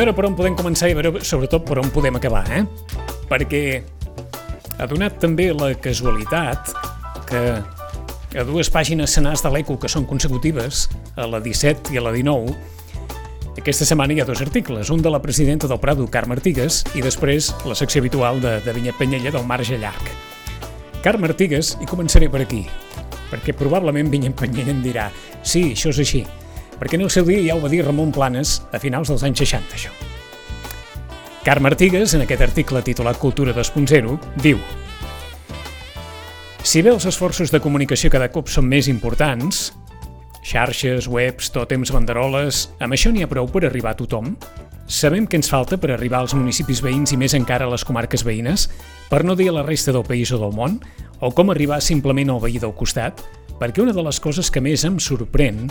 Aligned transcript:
veure 0.00 0.14
per 0.16 0.24
on 0.24 0.36
podem 0.38 0.54
començar 0.56 0.88
i 0.88 0.94
veure 0.96 1.20
sobretot 1.26 1.66
per 1.68 1.76
on 1.82 1.90
podem 1.92 2.16
acabar, 2.16 2.46
eh? 2.56 2.62
Perquè 3.28 3.60
ha 4.80 4.86
donat 4.88 5.18
també 5.20 5.50
la 5.52 5.74
casualitat 5.76 6.70
que 7.28 7.42
a 8.40 8.44
dues 8.48 8.70
pàgines 8.72 9.12
senars 9.12 9.42
de 9.44 9.50
l'ECO 9.52 9.76
que 9.82 9.90
són 9.92 10.06
consecutives, 10.08 10.86
a 11.20 11.28
la 11.28 11.42
17 11.44 11.92
i 11.92 12.00
a 12.00 12.04
la 12.06 12.14
19, 12.16 12.56
aquesta 13.60 13.84
setmana 13.84 14.16
hi 14.16 14.22
ha 14.22 14.28
dos 14.28 14.40
articles, 14.40 14.88
un 14.88 15.04
de 15.04 15.12
la 15.12 15.20
presidenta 15.20 15.68
del 15.68 15.82
Prado, 15.82 16.08
Carme 16.08 16.38
Artigues, 16.38 16.80
i 16.96 17.04
després 17.04 17.52
la 17.68 17.76
secció 17.76 18.00
habitual 18.00 18.40
de, 18.40 18.56
de 18.64 18.72
Vinyet 18.72 18.96
Penyella 18.96 19.34
del 19.36 19.44
marge 19.44 19.76
llarg. 19.76 20.12
Carme 21.04 21.28
Artigues, 21.28 21.76
i 21.84 21.88
començaré 21.90 22.32
per 22.32 22.46
aquí, 22.46 22.64
perquè 23.28 23.52
probablement 23.52 24.08
Vinyet 24.08 24.38
Penyella 24.38 24.72
em 24.72 24.80
dirà 24.86 25.10
sí, 25.42 25.74
això 25.74 25.92
és 25.92 26.00
així, 26.06 26.24
perquè 26.80 26.96
en 26.96 27.04
el 27.04 27.12
seu 27.12 27.28
dia 27.28 27.44
ja 27.44 27.54
ho 27.54 27.60
va 27.60 27.68
dir 27.68 27.84
Ramon 27.84 28.10
Planes 28.10 28.62
a 28.72 28.80
finals 28.80 29.12
dels 29.12 29.22
anys 29.28 29.44
60, 29.44 29.76
això. 29.76 29.92
Carme 31.44 31.70
Artigues, 31.70 32.14
en 32.16 32.24
aquest 32.24 32.42
article 32.44 32.82
titulat 32.84 33.20
Cultura 33.20 33.54
2.0, 33.56 34.16
diu 34.40 34.58
Si 36.64 36.82
bé 36.84 36.90
els 36.92 37.06
esforços 37.08 37.52
de 37.52 37.60
comunicació 37.60 38.10
cada 38.12 38.28
cop 38.32 38.48
són 38.48 38.66
més 38.68 38.88
importants, 38.92 39.70
xarxes, 40.44 41.08
webs, 41.08 41.52
tòtems, 41.52 41.92
banderoles, 41.92 42.66
amb 42.80 42.96
això 42.96 43.12
n'hi 43.12 43.24
ha 43.24 43.30
prou 43.30 43.48
per 43.48 43.64
arribar 43.68 43.94
a 43.94 44.00
tothom? 44.00 44.34
Sabem 44.90 45.28
què 45.30 45.38
ens 45.38 45.48
falta 45.48 45.78
per 45.78 45.92
arribar 45.94 46.24
als 46.24 46.34
municipis 46.34 46.80
veïns 46.82 47.12
i 47.14 47.18
més 47.20 47.36
encara 47.38 47.68
a 47.68 47.70
les 47.70 47.84
comarques 47.86 48.24
veïnes, 48.26 48.66
per 49.08 49.22
no 49.24 49.36
dir 49.38 49.48
a 49.48 49.54
la 49.60 49.64
resta 49.64 49.94
del 49.94 50.04
país 50.04 50.32
o 50.34 50.40
del 50.40 50.52
món, 50.56 50.80
o 51.20 51.30
com 51.36 51.52
arribar 51.52 51.80
simplement 51.84 52.32
al 52.34 52.40
veí 52.42 52.58
del 52.58 52.74
costat? 52.74 53.22
Perquè 53.60 53.84
una 53.84 53.94
de 53.94 54.02
les 54.02 54.18
coses 54.20 54.50
que 54.50 54.60
més 54.64 54.82
em 54.88 54.98
sorprèn 54.98 55.68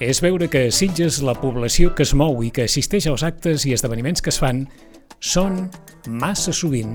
és 0.00 0.20
veure 0.22 0.46
que 0.46 0.68
a 0.68 0.74
Sitges 0.74 1.18
la 1.26 1.34
població 1.34 1.90
que 1.94 2.04
es 2.06 2.14
mou 2.14 2.38
i 2.46 2.52
que 2.54 2.68
assisteix 2.68 3.08
als 3.10 3.24
actes 3.26 3.66
i 3.66 3.74
esdeveniments 3.74 4.22
que 4.22 4.30
es 4.30 4.38
fan 4.38 4.62
són 5.18 5.64
massa 6.06 6.54
sovint 6.54 6.94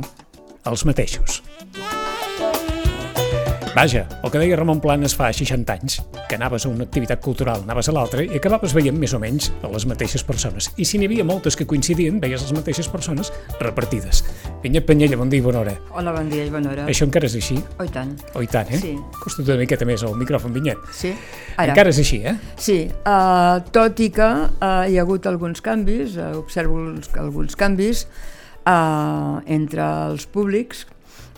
els 0.70 0.86
mateixos. 0.88 1.42
Vaja, 3.74 4.06
el 4.22 4.30
que 4.30 4.38
deia 4.38 4.54
Ramon 4.54 4.78
Planes 4.78 5.16
fa 5.18 5.32
60 5.34 5.74
anys, 5.74 5.96
que 6.30 6.36
anaves 6.38 6.68
a 6.68 6.70
una 6.70 6.86
activitat 6.86 7.24
cultural, 7.26 7.64
anaves 7.66 7.88
a 7.90 7.94
l'altra 7.96 8.22
i 8.22 8.38
acabaves 8.38 8.76
veient 8.78 9.00
més 9.02 9.16
o 9.18 9.20
menys 9.22 9.48
a 9.66 9.72
les 9.74 9.88
mateixes 9.90 10.22
persones. 10.28 10.68
I 10.78 10.86
si 10.86 11.00
n'hi 11.02 11.08
havia 11.10 11.26
moltes 11.26 11.58
que 11.58 11.66
coincidien, 11.66 12.20
veies 12.22 12.44
les 12.46 12.54
mateixes 12.54 12.86
persones 12.94 13.32
repartides. 13.58 14.22
Vinyet 14.62 14.86
Penyella, 14.86 15.18
bon 15.18 15.34
dia 15.34 15.42
i 15.42 15.46
bona 15.48 15.64
hora. 15.64 15.74
Hola, 15.90 16.14
bon 16.14 16.30
dia 16.30 16.46
i 16.46 16.54
bona 16.54 16.70
hora. 16.70 16.86
Això 16.94 17.08
encara 17.10 17.26
és 17.26 17.40
així? 17.40 17.58
Oh, 17.80 17.88
i 17.88 17.90
tant. 17.98 18.14
Oh, 18.36 18.46
i 18.46 18.52
tant, 18.54 18.70
eh? 18.78 18.82
Sí. 18.84 18.94
Costa 19.18 19.42
una 19.42 19.58
miqueta 19.64 19.90
més 19.90 20.06
el 20.06 20.14
micròfon, 20.22 20.54
Vinyet. 20.54 20.86
Sí? 20.94 21.16
Encara 21.58 21.90
és 21.90 22.04
així, 22.06 22.22
eh? 22.30 22.38
Sí, 22.62 22.78
uh, 23.10 23.58
tot 23.74 24.06
i 24.06 24.12
que 24.14 24.32
uh, 24.54 24.86
hi 24.86 25.02
ha 25.02 25.08
hagut 25.08 25.26
alguns 25.34 25.66
canvis, 25.66 26.20
uh, 26.22 26.30
observo 26.38 26.78
alguns, 26.78 27.10
alguns 27.26 27.58
canvis 27.58 28.06
uh, 28.70 29.42
entre 29.50 29.90
els 30.12 30.30
públics, 30.30 30.86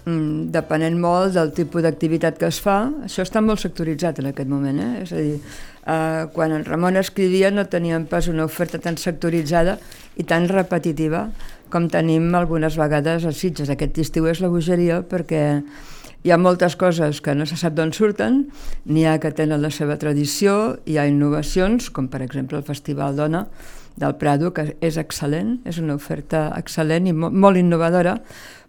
mm, 0.05 0.51
depenent 0.53 0.97
molt 1.01 1.35
del 1.35 1.51
tipus 1.57 1.83
d'activitat 1.85 2.37
que 2.39 2.49
es 2.49 2.59
fa. 2.61 2.85
Això 3.05 3.25
està 3.25 3.41
molt 3.43 3.61
sectoritzat 3.63 4.21
en 4.21 4.31
aquest 4.31 4.49
moment, 4.49 4.79
eh? 4.79 5.03
és 5.03 5.11
a 5.13 5.19
dir, 5.21 5.39
eh, 5.85 6.23
quan 6.33 6.55
en 6.55 6.65
Ramon 6.65 6.97
escrivia 7.01 7.51
no 7.51 7.67
teníem 7.67 8.07
pas 8.09 8.29
una 8.31 8.45
oferta 8.45 8.79
tan 8.79 8.97
sectoritzada 8.97 9.77
i 10.15 10.23
tan 10.23 10.47
repetitiva 10.49 11.29
com 11.69 11.89
tenim 11.89 12.33
algunes 12.35 12.77
vegades 12.77 13.25
a 13.25 13.33
Sitges. 13.33 13.69
Aquest 13.69 13.97
estiu 13.99 14.29
és 14.31 14.41
la 14.41 14.49
bogeria 14.53 15.01
perquè 15.03 15.45
hi 16.25 16.31
ha 16.33 16.37
moltes 16.41 16.75
coses 16.75 17.21
que 17.21 17.35
no 17.37 17.45
se 17.45 17.57
sap 17.59 17.75
d'on 17.77 17.91
surten, 17.93 18.45
n'hi 18.89 19.05
ha 19.05 19.19
que 19.21 19.29
tenen 19.35 19.61
la 19.61 19.69
seva 19.69 19.97
tradició, 20.01 20.77
hi 20.89 20.97
ha 20.97 21.05
innovacions, 21.05 21.91
com 21.93 22.07
per 22.09 22.23
exemple 22.25 22.57
el 22.57 22.65
Festival 22.65 23.17
Dona 23.19 23.45
del 23.95 24.15
Prado, 24.19 24.49
que 24.51 24.71
és 24.81 24.97
excel·lent, 24.97 25.59
és 25.69 25.77
una 25.79 25.95
oferta 25.95 26.47
excel·lent 26.57 27.05
i 27.07 27.13
mo 27.13 27.29
molt 27.29 27.61
innovadora, 27.61 28.17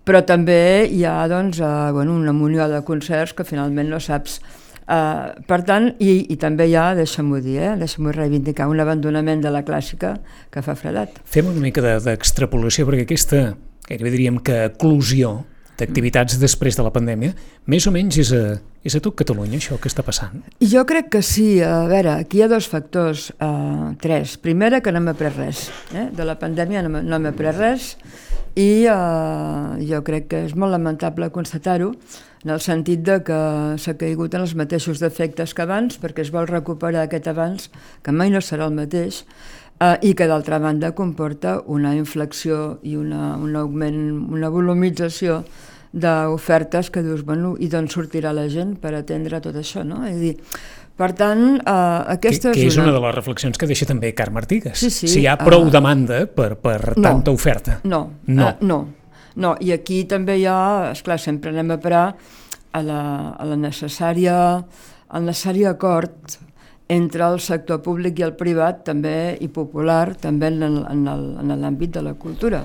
però 0.07 0.23
també 0.27 0.87
hi 0.87 1.03
ha 1.05 1.19
doncs, 1.29 1.59
eh, 1.59 1.73
bueno, 1.93 2.15
una 2.15 2.33
munió 2.33 2.69
de 2.71 2.85
concerts 2.87 3.35
que 3.35 3.49
finalment 3.49 3.91
no 3.91 4.01
saps 4.01 4.41
Uh, 4.87 5.33
per 5.51 5.65
tant, 5.67 5.89
i, 5.99 6.13
i 6.31 6.37
també 6.39 6.69
hi 6.71 6.77
ha, 6.79 6.93
deixa'm-ho 6.95 7.41
dir, 7.43 7.57
eh, 7.59 7.73
deixa'm-ho 7.75 8.13
reivindicar, 8.15 8.69
un 8.71 8.79
abandonament 8.79 9.41
de 9.43 9.51
la 9.51 9.65
clàssica 9.67 10.13
que 10.55 10.63
fa 10.63 10.77
fredat. 10.79 11.17
Fem 11.27 11.49
una 11.51 11.59
mica 11.65 11.83
d'extrapolació, 11.83 12.85
de, 12.85 12.93
perquè 12.93 13.07
aquesta, 13.09 13.41
gairebé 13.89 14.13
diríem 14.15 14.39
que 14.47 14.61
eclusió 14.69 15.41
d'activitats 15.77 16.39
després 16.39 16.79
de 16.79 16.87
la 16.87 16.93
pandèmia, 16.95 17.35
més 17.67 17.89
o 17.91 17.93
menys 17.93 18.21
és 18.23 18.31
a, 18.37 18.45
és 18.87 18.95
a 18.95 19.03
tot 19.03 19.19
Catalunya 19.19 19.59
això 19.59 19.81
que 19.83 19.91
està 19.91 20.07
passant? 20.07 20.39
Jo 20.63 20.87
crec 20.87 21.11
que 21.17 21.25
sí. 21.27 21.49
A 21.67 21.83
veure, 21.91 22.15
aquí 22.23 22.39
hi 22.39 22.47
ha 22.47 22.51
dos 22.55 22.71
factors, 22.71 23.33
uh, 23.43 23.91
tres. 24.01 24.39
Primera, 24.39 24.81
que 24.81 24.95
no 24.95 25.03
hem 25.03 25.11
après 25.17 25.35
res. 25.35 25.67
Eh? 25.93 26.07
De 26.15 26.31
la 26.31 26.39
pandèmia 26.39 26.87
no, 26.87 27.03
hem 27.03 27.31
après 27.35 27.59
res 27.59 27.97
i 28.57 28.87
uh, 28.89 29.77
jo 29.85 30.01
crec 30.05 30.31
que 30.31 30.39
és 30.47 30.55
molt 30.57 30.73
lamentable 30.73 31.29
constatar-ho 31.33 31.91
en 32.47 32.53
el 32.55 32.63
sentit 32.65 33.03
de 33.05 33.19
que 33.27 33.39
s'ha 33.83 33.97
caigut 34.01 34.35
en 34.35 34.47
els 34.47 34.55
mateixos 34.57 35.03
defectes 35.03 35.53
que 35.53 35.65
abans 35.67 36.01
perquè 36.01 36.25
es 36.25 36.33
vol 36.33 36.49
recuperar 36.49 37.05
aquest 37.05 37.29
abans 37.29 37.69
que 38.03 38.17
mai 38.17 38.33
no 38.33 38.41
serà 38.41 38.71
el 38.71 38.77
mateix 38.79 39.25
eh, 39.81 39.97
i 40.01 40.15
que 40.17 40.29
d'altra 40.31 40.59
banda 40.63 40.95
comporta 40.97 41.59
una 41.67 41.93
inflexió 41.99 42.79
i 42.83 42.97
una, 42.97 43.35
un 43.37 43.57
augment, 43.61 44.01
una 44.33 44.49
volumització 44.49 45.43
d'ofertes 45.97 46.91
que 46.93 47.03
dius, 47.05 47.25
bueno, 47.25 47.55
i 47.61 47.69
d'on 47.73 47.89
sortirà 47.93 48.33
la 48.37 48.49
gent 48.53 48.75
per 48.81 48.93
atendre 48.97 49.41
tot 49.41 49.57
això, 49.57 49.85
no? 49.85 50.03
És 50.05 50.17
a 50.17 50.21
dir, 50.21 50.35
per 50.97 51.11
tant, 51.17 51.45
eh, 51.61 52.17
aquesta 52.17 52.53
que, 52.55 52.61
que 52.61 52.69
és, 52.71 52.77
una... 52.79 52.87
és 52.87 52.89
una 52.89 52.95
de 52.97 53.03
les 53.05 53.15
reflexions 53.17 53.61
que 53.61 53.69
deixa 53.69 53.89
també 53.89 54.15
Carme 54.17 54.41
Artigues. 54.41 54.79
Sí, 54.81 54.91
sí, 54.91 55.11
si 55.13 55.23
hi 55.23 55.29
ha 55.29 55.37
prou 55.41 55.67
uh... 55.67 55.73
demanda 55.73 56.25
per, 56.27 56.55
per 56.63 56.97
no, 56.97 57.03
tanta 57.05 57.35
oferta. 57.37 57.81
No, 57.85 58.01
no. 58.27 58.49
Uh, 58.49 58.67
no, 58.67 58.81
no, 59.37 59.53
i 59.61 59.75
aquí 59.77 60.05
també 60.09 60.39
hi 60.41 60.47
ha, 60.49 60.59
esclar, 60.95 61.21
sempre 61.21 61.53
anem 61.53 61.75
a 61.77 61.79
parar 61.83 62.07
a 62.73 62.83
la, 62.85 63.01
a 63.37 63.49
la 63.49 63.61
necessària, 63.61 64.39
al 65.07 65.29
necessari 65.29 65.67
acord 65.69 66.39
entre 66.89 67.27
el 67.27 67.41
sector 67.43 67.81
públic 67.83 68.21
i 68.21 68.25
el 68.27 68.37
privat 68.39 68.85
també 68.87 69.37
i 69.43 69.49
popular 69.53 70.15
també 70.23 70.53
en 70.55 71.57
l'àmbit 71.61 71.97
de 71.99 72.03
la 72.07 72.15
cultura. 72.15 72.63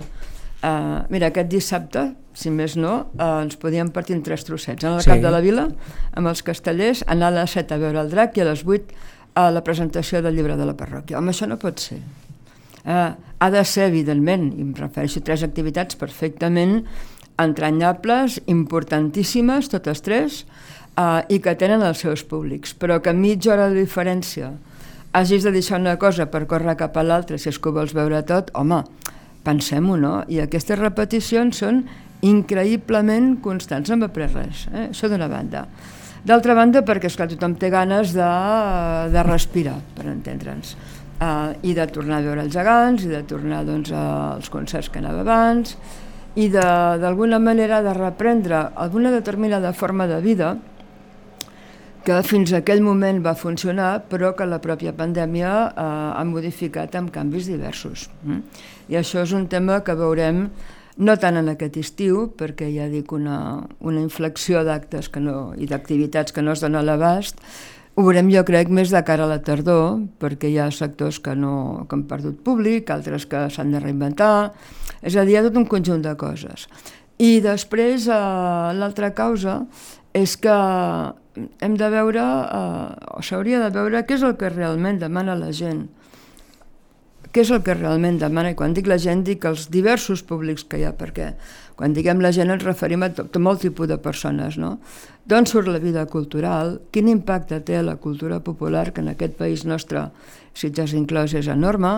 Uh, 0.62 1.02
mira, 1.10 1.32
aquest 1.32 1.50
dissabte, 1.50 2.04
si 2.38 2.52
més 2.54 2.78
no, 2.80 2.94
uh, 3.18 3.42
ens 3.44 3.58
podíem 3.60 3.92
partir 3.94 4.16
en 4.18 4.24
tres 4.26 4.46
trossets. 4.48 4.84
En 4.84 4.98
el 4.98 5.04
sí. 5.04 5.12
cap 5.12 5.22
de 5.24 5.32
la 5.34 5.42
vila, 5.44 5.68
amb 6.18 6.32
els 6.32 6.44
castellers, 6.48 7.04
anar 7.12 7.32
a 7.32 7.42
les 7.42 7.58
7 7.58 7.76
a 7.76 7.82
veure 7.82 8.02
el 8.04 8.12
drac 8.14 8.38
i 8.38 8.44
a 8.44 8.50
les 8.52 8.66
8 8.68 8.98
a 9.42 9.50
la 9.52 9.64
presentació 9.64 10.22
del 10.24 10.36
llibre 10.40 10.58
de 10.60 10.68
la 10.68 10.76
parròquia. 10.80 11.20
Home, 11.20 11.32
això 11.36 11.48
no 11.48 11.60
pot 11.62 11.80
ser. 11.84 12.00
Uh, 12.82 13.12
ha 13.16 13.50
de 13.54 13.64
ser, 13.68 13.88
evidentment, 13.92 14.50
i 14.56 14.66
em 14.66 14.74
refereixo 14.78 15.22
a 15.22 15.28
tres 15.30 15.46
activitats 15.46 16.00
perfectament 16.00 16.82
entranyables, 17.42 18.40
importantíssimes, 18.52 19.70
totes 19.72 20.04
tres, 20.06 20.44
uh, 20.98 21.22
i 21.30 21.40
que 21.44 21.56
tenen 21.58 21.84
els 21.86 22.04
seus 22.04 22.26
públics, 22.28 22.76
però 22.78 23.00
que 23.02 23.14
mitja 23.18 23.56
hora 23.56 23.70
de 23.72 23.80
diferència 23.82 24.52
hagis 25.12 25.44
de 25.44 25.52
deixar 25.52 25.80
una 25.80 25.98
cosa 26.00 26.30
per 26.32 26.46
córrer 26.48 26.78
cap 26.80 26.96
a 26.96 27.04
l'altra 27.04 27.38
si 27.38 27.50
és 27.52 27.60
que 27.60 27.70
ho 27.70 27.76
vols 27.76 27.94
veure 27.96 28.22
tot, 28.28 28.52
home, 28.56 28.80
pensem-ho, 29.44 29.98
no? 30.00 30.22
I 30.32 30.40
aquestes 30.44 30.80
repeticions 30.80 31.60
són 31.64 31.84
increïblement 32.22 33.36
constants, 33.42 33.90
no 33.90 33.98
hem 33.98 34.06
après 34.08 34.30
res, 34.32 34.68
eh? 34.72 34.88
això 34.90 35.10
d'una 35.10 35.30
banda. 35.32 35.66
D'altra 36.26 36.54
banda, 36.54 36.84
perquè 36.86 37.10
esclar, 37.10 37.28
tothom 37.32 37.56
té 37.58 37.72
ganes 37.74 38.14
de, 38.14 38.30
de 39.10 39.24
respirar, 39.26 39.80
per 39.98 40.06
entendre'ns, 40.12 40.76
uh, 41.18 41.50
i 41.66 41.74
de 41.78 41.88
tornar 41.90 42.20
a 42.20 42.26
veure 42.28 42.46
els 42.46 42.54
gegants, 42.54 43.08
i 43.08 43.10
de 43.10 43.24
tornar 43.26 43.64
doncs, 43.66 43.90
als 43.98 44.52
concerts 44.54 44.92
que 44.94 45.02
anava 45.02 45.26
abans, 45.26 45.74
i 46.38 46.48
d'alguna 46.52 47.42
manera 47.44 47.82
de 47.84 47.94
reprendre 47.98 48.68
alguna 48.76 49.12
determinada 49.12 49.74
forma 49.74 50.08
de 50.08 50.22
vida 50.24 50.54
que 52.06 52.18
fins 52.26 52.54
a 52.54 52.62
aquell 52.62 52.82
moment 52.82 53.20
va 53.22 53.36
funcionar, 53.38 54.08
però 54.10 54.32
que 54.34 54.48
la 54.50 54.58
pròpia 54.62 54.94
pandèmia 54.98 55.52
eh, 55.70 55.84
ha 56.18 56.24
modificat 56.26 56.96
amb 56.98 57.12
canvis 57.14 57.50
diversos. 57.52 58.08
Mm? 58.26 58.40
I 58.90 58.98
això 59.02 59.22
és 59.22 59.36
un 59.38 59.46
tema 59.52 59.82
que 59.86 59.94
veurem 59.98 60.48
no 60.98 61.16
tant 61.20 61.38
en 61.40 61.52
aquest 61.52 61.78
estiu, 61.80 62.26
perquè 62.38 62.68
ja 62.74 62.88
dic 62.92 63.12
una, 63.16 63.68
una 63.80 64.02
inflexió 64.02 64.66
d'actes 64.68 65.10
que 65.10 65.22
no, 65.24 65.54
i 65.56 65.70
d'activitats 65.70 66.36
que 66.36 66.44
no 66.44 66.56
es 66.56 66.64
dona 66.64 66.82
a 66.82 66.88
l'abast, 66.88 67.40
ho 67.96 68.06
veurem 68.06 68.30
jo 68.32 68.44
crec 68.48 68.70
més 68.72 68.92
de 68.92 69.02
cara 69.04 69.26
a 69.26 69.30
la 69.30 69.42
tardor, 69.44 70.00
perquè 70.20 70.50
hi 70.52 70.58
ha 70.64 70.70
sectors 70.72 71.20
que, 71.24 71.36
no, 71.36 71.86
que 71.88 71.98
han 71.98 72.06
perdut 72.08 72.40
públic, 72.46 72.92
altres 72.92 73.28
que 73.28 73.48
s'han 73.52 73.74
de 73.76 73.82
reinventar, 73.84 74.54
és 75.02 75.16
a 75.16 75.26
dir, 75.28 75.36
hi 75.36 75.40
ha 75.42 75.48
tot 75.50 75.60
un 75.60 75.68
conjunt 75.68 76.04
de 76.06 76.16
coses. 76.20 76.68
I 77.22 77.42
després, 77.44 78.08
eh, 78.08 78.20
l'altra 78.80 79.12
causa 79.14 79.66
és 80.18 80.38
que 80.40 80.56
hem 81.62 81.76
de 81.80 81.90
veure, 81.92 82.24
eh, 82.24 83.18
o 83.18 83.22
s'hauria 83.22 83.60
de 83.66 83.70
veure, 83.76 84.06
què 84.08 84.16
és 84.16 84.24
el 84.24 84.38
que 84.40 84.50
realment 84.50 85.00
demana 85.00 85.36
la 85.36 85.52
gent. 85.52 85.90
Què 87.32 87.46
és 87.46 87.52
el 87.52 87.62
que 87.64 87.76
realment 87.78 88.20
demana, 88.20 88.52
i 88.52 88.58
quan 88.60 88.74
dic 88.76 88.90
la 88.92 89.00
gent 89.00 89.24
dic 89.28 89.46
els 89.48 89.70
diversos 89.72 90.24
públics 90.28 90.66
que 90.68 90.82
hi 90.82 90.86
ha, 90.88 90.92
perquè 90.98 91.32
quan 91.80 91.96
diguem 91.96 92.20
la 92.22 92.34
gent 92.36 92.52
ens 92.54 92.66
referim 92.66 93.02
a 93.02 93.10
tot, 93.16 93.38
molt 93.42 93.64
tipus 93.64 93.88
de 93.90 93.98
persones, 93.98 94.58
no? 94.60 94.76
D'on 95.26 95.48
surt 95.50 95.70
la 95.72 95.80
vida 95.82 96.04
cultural, 96.12 96.76
quin 96.92 97.08
impacte 97.10 97.62
té 97.66 97.80
la 97.82 97.96
cultura 98.02 98.42
popular, 98.44 98.92
que 98.92 99.02
en 99.02 99.14
aquest 99.14 99.38
país 99.40 99.66
nostre, 99.66 100.10
Sitges 100.54 100.92
inclòs, 100.92 101.32
és 101.40 101.48
enorme, 101.48 101.92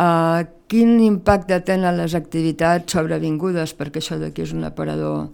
uh, 0.00 0.40
quin 0.72 0.94
impacte 1.04 1.58
tenen 1.68 1.98
les 2.00 2.14
activitats 2.16 2.96
sobrevingudes, 2.96 3.74
perquè 3.76 4.00
això 4.00 4.16
d'aquí 4.16 4.46
és 4.46 4.54
un 4.56 4.64
aparador 4.64 5.28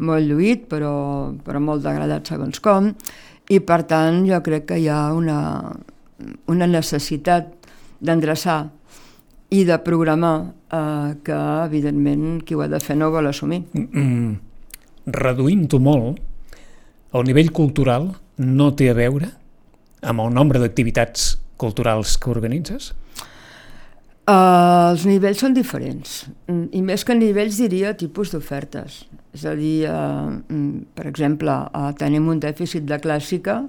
molt 0.00 0.24
lluït, 0.24 0.64
però, 0.70 1.34
però 1.44 1.60
molt 1.60 1.84
degradat 1.84 2.32
segons 2.32 2.62
com, 2.64 2.94
i 3.52 3.60
per 3.60 3.82
tant 3.90 4.24
jo 4.26 4.40
crec 4.42 4.66
que 4.72 4.80
hi 4.80 4.88
ha 4.88 5.12
una, 5.14 5.38
una 6.50 6.66
necessitat 6.66 7.52
d'endreçar 8.00 8.64
i 9.54 9.62
de 9.64 9.78
programar 9.84 10.36
eh, 10.72 11.14
que, 11.24 11.38
evidentment, 11.66 12.42
qui 12.42 12.56
ho 12.56 12.62
ha 12.64 12.70
de 12.70 12.80
fer 12.82 12.96
no 12.98 13.12
vol 13.14 13.30
assumir. 13.30 13.62
Mm, 13.74 14.36
reduint-ho 15.14 15.80
molt, 15.82 16.20
el 17.16 17.26
nivell 17.28 17.52
cultural 17.54 18.10
no 18.42 18.72
té 18.76 18.90
a 18.90 18.96
veure 18.96 19.30
amb 20.06 20.22
el 20.22 20.32
nombre 20.34 20.60
d'activitats 20.60 21.36
culturals 21.56 22.16
que 22.20 22.30
organitzes? 22.30 22.92
Uh, 24.26 24.90
els 24.90 25.04
nivells 25.06 25.38
són 25.38 25.52
diferents, 25.54 26.24
i 26.50 26.80
més 26.82 27.04
que 27.06 27.14
nivells 27.14 27.60
diria 27.62 27.92
tipus 27.94 28.32
d'ofertes. 28.34 29.04
És 29.36 29.44
a 29.46 29.52
dir, 29.54 29.86
uh, 29.86 30.32
per 30.98 31.06
exemple, 31.06 31.54
uh, 31.70 31.92
tenim 31.98 32.26
un 32.32 32.40
dèficit 32.42 32.88
de 32.88 32.98
clàssica 32.98 33.60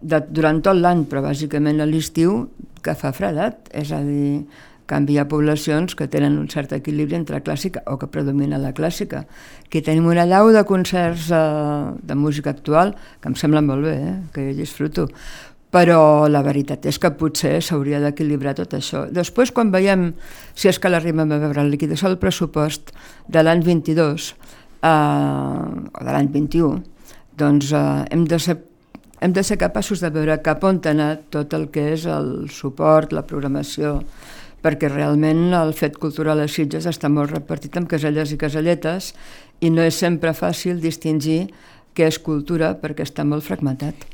de, 0.00 0.20
durant 0.30 0.62
tot 0.62 0.78
l'any, 0.78 1.02
però 1.10 1.24
bàsicament 1.24 1.82
a 1.82 1.88
l'estiu, 1.90 2.44
que 2.78 2.94
fa 2.94 3.10
fredat. 3.16 3.66
És 3.74 3.90
a 3.90 3.98
dir, 4.06 4.44
canvia 4.86 5.26
poblacions 5.28 5.96
que 5.98 6.06
tenen 6.10 6.38
un 6.38 6.48
cert 6.52 6.72
equilibri 6.76 7.16
entre 7.18 7.42
clàssica 7.42 7.82
o 7.90 7.96
que 8.00 8.08
predomina 8.10 8.58
la 8.62 8.72
clàssica. 8.76 9.24
Aquí 9.66 9.82
tenim 9.82 10.06
una 10.06 10.26
llau 10.26 10.52
de 10.54 10.62
concerts 10.66 11.28
uh, 11.34 11.96
de 12.02 12.14
música 12.14 12.50
actual 12.54 12.94
que 13.20 13.30
em 13.30 13.36
sembla 13.38 13.62
molt 13.62 13.86
bé, 13.86 13.96
eh? 13.96 14.16
que 14.34 14.48
jo 14.50 14.56
disfruto, 14.60 15.08
però 15.74 16.28
la 16.30 16.42
veritat 16.46 16.86
és 16.88 16.98
que 17.02 17.10
potser 17.18 17.58
s'hauria 17.64 18.00
d'equilibrar 18.00 18.54
tot 18.56 18.76
això. 18.78 19.04
Després, 19.12 19.52
quan 19.52 19.72
veiem, 19.74 20.12
si 20.54 20.70
és 20.70 20.78
que 20.78 20.88
l'arribem 20.92 21.34
a 21.34 21.40
veure, 21.42 21.64
la 21.64 21.72
liquidació 21.72 22.08
del 22.08 22.20
pressupost 22.22 22.94
de 23.28 23.42
l'any 23.42 23.64
22 23.66 24.30
eh, 24.30 24.88
o 24.88 26.00
de 26.00 26.14
l'any 26.14 26.30
21, 26.32 26.80
doncs 27.36 27.74
eh, 27.74 27.84
hem 28.14 28.24
de 28.30 28.40
ser 28.40 28.60
hem 29.20 29.32
de 29.32 29.42
ser 29.42 29.56
capaços 29.56 30.02
de 30.04 30.10
veure 30.12 30.36
cap 30.44 30.64
on 30.68 30.78
ha 30.84 30.90
anat 30.92 31.22
tot 31.32 31.54
el 31.56 31.70
que 31.72 31.86
és 31.94 32.04
el 32.04 32.50
suport, 32.52 33.14
la 33.16 33.24
programació, 33.24 34.02
perquè 34.66 34.90
realment 34.90 35.54
el 35.54 35.70
fet 35.78 36.00
cultural 36.02 36.42
a 36.42 36.48
Sitges 36.50 36.90
està 36.90 37.12
molt 37.12 37.30
repartit 37.30 37.78
amb 37.78 37.86
caselles 37.86 38.34
i 38.34 38.40
caselletes 38.42 39.12
i 39.62 39.70
no 39.70 39.86
és 39.86 40.02
sempre 40.02 40.34
fàcil 40.34 40.82
distingir 40.82 41.46
què 41.94 42.10
és 42.10 42.18
cultura 42.18 42.74
perquè 42.82 43.06
està 43.06 43.24
molt 43.24 43.46
fragmentat 43.46 44.08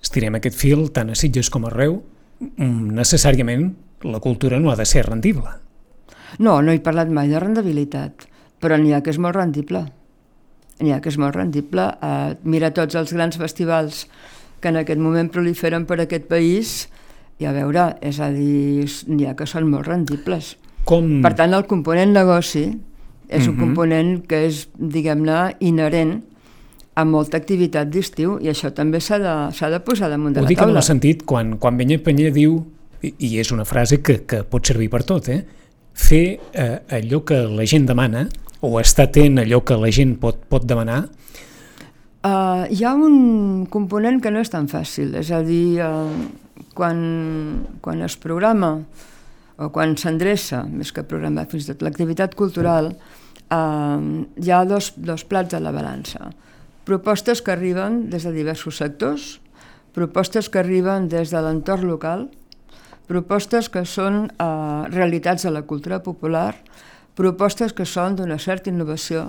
estirem 0.00 0.36
aquest 0.38 0.56
fil 0.58 0.88
tant 0.96 1.12
a 1.12 1.16
Sitges 1.18 1.50
com 1.52 1.66
a 1.68 1.72
Reu, 1.72 2.00
mm, 2.40 2.92
necessàriament 2.96 3.70
la 4.02 4.20
cultura 4.20 4.58
no 4.58 4.70
ha 4.70 4.76
de 4.76 4.86
ser 4.86 5.04
rendible. 5.06 5.50
No, 6.38 6.60
no 6.62 6.72
he 6.72 6.80
parlat 6.80 7.08
mai 7.08 7.28
de 7.28 7.40
rendibilitat, 7.40 8.26
però 8.60 8.78
n'hi 8.78 8.94
ha 8.94 9.02
que 9.02 9.10
és 9.10 9.18
molt 9.18 9.36
rendible. 9.36 9.84
N'hi 10.80 10.92
ha 10.92 11.00
que 11.00 11.10
és 11.10 11.18
molt 11.18 11.36
rendible. 11.36 11.84
Uh, 12.00 12.34
mira 12.44 12.72
tots 12.72 12.94
els 12.94 13.12
grans 13.12 13.36
festivals 13.36 14.06
que 14.60 14.68
en 14.68 14.76
aquest 14.76 15.00
moment 15.00 15.28
proliferen 15.28 15.84
per 15.86 16.00
aquest 16.00 16.28
país 16.28 16.88
i 17.40 17.48
a 17.48 17.52
veure, 17.56 17.94
és 18.04 18.20
a 18.20 18.30
dir, 18.34 18.86
n'hi 19.08 19.28
ha 19.28 19.36
que 19.36 19.46
són 19.48 19.68
molt 19.70 19.88
rendibles. 19.88 20.54
Com... 20.88 21.20
Per 21.24 21.32
tant, 21.36 21.54
el 21.56 21.66
component 21.68 22.12
negoci 22.12 22.66
és 23.28 23.46
uh 23.46 23.46
-huh. 23.46 23.48
un 23.48 23.54
mhm. 23.54 23.60
component 23.64 24.26
que 24.26 24.46
és, 24.46 24.68
diguem-ne, 24.76 25.56
inherent 25.60 26.22
amb 26.94 27.10
molta 27.10 27.36
activitat 27.36 27.88
d'estiu 27.88 28.38
i 28.40 28.48
això 28.48 28.72
també 28.72 29.00
s'ha 29.00 29.18
de, 29.18 29.70
de 29.70 29.80
posar 29.80 30.10
damunt 30.10 30.34
de 30.34 30.40
Ho 30.40 30.42
la 30.42 30.48
taula. 30.48 30.62
Ho 30.62 30.66
dic 30.66 30.70
en 30.70 30.76
el 30.76 30.82
sentit, 30.82 31.24
quan, 31.24 31.56
quan 31.58 31.76
Benyet 31.76 32.02
Penyer 32.02 32.32
diu, 32.32 32.66
i, 33.02 33.14
i 33.18 33.38
és 33.38 33.52
una 33.52 33.64
frase 33.64 34.02
que, 34.02 34.26
que 34.26 34.42
pot 34.42 34.66
servir 34.66 34.90
per 34.90 35.02
tot, 35.02 35.28
eh? 35.28 35.44
fer 35.94 36.40
eh, 36.52 36.78
allò 36.88 37.24
que 37.24 37.34
la 37.34 37.64
gent 37.64 37.86
demana 37.86 38.28
o 38.60 38.80
estar 38.80 39.04
atent 39.04 39.38
allò 39.38 39.64
que 39.64 39.74
la 39.74 39.90
gent 39.90 40.18
pot, 40.18 40.36
pot 40.48 40.66
demanar 40.66 41.08
Uh, 42.20 42.66
hi 42.68 42.82
ha 42.84 42.90
un 42.92 43.64
component 43.72 44.18
que 44.20 44.28
no 44.28 44.42
és 44.44 44.50
tan 44.52 44.66
fàcil, 44.68 45.14
és 45.16 45.30
a 45.32 45.38
dir, 45.40 45.80
uh, 45.80 46.10
quan, 46.74 47.00
quan 47.80 48.02
es 48.06 48.16
programa 48.20 48.76
o 49.60 49.68
quan 49.74 49.96
s'endreça, 50.00 50.62
més 50.64 50.92
que 50.92 51.04
programar 51.04 51.48
fins 51.50 51.66
i 51.66 51.72
tot 51.72 51.82
l'activitat 51.84 52.36
cultural, 52.38 52.94
uh, 53.52 53.98
hi 54.40 54.52
ha 54.52 54.62
dos, 54.64 54.94
dos 54.96 55.26
plats 55.28 55.56
a 55.56 55.60
la 55.60 55.74
balança 55.74 56.30
propostes 56.90 57.42
que 57.42 57.52
arriben 57.52 58.08
des 58.10 58.24
de 58.26 58.32
diversos 58.34 58.80
sectors, 58.82 59.38
propostes 59.94 60.48
que 60.50 60.58
arriben 60.58 61.08
des 61.08 61.30
de 61.30 61.38
l'entorn 61.38 61.86
local, 61.86 62.28
propostes 63.06 63.68
que 63.70 63.84
són 63.86 64.24
eh, 64.26 64.82
realitats 64.90 65.46
de 65.46 65.52
la 65.54 65.62
cultura 65.70 66.00
popular, 66.02 66.54
propostes 67.14 67.74
que 67.76 67.86
són 67.86 68.16
d'una 68.18 68.40
certa 68.42 68.70
innovació 68.74 69.28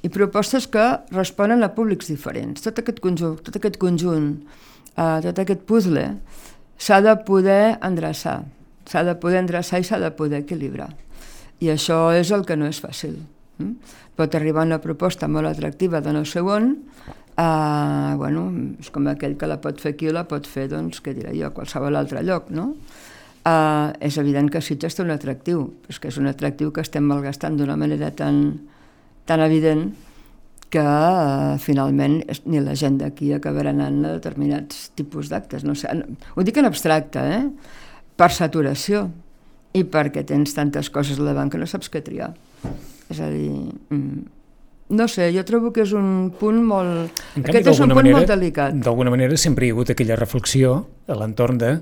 i 0.00 0.08
propostes 0.08 0.64
que 0.72 0.84
responen 1.12 1.60
a 1.60 1.72
públics 1.76 2.08
diferents. 2.08 2.64
Tot 2.64 2.80
aquest 2.80 3.00
conjunt, 3.04 3.38
tot 3.44 3.60
aquest, 3.60 3.76
conjunt, 3.82 4.32
eh, 4.96 5.18
tot 5.26 5.44
aquest 5.44 5.68
puzzle 5.68 6.06
s'ha 6.82 6.98
de 7.04 7.14
poder 7.26 7.78
endreçar, 7.84 8.40
s'ha 8.90 9.04
de 9.06 9.14
poder 9.22 9.44
endreçar 9.44 9.78
i 9.82 9.86
s'ha 9.86 10.00
de 10.02 10.10
poder 10.18 10.42
equilibrar. 10.42 10.90
I 11.62 11.70
això 11.76 12.08
és 12.16 12.32
el 12.34 12.42
que 12.46 12.58
no 12.58 12.66
és 12.66 12.82
fàcil. 12.82 13.20
Mm? 13.62 14.00
pot 14.16 14.34
arribar 14.36 14.66
una 14.66 14.80
proposta 14.80 15.28
molt 15.28 15.48
atractiva 15.48 16.00
de 16.04 16.12
no 16.12 16.24
sé 16.28 16.42
on, 16.44 16.74
uh, 17.40 18.12
bueno, 18.20 18.44
és 18.80 18.90
com 18.92 19.08
aquell 19.08 19.38
que 19.40 19.48
la 19.48 19.58
pot 19.62 19.80
fer 19.80 19.94
aquí 19.94 20.10
o 20.10 20.12
la 20.12 20.26
pot 20.28 20.46
fer, 20.46 20.68
doncs, 20.72 21.00
què 21.00 21.14
diré 21.16 21.32
jo, 21.38 21.48
a 21.48 21.54
qualsevol 21.56 21.96
altre 21.96 22.22
lloc, 22.26 22.50
no? 22.52 22.72
Uh, 23.42 23.90
és 23.98 24.18
evident 24.22 24.52
que 24.52 24.60
Sitges 24.62 24.94
té 24.94 25.02
un 25.02 25.10
atractiu, 25.10 25.64
però 25.82 25.96
és 25.96 25.98
que 25.98 26.12
és 26.12 26.18
un 26.20 26.28
atractiu 26.30 26.70
que 26.70 26.84
estem 26.84 27.08
malgastant 27.08 27.56
d'una 27.58 27.74
manera 27.80 28.12
tan, 28.14 28.44
tan 29.26 29.42
evident 29.42 29.88
que 30.72 30.82
uh, 30.82 31.58
finalment 31.60 32.20
ni 32.48 32.60
la 32.64 32.74
gent 32.78 32.96
d'aquí 33.02 33.32
acabarà 33.36 33.74
anant 33.74 34.00
a 34.08 34.14
determinats 34.16 34.88
tipus 34.96 35.28
d'actes. 35.28 35.66
No 35.68 35.76
sé, 35.76 35.92
ho 35.92 36.44
dic 36.46 36.60
en 36.60 36.68
abstracte, 36.68 37.20
eh? 37.20 37.42
per 38.16 38.30
saturació 38.32 39.06
i 39.76 39.84
perquè 39.88 40.24
tens 40.28 40.54
tantes 40.56 40.88
coses 40.92 41.20
a 41.20 41.26
davant 41.26 41.50
que 41.52 41.60
no 41.60 41.68
saps 41.68 41.92
què 41.92 42.02
triar. 42.04 42.32
És 43.12 43.20
a 43.20 43.28
dir, 43.32 43.50
mm, 43.92 44.24
no 44.96 45.08
sé, 45.08 45.30
jo 45.34 45.44
trobo 45.48 45.72
que 45.72 45.84
és 45.84 45.92
un 45.96 46.30
punt 46.38 46.60
molt... 46.64 47.22
En 47.36 47.44
canvi, 47.44 47.58
Aquest 47.58 47.72
és 47.74 47.80
un 47.80 47.88
punt 47.88 48.00
manera, 48.02 48.18
molt 48.20 48.32
delicat. 48.32 48.76
D'alguna 48.84 49.12
manera 49.12 49.36
sempre 49.40 49.66
hi 49.66 49.72
ha 49.72 49.76
hagut 49.76 49.92
aquella 49.92 50.18
reflexió 50.20 50.74
a 51.08 51.16
l'entorn 51.18 51.60
de 51.60 51.72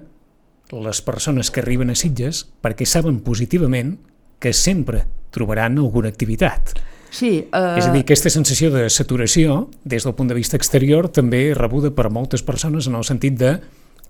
les 0.70 1.02
persones 1.02 1.50
que 1.50 1.62
arriben 1.62 1.90
a 1.90 1.98
Sitges 1.98 2.44
perquè 2.62 2.86
saben 2.86 3.18
positivament 3.26 3.96
que 4.40 4.54
sempre 4.54 5.04
trobaran 5.34 5.78
alguna 5.78 6.10
activitat. 6.10 6.74
Sí, 7.10 7.32
uh... 7.50 7.76
És 7.76 7.88
a 7.88 7.92
dir, 7.92 8.04
aquesta 8.04 8.30
sensació 8.30 8.70
de 8.72 8.86
saturació, 8.90 9.64
des 9.84 10.06
del 10.06 10.14
punt 10.14 10.30
de 10.30 10.38
vista 10.38 10.56
exterior, 10.58 11.10
també 11.10 11.48
és 11.50 11.58
rebuda 11.58 11.90
per 11.94 12.08
moltes 12.14 12.44
persones 12.46 12.86
en 12.86 12.96
el 12.98 13.06
sentit 13.06 13.38
de 13.40 13.56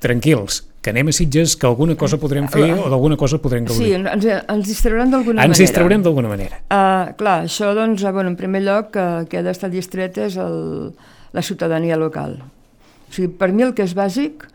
tranquils, 0.00 0.62
que 0.80 0.92
anem 0.94 1.10
a 1.12 1.12
Sitges, 1.12 1.56
que 1.60 1.68
alguna 1.68 1.94
cosa 2.00 2.16
podrem 2.20 2.46
fer 2.48 2.70
o 2.72 2.88
d'alguna 2.88 3.18
cosa 3.20 3.40
podrem 3.40 3.66
gaudir. 3.68 3.84
Sí, 3.84 3.92
ens, 3.96 4.24
ens 4.24 4.68
distraurem 4.68 5.12
d'alguna 5.12 5.36
manera. 5.36 5.48
Ens 5.52 5.60
distraurem 5.60 6.04
d'alguna 6.04 6.30
manera. 6.32 6.60
Uh, 6.72 7.12
clar, 7.20 7.36
això, 7.48 7.72
doncs, 7.76 8.04
bueno, 8.08 8.32
en 8.32 8.38
primer 8.40 8.64
lloc, 8.64 8.92
que, 8.96 9.06
que 9.28 9.40
ha 9.40 9.44
d'estar 9.44 9.68
distret 9.72 10.16
és 10.24 10.38
el, 10.40 10.94
la 11.36 11.44
ciutadania 11.44 12.00
local. 12.00 12.38
O 12.40 13.12
sigui, 13.12 13.28
per 13.36 13.50
mi 13.52 13.66
el 13.68 13.74
que 13.76 13.84
és 13.84 13.96
bàsic 13.96 14.46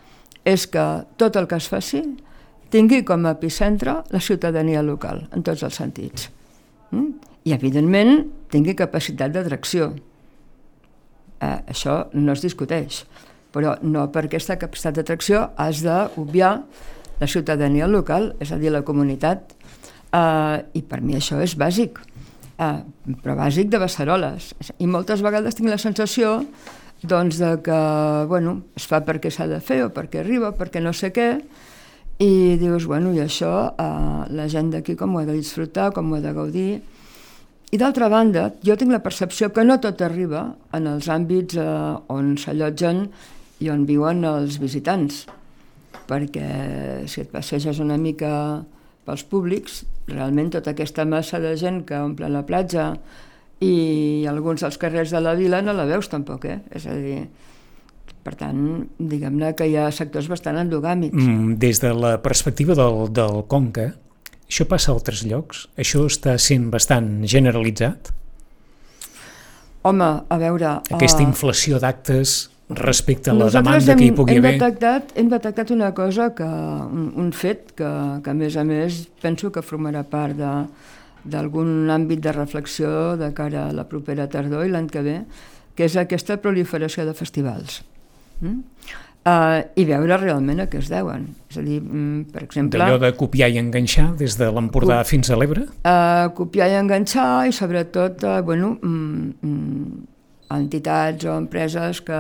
és 0.45 0.65
que 0.69 0.85
tot 1.21 1.37
el 1.37 1.49
que 1.49 1.61
es 1.61 1.69
faci 1.69 2.01
tingui 2.73 3.03
com 3.05 3.25
a 3.25 3.35
epicentre 3.37 3.99
la 4.09 4.21
ciutadania 4.21 4.81
local, 4.85 5.27
en 5.33 5.45
tots 5.45 5.61
els 5.65 5.77
sentits. 5.77 6.29
I, 7.45 7.53
evidentment, 7.53 8.25
tingui 8.49 8.73
capacitat 8.77 9.31
d'atracció. 9.35 9.93
Eh, 11.39 11.57
això 11.69 12.05
no 12.13 12.33
es 12.33 12.41
discuteix 12.41 13.03
però 13.55 13.77
no 13.87 14.09
per 14.11 14.25
aquesta 14.27 14.57
capacitat 14.59 14.99
d'atracció 14.99 15.45
has 15.55 15.79
d'obviar 15.85 16.57
la 17.21 17.27
ciutadania 17.31 17.87
local, 17.87 18.33
és 18.43 18.51
a 18.51 18.59
dir, 18.59 18.71
la 18.73 18.83
comunitat, 18.83 19.53
uh, 20.11 20.59
i 20.75 20.81
per 20.83 20.99
mi 20.99 21.15
això 21.15 21.39
és 21.43 21.55
bàsic, 21.55 22.01
uh, 22.59 22.81
però 23.23 23.37
bàsic 23.39 23.71
de 23.71 23.79
Beceroles. 23.79 24.51
I 24.83 24.89
moltes 24.91 25.23
vegades 25.23 25.55
tinc 25.55 25.71
la 25.71 25.79
sensació 25.79 26.41
doncs, 27.05 27.39
de 27.39 27.53
que 27.63 27.79
bueno, 28.27 28.57
es 28.75 28.89
fa 28.91 28.99
perquè 29.07 29.31
s'ha 29.31 29.47
de 29.47 29.61
fer 29.63 29.85
o 29.85 29.93
perquè 29.95 30.19
arriba, 30.25 30.51
perquè 30.57 30.83
no 30.83 30.91
sé 30.91 31.13
què, 31.15 31.29
i 32.19 32.55
dius, 32.59 32.89
bueno, 32.91 33.13
i 33.15 33.23
això 33.23 33.53
uh, 33.71 34.25
la 34.35 34.49
gent 34.51 34.73
d'aquí 34.75 34.97
com 34.99 35.15
ho 35.15 35.23
ha 35.23 35.29
de 35.29 35.37
disfrutar, 35.39 35.93
com 35.95 36.11
ho 36.11 36.19
ha 36.19 36.23
de 36.23 36.35
gaudir, 36.35 36.81
i 37.75 37.79
d'altra 37.79 38.07
banda, 38.07 38.49
jo 38.63 38.77
tinc 38.79 38.93
la 38.93 39.01
percepció 39.03 39.49
que 39.51 39.65
no 39.67 39.75
tot 39.83 39.99
arriba 40.05 40.45
en 40.75 40.85
els 40.87 41.09
àmbits 41.11 41.57
eh, 41.59 41.65
on 42.13 42.35
s'allotgen 42.39 43.01
i 43.59 43.71
on 43.73 43.83
viuen 43.89 44.23
els 44.29 44.59
visitants, 44.61 45.25
perquè 46.07 46.47
si 47.11 47.25
et 47.25 47.33
passeges 47.33 47.81
una 47.83 47.97
mica 47.99 48.31
pels 49.05 49.25
públics, 49.27 49.81
realment 50.07 50.53
tota 50.55 50.71
aquesta 50.71 51.03
massa 51.09 51.41
de 51.43 51.51
gent 51.59 51.83
que 51.89 51.99
omple 51.99 52.29
la 52.31 52.45
platja 52.47 52.93
i 53.65 54.23
alguns 54.29 54.63
dels 54.63 54.79
carrers 54.79 55.11
de 55.11 55.21
la 55.25 55.35
vila 55.35 55.59
no 55.65 55.75
la 55.75 55.87
veus 55.89 56.07
tampoc, 56.11 56.47
eh? 56.47 56.61
És 56.75 56.87
a 56.87 56.95
dir, 56.95 57.25
per 58.23 58.37
tant, 58.39 58.85
diguem-ne 58.99 59.51
que 59.57 59.67
hi 59.67 59.75
ha 59.79 59.89
sectors 59.91 60.31
bastant 60.31 60.61
endogàmics. 60.63 61.19
Mm, 61.19 61.59
des 61.59 61.83
de 61.83 61.91
la 61.91 62.15
perspectiva 62.23 62.77
del, 62.77 63.09
del 63.11 63.43
Conca, 63.51 63.91
això 64.49 64.67
passa 64.69 64.91
a 64.91 64.95
altres 64.95 65.23
llocs? 65.27 65.65
Això 65.77 66.05
està 66.09 66.37
sent 66.41 66.69
bastant 66.73 67.23
generalitzat? 67.29 68.11
Home, 69.85 70.09
a 70.27 70.37
veure... 70.41 70.79
Aquesta 70.95 71.21
uh, 71.21 71.27
inflació 71.27 71.79
d'actes 71.81 72.35
respecte 72.69 73.29
a 73.29 73.35
la 73.37 73.51
demanda 73.53 73.93
hem, 73.93 73.99
que 73.99 74.05
hi 74.07 74.13
pugui 74.17 74.37
hem 74.37 74.41
haver? 74.41 74.55
Detectat, 74.57 75.11
hem 75.19 75.29
detectat 75.29 75.73
una 75.75 75.91
cosa, 75.97 76.31
que 76.37 76.45
un, 76.45 77.11
un 77.21 77.31
fet 77.37 77.75
que, 77.77 77.89
que 78.25 78.31
a 78.31 78.37
més 78.37 78.57
a 78.57 78.63
més 78.65 79.03
penso 79.21 79.51
que 79.53 79.61
formarà 79.65 80.01
part 80.09 80.37
de, 80.39 80.53
d'algun 81.25 81.91
àmbit 81.93 82.21
de 82.25 82.33
reflexió 82.33 83.15
de 83.21 83.31
cara 83.37 83.67
a 83.69 83.75
la 83.75 83.85
propera 83.89 84.25
tardor 84.31 84.65
i 84.65 84.73
l'any 84.73 84.89
que 84.89 85.03
ve, 85.05 85.19
que 85.75 85.85
és 85.85 85.97
aquesta 85.99 86.37
proliferació 86.41 87.05
de 87.05 87.13
festivals. 87.17 87.81
Mm? 88.41 88.61
Uh, 89.25 89.63
i 89.73 89.87
veure 89.89 90.19
realment 90.21 90.59
a 90.61 90.67
què 90.69 90.77
es 90.77 90.89
deuen. 90.91 91.23
És 91.49 91.57
a 91.57 91.63
dir, 91.65 91.79
mm, 91.81 92.27
per 92.29 92.43
exemple... 92.45 92.77
D'allò 92.77 92.99
de 93.01 93.09
copiar 93.17 93.47
i 93.49 93.57
enganxar 93.57 94.11
des 94.19 94.35
de 94.37 94.51
l'Empordà 94.53 94.99
fins 95.09 95.31
a 95.33 95.37
l'Ebre? 95.39 95.63
Uh, 95.81 96.27
copiar 96.37 96.67
i 96.69 96.75
enganxar 96.77 97.47
i 97.49 97.55
sobretot, 97.55 98.21
uh, 98.21 98.43
bueno, 98.45 98.75
mm, 98.77 99.31
mm, 99.41 100.03
entitats 100.53 101.25
o 101.25 101.39
empreses 101.39 102.03
que, 102.05 102.19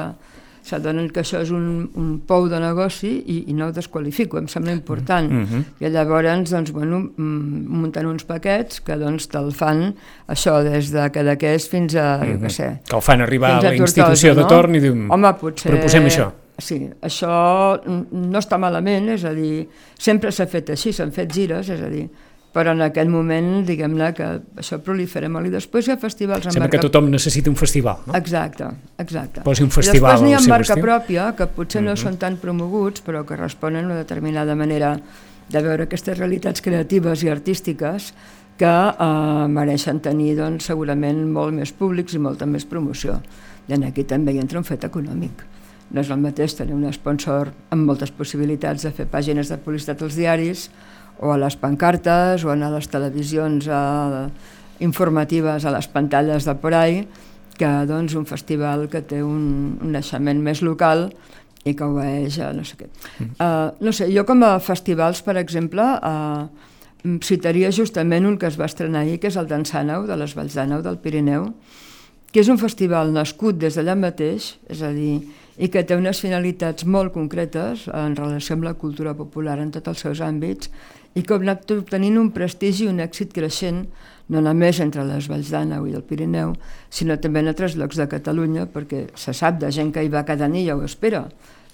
s'adonen 0.65 1.11
que 1.13 1.21
això 1.21 1.43
és 1.45 1.51
un, 1.53 1.65
un 1.93 2.07
pou 2.25 2.47
de 2.49 2.57
negoci 2.61 3.11
i, 3.21 3.35
i 3.51 3.53
no 3.53 3.67
ho 3.69 3.73
desqualifico, 3.75 4.39
em 4.41 4.47
sembla 4.49 4.73
important. 4.73 5.29
Mm 5.29 5.45
-hmm. 5.45 5.63
I 5.85 5.91
llavors, 5.93 6.49
doncs, 6.49 6.71
bueno, 6.71 6.99
mm, 7.17 7.65
munten 7.81 8.07
uns 8.07 8.25
paquets 8.25 8.81
que 8.81 8.97
doncs, 8.97 9.27
te'l 9.27 9.51
fan 9.53 9.93
això 10.27 10.63
des 10.63 10.89
de 10.91 11.09
Cadaqués 11.11 11.69
fins 11.69 11.95
a, 11.95 12.17
mm 12.17 12.23
-hmm. 12.23 12.31
jo 12.33 12.45
què 12.45 12.49
sé... 12.49 12.79
Que 12.89 12.95
el 12.95 13.01
fan 13.01 13.21
arribar 13.21 13.51
a 13.57 13.61
la 13.61 13.75
institució 13.75 14.33
no? 14.33 14.41
de 14.41 14.47
torn 14.47 14.75
i 14.75 14.79
diuen, 14.79 15.11
Home, 15.11 15.33
potser, 15.33 15.71
proposem 15.71 16.05
això. 16.05 16.31
Sí, 16.57 16.77
això 17.03 17.31
no 17.83 18.39
està 18.39 18.57
malament, 18.61 19.09
és 19.11 19.25
a 19.27 19.33
dir, 19.35 19.65
sempre 19.99 20.31
s'ha 20.31 20.47
fet 20.47 20.71
així, 20.71 20.93
s'han 20.95 21.11
fet 21.11 21.33
gires, 21.35 21.67
és 21.73 21.81
a 21.83 21.89
dir, 21.91 22.05
però 22.55 22.71
en 22.71 22.79
aquest 22.85 23.09
moment, 23.11 23.49
diguem-ne, 23.67 24.13
que 24.15 24.27
això 24.61 24.77
prolifera 24.83 25.27
molt. 25.27 25.49
I 25.49 25.51
després 25.57 25.89
hi 25.89 25.91
ha 25.91 25.97
festivals... 25.99 26.45
Sembla 26.47 26.69
marca... 26.69 26.77
que 26.77 26.85
tothom 26.85 27.09
necessita 27.11 27.51
un 27.51 27.57
festival, 27.59 28.05
no? 28.07 28.15
Exacte, 28.15 28.69
exacte. 29.03 29.43
Posi 29.43 29.65
un 29.65 29.73
festival 29.75 30.13
I 30.13 30.13
després 30.13 30.29
n'hi 30.29 30.37
ha 30.37 30.53
marca 30.53 30.77
estiu. 30.77 30.85
pròpia, 30.85 31.25
que 31.35 31.49
potser 31.57 31.81
no 31.83 31.91
mhm. 31.91 31.97
-huh. 31.97 32.03
són 32.03 32.17
tan 32.21 32.37
promoguts, 32.39 33.03
però 33.03 33.25
que 33.27 33.35
responen 33.35 33.83
a 33.83 33.87
una 33.87 33.97
determinada 33.97 34.55
manera 34.55 34.95
de 35.49 35.61
veure 35.61 35.83
aquestes 35.83 36.17
realitats 36.17 36.61
creatives 36.61 37.23
i 37.23 37.29
artístiques 37.29 38.13
que 38.57 38.65
eh, 38.65 39.47
mereixen 39.51 39.99
tenir 39.99 40.37
doncs, 40.37 40.63
segurament 40.63 41.27
molt 41.27 41.53
més 41.53 41.73
públics 41.73 42.13
i 42.13 42.19
molta 42.19 42.45
més 42.45 42.63
promoció. 42.65 43.19
I 43.67 43.83
aquí 43.83 44.05
també 44.05 44.31
hi 44.31 44.39
entra 44.39 44.59
un 44.59 44.63
fet 44.63 44.83
econòmic. 44.85 45.54
No 45.93 46.01
és 46.01 46.09
el 46.09 46.21
mateix 46.21 46.55
tenir 46.57 46.75
un 46.75 46.87
sponsor 46.93 47.51
amb 47.73 47.85
moltes 47.85 48.11
possibilitats 48.11 48.87
de 48.87 48.91
fer 48.95 49.05
pàgines 49.11 49.51
de 49.51 49.59
publicitat 49.61 50.01
als 50.01 50.17
diaris 50.17 50.69
o 51.21 51.31
a 51.31 51.37
les 51.39 51.55
pancartes 51.55 52.43
o 52.43 52.51
a 52.51 52.57
les 52.57 52.89
televisions 52.91 53.69
eh, 53.69 54.25
informatives 54.79 55.65
a 55.65 55.71
les 55.71 55.87
pantalles 55.87 56.45
de 56.45 56.55
por 56.55 56.73
ahí, 56.73 57.07
que 57.57 57.67
doncs, 57.87 58.15
un 58.15 58.25
festival 58.25 58.89
que 58.91 59.01
té 59.01 59.21
un, 59.23 59.77
un 59.79 59.95
naixement 59.95 60.41
més 60.43 60.61
local 60.61 61.07
i 61.65 61.73
que 61.73 61.87
obeeix 61.87 62.39
a 62.43 62.51
no 62.53 62.65
sé 62.67 62.77
què. 62.77 62.89
Mm. 63.19 63.29
Uh, 63.39 63.69
no 63.85 63.93
sé, 63.95 64.09
jo 64.13 64.25
com 64.27 64.43
a 64.45 64.57
festivals, 64.59 65.23
per 65.25 65.37
exemple, 65.41 65.81
uh, 65.81 67.15
citaria 67.25 67.71
justament 67.73 68.27
un 68.27 68.37
que 68.41 68.49
es 68.49 68.59
va 68.59 68.67
estrenar 68.69 69.05
ahir, 69.05 69.17
que 69.21 69.31
és 69.31 69.39
el 69.39 69.47
d'Ensàneu, 69.49 70.05
de 70.09 70.19
les 70.19 70.35
Valls 70.37 70.57
d'Àneu, 70.57 70.83
del 70.85 70.99
Pirineu, 71.01 71.49
que 72.33 72.43
és 72.43 72.51
un 72.51 72.59
festival 72.59 73.13
nascut 73.15 73.57
des 73.57 73.79
d'allà 73.79 73.95
mateix, 73.97 74.55
és 74.69 74.83
a 74.83 74.91
dir, 74.93 75.21
i 75.57 75.69
que 75.71 75.85
té 75.87 75.95
unes 75.95 76.19
finalitats 76.19 76.85
molt 76.85 77.13
concretes 77.15 77.87
en 77.93 78.15
relació 78.17 78.57
amb 78.57 78.67
la 78.67 78.75
cultura 78.75 79.15
popular 79.15 79.59
en 79.61 79.71
tots 79.71 79.93
els 79.93 80.03
seus 80.03 80.21
àmbits 80.23 80.71
i 81.15 81.23
que 81.23 81.33
ha 81.33 81.39
anat 81.39 81.71
obtenint 81.71 82.17
un 82.19 82.31
prestigi 82.35 82.85
i 82.85 82.91
un 82.91 82.99
èxit 82.99 83.31
creixent 83.35 83.85
no 84.27 84.41
només 84.41 84.81
entre 84.83 85.05
les 85.07 85.29
Valls 85.31 85.51
d'Àneu 85.53 85.85
i 85.87 85.93
el 85.95 86.03
Pirineu, 86.03 86.55
sinó 86.89 87.15
també 87.21 87.43
en 87.43 87.51
altres 87.51 87.77
llocs 87.77 87.99
de 87.99 88.07
Catalunya, 88.09 88.65
perquè 88.73 89.05
se 89.15 89.35
sap 89.37 89.61
de 89.61 89.69
gent 89.71 89.93
que 89.93 90.03
hi 90.03 90.11
va 90.11 90.25
cada 90.27 90.49
nit 90.51 90.65
i 90.65 90.73
ho 90.73 90.81
espera, 90.83 91.23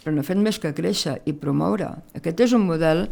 però 0.04 0.14
no 0.14 0.22
ha 0.22 0.28
fet 0.28 0.38
més 0.42 0.60
que 0.60 0.74
créixer 0.76 1.20
i 1.26 1.34
promoure. 1.38 1.88
Aquest 2.18 2.44
és 2.44 2.54
un 2.58 2.66
model, 2.68 3.06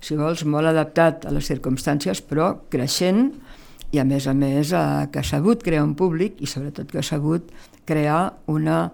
si 0.00 0.16
vols, 0.16 0.46
molt 0.48 0.70
adaptat 0.70 1.26
a 1.28 1.34
les 1.34 1.46
circumstàncies, 1.50 2.24
però 2.24 2.54
creixent 2.72 3.28
i 3.92 3.98
a 3.98 4.06
més 4.06 4.26
a 4.30 4.34
més 4.38 4.72
eh, 4.72 4.82
que 5.12 5.20
ha 5.20 5.26
sabut 5.26 5.62
crear 5.66 5.84
un 5.84 5.96
públic 5.98 6.38
i 6.40 6.48
sobretot 6.48 6.90
que 6.90 7.02
ha 7.02 7.06
sabut 7.06 7.50
crear 7.86 8.38
una 8.46 8.84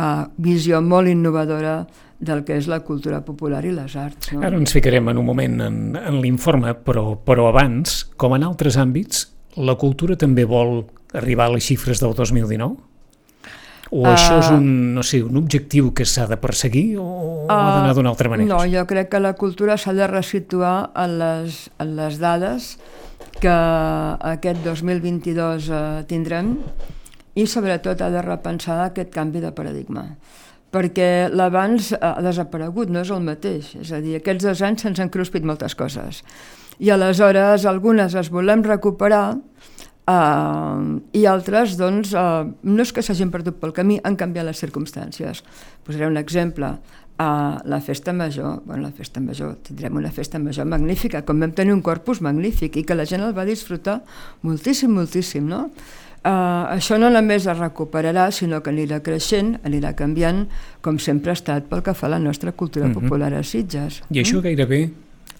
eh, 0.00 0.28
visió 0.40 0.80
molt 0.80 1.12
innovadora 1.12 1.82
del 2.20 2.44
que 2.44 2.58
és 2.60 2.68
la 2.68 2.82
cultura 2.84 3.22
popular 3.24 3.62
i 3.64 3.72
les 3.72 3.96
arts. 3.96 4.34
No? 4.34 4.42
Ara 4.44 4.58
ens 4.60 4.74
ficarem 4.76 5.08
en 5.08 5.20
un 5.20 5.26
moment 5.26 5.60
en, 5.64 5.80
en 5.96 6.20
l'informe, 6.20 6.74
però, 6.84 7.14
però 7.24 7.48
abans, 7.48 8.02
com 8.20 8.36
en 8.36 8.44
altres 8.44 8.76
àmbits, 8.80 9.24
la 9.56 9.74
cultura 9.80 10.18
també 10.20 10.44
vol 10.44 10.84
arribar 11.16 11.48
a 11.48 11.56
les 11.56 11.66
xifres 11.66 12.02
del 12.02 12.14
2019? 12.14 12.76
O 13.90 14.04
uh, 14.04 14.10
això 14.12 14.36
és 14.38 14.50
un, 14.54 14.66
no 14.94 15.02
sé, 15.02 15.18
un 15.26 15.40
objectiu 15.40 15.90
que 15.96 16.04
s'ha 16.06 16.28
de 16.30 16.36
perseguir 16.38 17.00
o 17.02 17.06
uh, 17.08 17.48
ha 17.50 17.62
d'anar 17.80 17.96
d'una 17.96 18.12
altra 18.12 18.30
manera? 18.30 18.52
No, 18.52 18.60
jo 18.70 18.84
crec 18.86 19.10
que 19.10 19.18
la 19.18 19.32
cultura 19.40 19.74
s'ha 19.80 19.96
de 19.96 20.06
resituar 20.06 20.92
en 20.94 21.16
les, 21.18 21.64
en 21.82 21.96
les 21.98 22.20
dades 22.22 22.76
que 23.40 23.56
aquest 24.30 24.62
2022 24.62 25.72
uh, 25.72 25.80
tindrem 26.06 26.54
i 27.40 27.48
sobretot 27.48 28.04
ha 28.04 28.12
de 28.12 28.22
repensar 28.26 28.82
aquest 28.84 29.12
canvi 29.14 29.40
de 29.40 29.54
paradigma 29.56 30.04
perquè 30.70 31.28
l'abans 31.34 31.92
ha 31.98 32.14
desaparegut, 32.22 32.90
no 32.90 33.02
és 33.02 33.10
el 33.10 33.22
mateix. 33.26 33.72
És 33.82 33.92
a 33.92 34.00
dir, 34.02 34.16
aquests 34.20 34.46
dos 34.46 34.62
anys 34.66 34.86
se'ns 34.86 35.02
han 35.02 35.10
cruspit 35.12 35.46
moltes 35.46 35.74
coses. 35.74 36.22
I 36.80 36.92
aleshores 36.94 37.66
algunes 37.68 38.14
les 38.16 38.30
volem 38.32 38.62
recuperar 38.64 39.24
uh, 39.34 40.78
i 41.12 41.26
altres, 41.28 41.76
doncs, 41.80 42.14
uh, 42.14 42.46
no 42.46 42.86
és 42.86 42.94
que 42.94 43.04
s'hagin 43.04 43.32
perdut 43.34 43.58
pel 43.60 43.74
camí, 43.76 43.98
han 44.04 44.16
canviat 44.20 44.46
les 44.48 44.62
circumstàncies. 44.62 45.42
Posaré 45.84 46.08
un 46.08 46.20
exemple. 46.20 46.76
Uh, 47.20 47.58
la 47.68 47.82
festa 47.84 48.14
major, 48.16 48.62
bueno, 48.64 48.86
la 48.86 48.94
festa 48.96 49.20
major, 49.20 49.58
tindrem 49.66 49.98
una 50.00 50.08
festa 50.08 50.38
major 50.40 50.64
magnífica, 50.64 51.20
com 51.28 51.42
vam 51.42 51.50
tenir 51.52 51.74
un 51.74 51.82
corpus 51.84 52.22
magnífic 52.24 52.78
i 52.80 52.84
que 52.88 52.96
la 52.96 53.04
gent 53.04 53.26
el 53.26 53.34
va 53.36 53.44
disfrutar 53.44 53.98
moltíssim, 54.46 54.94
moltíssim, 54.96 55.44
no? 55.50 55.66
Uh, 56.20 56.68
això 56.74 56.98
no 57.00 57.08
només 57.08 57.46
es 57.48 57.56
recuperarà, 57.56 58.26
sinó 58.30 58.58
que 58.60 58.68
anirà 58.68 58.98
creixent, 59.00 59.54
anirà 59.64 59.94
canviant, 59.96 60.42
com 60.84 60.98
sempre 61.00 61.32
ha 61.32 61.38
estat 61.38 61.70
pel 61.70 61.80
que 61.86 61.94
fa 61.96 62.10
a 62.10 62.16
la 62.16 62.18
nostra 62.18 62.52
cultura 62.52 62.86
mm 62.86 62.92
-hmm. 62.92 63.00
popular 63.00 63.32
a 63.34 63.42
Sitges. 63.42 64.02
I 64.10 64.20
això 64.20 64.36
mm? 64.36 64.42
gairebé 64.42 64.90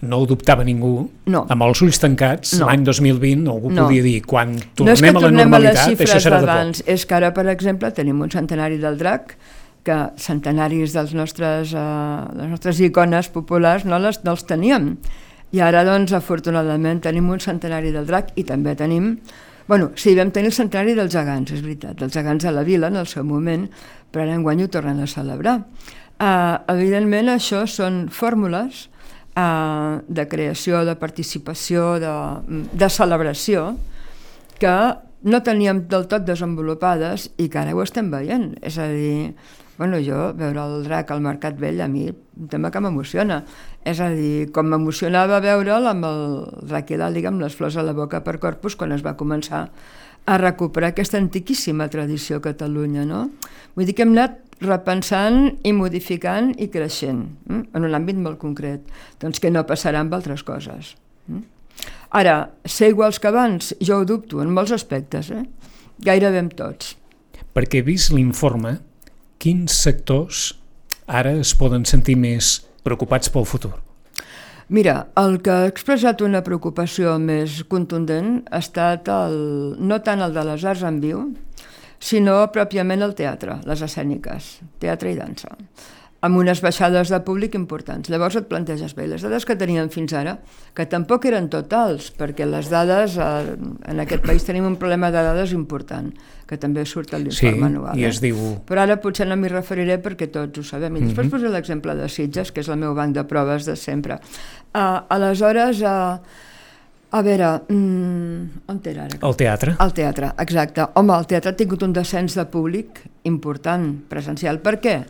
no 0.01 0.17
ho 0.17 0.25
dubtava 0.25 0.63
ningú, 0.63 1.09
no. 1.29 1.45
amb 1.47 1.63
els 1.63 1.81
ulls 1.81 1.99
tancats, 1.99 2.55
no. 2.59 2.65
l'any 2.65 2.83
2020 2.83 3.49
algú 3.51 3.69
no. 3.69 3.85
podia 3.85 4.01
dir, 4.01 4.21
quan 4.25 4.55
tornem 4.73 5.13
no 5.13 5.19
a 5.19 5.21
la 5.21 5.31
normalitat, 5.31 5.87
a 5.87 6.03
això 6.05 6.19
serà 6.19 6.39
de 6.41 6.47
por. 6.47 6.89
És 6.89 7.05
que 7.05 7.15
ara, 7.15 7.31
per 7.31 7.45
exemple, 7.53 7.91
tenim 7.91 8.21
un 8.21 8.31
centenari 8.31 8.79
del 8.81 8.97
drac, 8.97 9.35
que 9.83 9.97
centenaris 10.17 10.93
dels 10.93 11.13
nostres, 11.13 11.73
uh, 11.73 12.29
les 12.37 12.49
nostres 12.49 12.79
icones 12.85 13.29
populars 13.33 13.85
no 13.85 13.99
les, 13.99 14.23
no 14.23 14.31
els 14.31 14.43
teníem. 14.49 14.97
I 15.51 15.59
ara, 15.59 15.83
doncs, 15.83 16.13
afortunadament, 16.13 17.01
tenim 17.01 17.29
un 17.29 17.39
centenari 17.39 17.91
del 17.91 18.05
drac 18.05 18.31
i 18.35 18.43
també 18.47 18.75
tenim 18.75 19.17
Bueno, 19.71 19.93
sí, 19.95 20.11
vam 20.19 20.33
tenir 20.35 20.49
el 20.49 20.55
centenari 20.57 20.91
dels 20.97 21.13
gegants, 21.15 21.53
és 21.55 21.61
veritat, 21.63 21.95
dels 21.95 22.11
gegants 22.11 22.43
de 22.43 22.51
la 22.51 22.65
vila 22.67 22.89
en 22.91 22.97
el 22.99 23.05
seu 23.07 23.23
moment, 23.23 23.61
però 24.11 24.25
ara 24.25 24.33
enguany 24.35 24.65
ho 24.65 24.67
tornen 24.67 24.97
a 24.99 25.05
celebrar. 25.07 25.61
Uh, 26.19 26.57
evidentment, 26.73 27.29
això 27.31 27.61
són 27.71 28.01
fórmules 28.11 28.81
uh, 29.39 30.01
de 30.11 30.25
creació, 30.27 30.81
de 30.83 30.97
participació, 30.99 31.85
de, 32.03 32.11
de 32.83 32.89
celebració, 32.91 33.63
que 34.59 34.75
no 35.31 35.39
teníem 35.47 35.85
del 35.87 36.03
tot 36.11 36.27
desenvolupades 36.27 37.29
i 37.39 37.47
que 37.47 37.63
ara 37.63 37.71
ho 37.71 37.79
estem 37.87 38.11
veient. 38.11 38.49
És 38.59 38.75
a 38.75 38.89
dir, 38.91 39.31
Bueno, 39.81 39.97
jo, 39.97 40.27
veure 40.37 40.61
el 40.61 40.83
drac 40.85 41.09
al 41.09 41.23
Mercat 41.25 41.55
Vell, 41.57 41.79
a 41.81 41.87
mi, 41.89 42.03
un 42.05 42.49
tema 42.51 42.69
que 42.69 42.77
m'emociona. 42.85 43.39
És 43.81 43.97
a 43.97 44.11
dir, 44.13 44.51
com 44.53 44.67
m'emocionava 44.69 45.39
veure'l 45.41 45.87
amb 45.89 46.05
el 46.05 46.75
i 46.85 46.99
diguem, 47.15 47.39
les 47.41 47.55
flors 47.57 47.79
a 47.81 47.81
la 47.81 47.95
boca 47.97 48.19
per 48.21 48.35
corpus, 48.37 48.75
quan 48.77 48.91
es 48.93 49.01
va 49.01 49.15
començar 49.17 49.61
a 50.27 50.35
recuperar 50.37 50.91
aquesta 50.91 51.17
antiquíssima 51.17 51.87
tradició 51.89 52.37
a 52.37 52.43
Catalunya, 52.45 53.07
no? 53.09 53.31
Vull 53.73 53.89
dir 53.89 53.95
que 53.97 54.05
hem 54.05 54.13
anat 54.13 54.37
repensant 54.61 55.57
i 55.65 55.73
modificant 55.73 56.53
i 56.61 56.69
creixent, 56.69 57.25
eh? 57.49 57.63
en 57.73 57.89
un 57.89 57.97
àmbit 57.97 58.21
molt 58.21 58.37
concret. 58.37 58.85
Doncs 59.17 59.41
que 59.41 59.49
no 59.49 59.65
passarà 59.65 60.05
amb 60.05 60.13
altres 60.13 60.45
coses. 60.45 60.93
Eh? 61.25 61.41
Ara, 62.21 62.51
ser 62.69 62.93
iguals 62.93 63.17
que 63.17 63.33
abans, 63.33 63.73
jo 63.81 63.97
ho 63.97 64.05
dubto 64.05 64.45
en 64.45 64.53
molts 64.53 64.77
aspectes, 64.77 65.33
eh? 65.33 65.41
gairebé 65.97 66.45
en 66.45 66.53
tots. 66.53 66.93
Perquè 67.57 67.81
vist 67.81 68.13
l'informe 68.13 68.77
quins 69.41 69.73
sectors 69.73 70.51
ara 71.09 71.33
es 71.41 71.55
poden 71.57 71.87
sentir 71.89 72.17
més 72.19 72.59
preocupats 72.85 73.31
pel 73.33 73.47
futur? 73.49 73.73
Mira, 74.71 75.07
el 75.19 75.39
que 75.43 75.51
ha 75.51 75.69
expressat 75.69 76.21
una 76.23 76.43
preocupació 76.45 77.17
més 77.19 77.57
contundent 77.67 78.37
ha 78.51 78.61
estat 78.63 79.09
el, 79.11 79.39
no 79.81 79.97
tant 80.05 80.21
el 80.23 80.37
de 80.37 80.45
les 80.47 80.63
arts 80.63 80.85
en 80.87 81.01
viu, 81.03 81.25
sinó 81.99 82.37
pròpiament 82.53 83.03
el 83.03 83.17
teatre, 83.17 83.57
les 83.67 83.81
escèniques, 83.83 84.53
teatre 84.79 85.11
i 85.11 85.17
dansa 85.19 85.57
amb 86.21 86.37
unes 86.37 86.61
baixades 86.61 87.09
de 87.09 87.17
públic 87.25 87.55
importants. 87.57 88.09
Llavors 88.13 88.37
et 88.37 88.45
planteges 88.49 88.93
bé, 88.97 89.07
les 89.09 89.23
dades 89.25 89.45
que 89.47 89.55
teníem 89.57 89.89
fins 89.93 90.13
ara, 90.13 90.35
que 90.77 90.85
tampoc 90.89 91.25
eren 91.25 91.49
totals, 91.49 92.11
perquè 92.17 92.45
les 92.45 92.69
dades, 92.69 93.17
eh, 93.17 93.55
en 93.89 94.03
aquest 94.03 94.21
país 94.25 94.45
tenim 94.45 94.67
un 94.69 94.77
problema 94.77 95.09
de 95.09 95.23
dades 95.25 95.55
important, 95.57 96.11
que 96.45 96.59
també 96.61 96.85
surt 96.85 97.15
a 97.15 97.17
l'informe 97.17 97.57
sí, 97.57 97.65
anual. 97.71 97.97
i 97.97 98.05
eh? 98.05 98.11
es 98.11 98.21
diu... 98.21 98.37
Però 98.69 98.83
ara 98.85 98.99
potser 99.01 99.25
no 99.25 99.39
m'hi 99.39 99.49
referiré 99.49 99.97
perquè 100.03 100.29
tots 100.29 100.61
ho 100.61 100.63
sabem. 100.63 100.95
I 100.95 101.01
després 101.07 101.25
mm 101.25 101.29
-hmm. 101.29 101.31
posaré 101.31 101.51
l'exemple 101.51 101.95
de 101.95 102.09
Sitges, 102.09 102.51
que 102.51 102.61
és 102.61 102.69
el 102.69 102.77
meu 102.77 102.93
banc 102.93 103.15
de 103.15 103.23
proves 103.23 103.65
de 103.65 103.75
sempre. 103.75 104.19
Uh, 104.75 105.01
aleshores, 105.09 105.81
uh, 105.81 106.19
a 107.11 107.21
veure, 107.21 107.61
mm, 107.67 108.61
on 108.67 108.79
era 108.85 109.03
ara? 109.03 109.17
El 109.21 109.35
teatre. 109.35 109.75
El 109.79 109.91
teatre, 109.91 110.31
exacte. 110.37 110.85
Home, 110.93 111.17
el 111.17 111.25
teatre 111.25 111.51
ha 111.51 111.55
tingut 111.55 111.83
un 111.83 111.93
descens 111.93 112.35
de 112.35 112.45
públic 112.45 113.01
important, 113.23 114.07
presencial. 114.07 114.59
Per 114.59 114.79
què? 114.79 115.05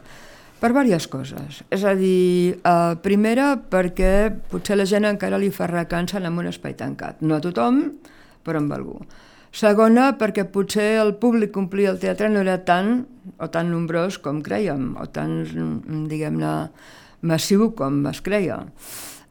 Per 0.62 0.70
diverses 0.70 1.08
coses. 1.10 1.64
És 1.74 1.84
a 1.84 1.96
dir, 1.98 2.60
eh, 2.62 2.94
primera 3.02 3.56
perquè 3.58 4.30
potser 4.52 4.78
la 4.78 4.86
gent 4.86 5.08
encara 5.10 5.40
li 5.42 5.50
fa 5.50 5.66
recança 5.68 6.20
en 6.22 6.38
un 6.38 6.46
espai 6.46 6.76
tancat. 6.78 7.22
No 7.22 7.36
a 7.36 7.42
tothom, 7.42 7.98
però 8.46 8.58
amb 8.62 8.74
algú. 8.74 9.00
Segona, 9.52 10.18
perquè 10.20 10.46
potser 10.46 11.02
el 11.02 11.16
públic 11.16 11.52
que 11.52 11.60
omplia 11.60 11.90
el 11.90 12.00
teatre 12.00 12.30
no 12.30 12.40
era 12.40 12.64
tan 12.64 13.08
o 13.38 13.50
tan 13.50 13.72
nombrós 13.72 14.18
com 14.18 14.42
creiem, 14.42 14.96
o 15.02 15.08
tan, 15.10 15.44
diguem-ne, 16.08 16.70
massiu 17.22 17.72
com 17.76 18.06
es 18.08 18.22
creia. 18.22 18.62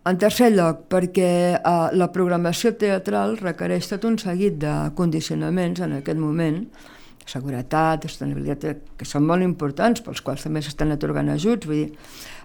En 0.05 0.19
tercer 0.19 0.51
lloc, 0.51 0.89
perquè 0.89 1.31
eh, 1.57 1.89
la 1.93 2.11
programació 2.13 2.75
teatral 2.75 3.39
requereix 3.39 3.89
tot 3.89 4.05
un 4.05 4.19
seguit 4.19 4.59
de 4.59 4.91
condicionaments 4.97 5.81
en 5.81 5.93
aquest 6.01 6.19
moment, 6.19 6.67
seguretat, 7.31 8.07
sostenibilitat, 8.09 8.83
que 8.99 9.07
són 9.09 9.27
molt 9.29 9.47
importants, 9.47 10.03
pels 10.05 10.23
quals 10.27 10.43
també 10.47 10.63
s'estan 10.65 10.93
atorgant 10.97 11.31
ajuts, 11.31 11.69
vull 11.71 11.85
dir, 11.85 11.93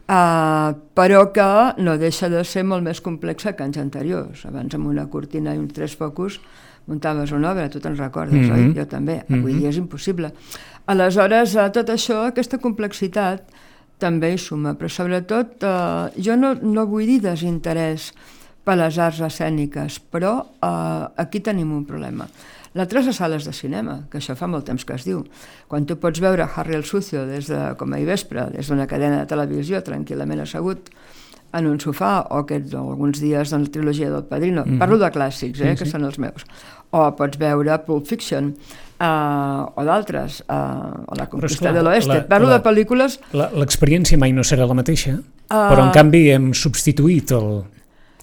uh, 0.08 0.76
però 0.98 1.26
que 1.34 1.50
no 1.82 1.98
deixa 2.02 2.30
de 2.30 2.44
ser 2.46 2.64
molt 2.64 2.86
més 2.86 3.02
complexa 3.02 3.56
que 3.56 3.66
anys 3.66 3.82
anteriors. 3.82 4.46
Abans 4.46 4.78
amb 4.78 4.92
una 4.92 5.08
cortina 5.10 5.56
i 5.56 5.62
uns 5.62 5.74
tres 5.74 5.98
focus 5.98 6.40
muntaves 6.86 7.32
una 7.34 7.52
obra, 7.52 7.70
tu 7.70 7.80
te'n 7.82 7.98
recordes, 7.98 8.34
mm 8.34 8.44
-hmm. 8.44 8.54
oi? 8.54 8.60
Mm-hmm. 8.60 8.78
Jo 8.78 8.86
també, 8.86 9.24
avui 9.30 9.38
mm 9.38 9.46
-hmm. 9.46 9.60
dia 9.60 9.70
és 9.70 9.78
impossible. 9.78 10.32
Aleshores, 10.86 11.56
a 11.56 11.72
tot 11.72 11.90
això, 11.90 12.28
aquesta 12.28 12.58
complexitat 12.58 13.42
també 13.98 14.34
hi 14.34 14.38
suma, 14.38 14.76
però 14.76 14.88
sobretot 14.88 15.64
uh, 15.64 16.24
jo 16.24 16.36
no, 16.36 16.54
no 16.62 16.86
vull 16.86 17.06
dir 17.06 17.22
desinterès 17.22 18.14
per 18.64 18.76
les 18.78 18.98
arts 18.98 19.22
escèniques, 19.22 20.00
però 20.12 20.42
uh, 20.42 21.08
aquí 21.16 21.40
tenim 21.40 21.72
un 21.72 21.86
problema. 21.86 22.28
L'altre 22.76 23.00
és 23.00 23.08
a 23.08 23.14
sales 23.16 23.46
de 23.48 23.54
cinema, 23.56 24.02
que 24.12 24.20
això 24.20 24.36
fa 24.36 24.50
molt 24.52 24.66
temps 24.68 24.84
que 24.84 24.96
es 24.98 25.06
diu. 25.08 25.22
Quan 25.72 25.86
tu 25.88 25.96
pots 25.96 26.20
veure 26.20 26.44
Harry 26.44 26.76
el 26.76 26.84
Sucio 26.84 27.24
des 27.30 27.48
de, 27.48 27.60
com 27.80 27.94
a 27.96 28.02
vespre, 28.04 28.50
des 28.52 28.68
d'una 28.68 28.88
cadena 28.92 29.22
de 29.22 29.30
televisió, 29.32 29.80
tranquil·lament 29.84 30.44
assegut, 30.44 30.92
en 31.56 31.70
un 31.70 31.78
sofà, 31.80 32.26
o, 32.28 32.42
aquests, 32.44 32.74
o 32.76 32.90
alguns 32.92 33.22
dies 33.24 33.54
en 33.56 33.64
la 33.64 33.72
trilogia 33.72 34.10
del 34.12 34.26
Padrino. 34.28 34.66
Mm 34.66 34.74
-hmm. 34.74 34.80
Parlo 34.80 34.98
de 34.98 35.12
clàssics, 35.12 35.62
eh, 35.62 35.72
sí, 35.72 35.78
que 35.80 35.86
sí. 35.86 35.92
són 35.92 36.04
els 36.04 36.20
meus. 36.20 36.44
O 36.92 37.12
pots 37.16 37.38
veure 37.38 37.78
Pulp 37.86 38.06
Fiction, 38.08 38.54
uh, 39.00 39.64
o 39.76 39.84
d'altres, 39.84 40.44
uh, 40.50 41.04
o 41.08 41.16
La 41.16 41.28
conquista 41.28 41.72
de 41.72 41.82
l'Oeste. 41.82 42.22
Parlo 42.28 42.50
la, 42.50 42.58
de 42.58 42.64
pel·lícules... 42.64 43.20
L'experiència 43.32 44.18
mai 44.18 44.32
no 44.32 44.44
serà 44.44 44.68
la 44.68 44.74
mateixa, 44.74 45.12
uh, 45.12 45.70
però 45.70 45.86
en 45.86 45.92
canvi 45.92 46.30
hem 46.32 46.54
substituït 46.54 47.32
el, 47.32 47.64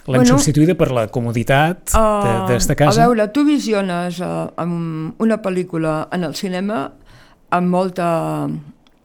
L'hem 0.06 0.18
bueno, 0.18 0.34
substituïda 0.34 0.74
per 0.78 0.90
la 0.90 1.06
comoditat 1.14 1.92
uh, 1.94 2.46
d'esta 2.48 2.74
casa. 2.78 3.04
A 3.04 3.06
veure, 3.06 3.28
tu 3.34 3.44
visiones 3.46 4.18
uh, 4.18 4.48
amb 4.58 5.20
una 5.22 5.38
pel·lícula 5.44 6.08
en 6.14 6.26
el 6.26 6.34
cinema 6.34 6.88
amb 7.54 7.70
molta, 7.70 8.08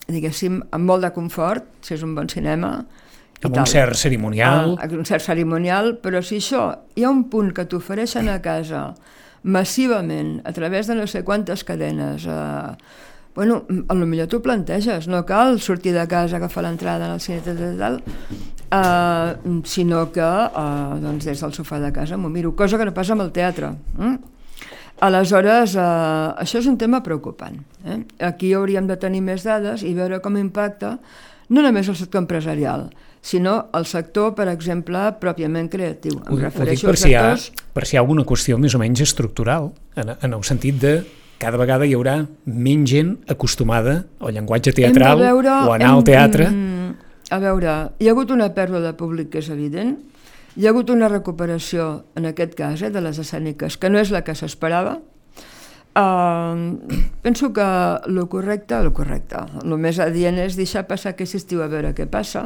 diguéssim, 0.07 0.61
amb 0.73 0.89
molt 0.89 1.05
de 1.05 1.11
confort, 1.13 1.67
si 1.85 1.93
és 1.97 2.05
un 2.05 2.15
bon 2.17 2.29
cinema, 2.31 2.71
amb 3.43 3.59
un 3.61 3.69
cert 3.69 3.99
cerimonial. 3.99 4.73
Uh, 4.73 4.97
un 4.97 5.05
cert 5.05 5.27
cerimonial, 5.27 5.93
però 6.01 6.23
si 6.25 6.41
això 6.41 6.71
hi 6.97 7.05
ha 7.05 7.13
un 7.13 7.27
punt 7.29 7.53
que 7.53 7.67
t'ofereixen 7.69 8.31
a 8.33 8.39
casa 8.41 8.87
massivament, 9.45 10.39
a 10.49 10.55
través 10.55 10.89
de 10.89 10.97
no 10.97 11.05
sé 11.05 11.21
quantes 11.27 11.61
cadenes, 11.67 12.25
uh, 12.25 12.73
bueno, 13.37 13.65
a 13.87 13.93
lo 13.93 14.07
millor 14.09 14.33
tu 14.33 14.41
planteges, 14.41 15.05
no 15.07 15.27
cal 15.29 15.61
sortir 15.61 15.93
de 15.93 16.07
casa, 16.09 16.41
agafar 16.41 16.65
l'entrada 16.65 17.05
en 17.05 17.19
el 17.19 17.21
cine, 17.21 17.43
tal, 17.45 17.59
tal, 17.61 17.77
tal, 17.77 18.01
uh, 18.71 19.61
sinó 19.65 20.07
que 20.11 20.23
uh, 20.23 20.97
doncs 21.03 21.27
des 21.27 21.43
del 21.43 21.53
sofà 21.55 21.79
de 21.83 21.91
casa 21.95 22.17
m'ho 22.17 22.29
miro, 22.29 22.55
cosa 22.55 22.77
que 22.77 22.87
no 22.87 22.95
passa 22.95 23.15
amb 23.15 23.25
el 23.27 23.31
teatre. 23.35 23.73
Mm? 23.97 24.17
Aleshores, 25.07 25.75
uh, 25.77 26.33
això 26.41 26.61
és 26.61 26.67
un 26.69 26.77
tema 26.77 27.03
preocupant. 27.05 27.59
Eh? 27.85 27.99
Aquí 28.25 28.53
hauríem 28.57 28.87
de 28.89 28.97
tenir 28.97 29.21
més 29.21 29.45
dades 29.45 29.85
i 29.85 29.93
veure 29.97 30.21
com 30.23 30.39
impacta 30.39 30.97
no 31.49 31.63
només 31.63 31.87
el 31.87 31.95
sector 31.95 32.19
empresarial, 32.25 32.89
sinó 33.21 33.67
el 33.77 33.85
sector, 33.87 34.33
per 34.35 34.49
exemple, 34.51 34.99
pròpiament 35.21 35.69
creatiu. 35.71 36.17
Em 36.25 36.33
ho, 36.33 36.39
ho 36.49 36.67
dic 36.67 36.83
per 36.83 36.97
si, 36.99 37.11
hi 37.11 37.15
ha, 37.15 37.29
per 37.73 37.85
si 37.87 37.95
hi 37.95 37.99
ha 37.99 38.03
alguna 38.03 38.25
qüestió 38.27 38.57
més 38.59 38.75
o 38.75 38.81
menys 38.81 39.05
estructural, 39.05 39.71
en, 39.95 40.11
en 40.17 40.35
el 40.35 40.43
sentit 40.47 40.81
de 40.81 40.97
cada 41.37 41.59
vegada 41.61 41.85
hi 41.85 41.93
haurà 41.93 42.17
menys 42.49 42.89
gent 42.89 43.13
acostumada 43.29 43.99
al 44.19 44.33
llenguatge 44.33 44.73
teatral 44.73 45.21
veure, 45.21 45.53
o 45.67 45.73
anar 45.75 45.91
hem, 45.91 45.99
al 45.99 46.05
teatre. 46.07 46.49
A 47.27 47.39
veure, 47.43 47.73
hi 47.99 48.07
ha 48.07 48.13
hagut 48.15 48.31
una 48.31 48.53
pèrdua 48.55 48.79
de 48.79 48.93
públic 48.95 49.33
que 49.33 49.41
és 49.41 49.49
evident, 49.51 49.97
hi 50.55 50.65
ha 50.65 50.71
hagut 50.71 50.89
una 50.93 51.09
recuperació, 51.11 52.05
en 52.15 52.29
aquest 52.29 52.55
cas, 52.55 52.81
eh, 52.81 52.89
de 52.89 53.01
les 53.03 53.19
escèniques, 53.19 53.75
que 53.77 53.91
no 53.91 53.99
és 53.99 54.13
la 54.15 54.23
que 54.23 54.35
s'esperava. 54.35 54.97
Uh, 55.97 56.77
penso 57.25 57.51
que 57.53 57.65
el 58.07 58.19
correcte, 58.29 58.77
el 58.77 58.93
correcte, 58.93 59.41
el 59.63 59.77
més 59.81 59.99
adient 59.99 60.37
és 60.37 60.55
deixar 60.55 60.85
passar 60.87 61.15
aquest 61.15 61.39
estiu 61.39 61.63
a 61.65 61.67
veure 61.71 61.95
què 61.97 62.05
passa 62.05 62.43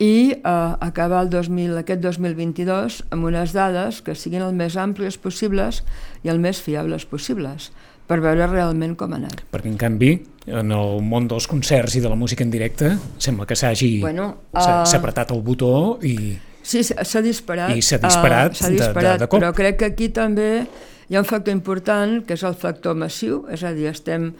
i 0.00 0.32
uh, 0.36 0.76
acabar 0.80 1.20
el 1.24 1.28
2000, 1.32 1.76
aquest 1.82 2.00
2022 2.00 3.02
amb 3.12 3.28
unes 3.28 3.52
dades 3.52 4.00
que 4.04 4.16
siguin 4.16 4.44
el 4.44 4.56
més 4.56 4.76
àmplies 4.80 5.20
possibles 5.20 5.82
i 6.24 6.32
el 6.32 6.40
més 6.40 6.60
fiables 6.64 7.04
possibles 7.04 7.70
per 8.08 8.22
veure 8.24 8.48
realment 8.48 8.96
com 8.96 9.12
ha 9.12 9.20
anat. 9.20 9.44
Perquè, 9.52 9.72
en 9.72 9.76
canvi, 9.80 10.14
en 10.46 10.72
el 10.72 11.00
món 11.02 11.26
dels 11.30 11.46
concerts 11.50 11.96
i 11.98 12.02
de 12.02 12.10
la 12.10 12.16
música 12.18 12.44
en 12.44 12.50
directe, 12.50 12.92
sembla 13.18 13.46
que 13.46 13.56
s'hagi 13.58 14.00
bueno, 14.02 14.28
uh... 14.54 14.66
apretat 14.96 15.32
el 15.34 15.42
botó 15.42 15.98
i... 16.06 16.36
Sí, 16.66 16.82
s'ha 16.82 17.22
disparat. 17.22 17.74
I 17.74 17.82
s'ha 17.82 17.98
disparat, 18.02 18.58
uh, 18.58 18.70
disparat 18.74 19.02
de, 19.02 19.08
de, 19.12 19.24
de 19.24 19.30
cop. 19.30 19.38
Però 19.38 19.52
crec 19.54 19.80
que 19.82 19.90
aquí 19.92 20.10
també 20.14 20.50
hi 21.06 21.14
ha 21.14 21.22
un 21.22 21.26
factor 21.28 21.54
important, 21.54 22.20
que 22.26 22.34
és 22.34 22.42
el 22.46 22.56
factor 22.58 22.96
massiu, 22.98 23.44
és 23.54 23.62
a 23.62 23.70
dir, 23.74 23.86
estem 23.92 24.32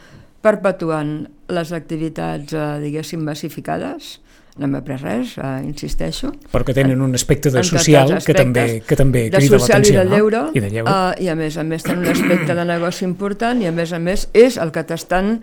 perpetuant 0.43 1.19
les 1.55 1.75
activitats, 1.75 2.55
uh, 2.55 2.79
diguéssim, 2.83 3.23
massificades, 3.27 4.17
no 4.57 4.71
m'ha 4.73 4.81
pres 4.87 5.03
res, 5.05 5.37
uh, 5.39 5.61
insisteixo. 5.67 6.33
Però 6.53 6.65
que 6.67 6.75
tenen 6.75 7.03
un 7.05 7.15
aspecte 7.19 7.53
de 7.55 7.63
social 7.67 8.17
que 8.25 8.35
també, 8.35 8.67
que 8.87 8.99
també 8.99 9.27
crida 9.31 9.61
l'atenció, 9.61 10.03
no? 10.03 10.15
Lleure, 10.15 10.43
I 10.57 10.65
de 10.65 10.71
lleure. 10.73 10.91
Uh, 10.91 11.15
I 11.23 11.31
a 11.31 11.37
més 11.39 11.59
a 11.61 11.67
més 11.67 11.87
tenen 11.87 12.07
un 12.07 12.13
aspecte 12.15 12.57
de 12.57 12.67
negoci 12.67 13.05
important 13.07 13.63
i 13.63 13.69
a 13.69 13.75
més 13.77 13.93
a 13.93 14.01
més 14.03 14.27
és 14.35 14.59
el 14.63 14.73
que 14.75 14.87
t'estan, 14.89 15.37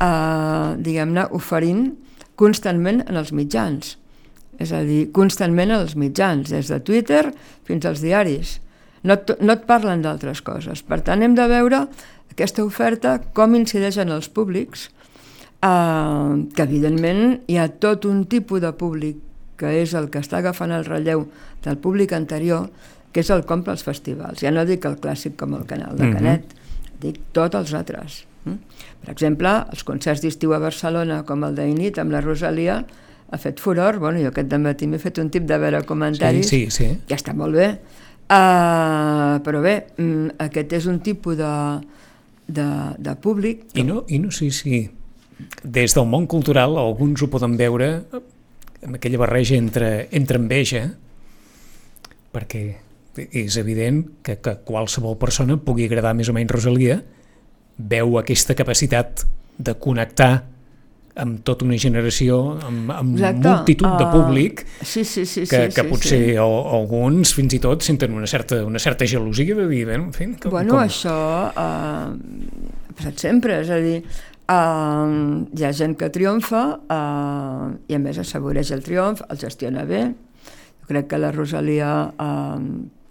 uh, 0.00 0.74
diguem-ne, 0.80 1.28
oferint 1.36 1.92
constantment 2.40 3.04
en 3.06 3.20
els 3.20 3.32
mitjans. 3.32 3.96
És 4.62 4.72
a 4.74 4.82
dir, 4.86 5.08
constantment 5.14 5.72
en 5.72 5.82
els 5.82 5.96
mitjans, 5.98 6.50
des 6.50 6.70
de 6.70 6.80
Twitter 6.80 7.24
fins 7.66 7.86
als 7.86 8.02
diaris. 8.04 8.58
No, 9.04 9.18
no 9.40 9.54
et 9.54 9.64
parlen 9.68 10.02
d'altres 10.04 10.40
coses. 10.44 10.82
Per 10.86 11.00
tant, 11.04 11.22
hem 11.22 11.34
de 11.36 11.46
veure 11.50 11.84
aquesta 12.30 12.64
oferta 12.64 13.18
com 13.36 13.54
incideix 13.58 13.98
en 14.02 14.14
els 14.14 14.30
públics, 14.32 14.88
eh, 15.60 16.32
que 16.54 16.66
evidentment 16.66 17.40
hi 17.50 17.58
ha 17.60 17.68
tot 17.82 18.08
un 18.10 18.24
tipus 18.30 18.62
de 18.64 18.72
públic 18.78 19.20
que 19.60 19.70
és 19.82 19.94
el 19.94 20.08
que 20.10 20.22
està 20.24 20.40
agafant 20.40 20.72
el 20.74 20.86
relleu 20.86 21.28
del 21.62 21.78
públic 21.78 22.12
anterior, 22.16 22.70
que 23.14 23.22
és 23.22 23.30
el 23.30 23.44
compra 23.46 23.76
als 23.76 23.84
festivals. 23.86 24.42
Ja 24.42 24.50
no 24.50 24.64
dic 24.66 24.86
el 24.88 24.98
clàssic 24.98 25.36
com 25.38 25.54
el 25.54 25.66
canal 25.70 25.94
de 25.96 26.08
mhm. 26.08 26.14
Canet, 26.16 26.42
mm 26.42 26.48
-hmm. 26.48 27.00
dic 27.00 27.20
tots 27.32 27.54
els 27.54 27.74
altres. 27.74 28.24
Mm? 28.44 28.82
Per 29.04 29.12
exemple, 29.12 29.52
els 29.72 29.84
concerts 29.84 30.22
d'estiu 30.24 30.54
a 30.54 30.60
Barcelona, 30.62 31.22
com 31.28 31.44
el 31.46 31.56
d'Init 31.56 32.00
amb 32.02 32.14
la 32.14 32.22
Rosalia, 32.24 32.82
ha 33.30 33.38
fet 33.40 33.60
furor. 33.60 33.98
Bueno, 33.98 34.20
jo 34.22 34.30
aquest 34.30 34.52
matí 34.62 34.88
m'he 34.88 35.00
fet 35.02 35.18
un 35.18 35.30
tip 35.34 35.46
de 35.48 35.58
veure 35.58 35.82
comentaris. 35.88 36.48
Sí, 36.48 36.64
sí, 36.70 36.84
sí. 36.84 36.90
Ja 37.10 37.18
està 37.18 37.34
molt 37.36 37.56
bé. 37.58 37.70
Uh, 38.24 39.40
però 39.44 39.60
bé, 39.60 39.74
mm, 40.00 40.38
aquest 40.46 40.72
és 40.78 40.86
un 40.88 41.00
tipus 41.04 41.36
de, 41.36 41.54
de, 42.46 42.68
de 42.98 43.16
públic... 43.20 43.66
I 43.76 43.84
no, 43.84 44.04
I 44.08 44.20
no 44.22 44.32
sé 44.32 44.48
si 44.54 44.86
des 45.62 45.94
del 45.96 46.06
món 46.08 46.28
cultural 46.30 46.78
alguns 46.80 47.22
ho 47.22 47.28
poden 47.28 47.58
veure 47.58 47.88
amb 48.14 48.96
aquella 48.96 49.20
barreja 49.20 49.58
entre, 49.58 50.08
entre 50.14 50.40
enveja, 50.40 50.86
perquè 52.34 52.64
és 53.14 53.56
evident 53.60 54.02
que, 54.26 54.38
que 54.42 54.56
qualsevol 54.66 55.18
persona 55.20 55.56
pugui 55.60 55.86
agradar 55.86 56.14
més 56.16 56.30
o 56.30 56.34
menys 56.36 56.52
Rosalia, 56.52 56.98
veu 57.78 58.18
aquesta 58.20 58.54
capacitat 58.58 59.24
de 59.58 59.74
connectar 59.78 60.32
amb 61.14 61.44
tota 61.46 61.62
una 61.66 61.76
generació, 61.78 62.38
amb, 62.66 62.90
amb 62.90 63.14
multitud 63.14 63.86
uh, 63.86 63.98
de 64.00 64.06
ah, 64.06 64.10
públic, 64.10 64.64
sí, 64.82 65.04
sí, 65.06 65.22
sí, 65.30 65.44
que, 65.46 65.60
sí, 65.68 65.74
que 65.76 65.84
potser 65.86 66.18
sí. 66.18 66.34
alguns 66.40 67.34
fins 67.36 67.54
i 67.54 67.60
tot 67.62 67.86
senten 67.86 68.16
una 68.18 68.26
certa, 68.30 68.64
una 68.66 68.82
certa 68.82 69.06
gelosia 69.06 69.54
de 69.54 69.68
dir, 69.70 69.84
en 69.94 70.08
fi, 70.14 70.32
com, 70.42 70.50
bueno, 70.56 70.74
com... 70.74 70.82
això 70.82 71.14
uh, 71.52 72.10
ha 72.10 72.96
passat 72.98 73.22
sempre, 73.28 73.60
és 73.62 73.70
a 73.70 73.78
dir, 73.84 74.00
uh, 74.50 75.14
hi 75.54 75.68
ha 75.68 75.72
gent 75.78 75.94
que 76.00 76.10
triomfa 76.14 76.64
uh, 76.82 77.70
i 77.86 77.94
a 77.94 78.02
més 78.02 78.18
assaboreix 78.18 78.74
el 78.74 78.82
triomf, 78.82 79.22
el 79.30 79.38
gestiona 79.38 79.86
bé, 79.86 80.08
jo 80.82 80.90
crec 80.90 81.12
que 81.14 81.22
la 81.22 81.30
Rosalia 81.36 81.94
uh, 82.10 82.58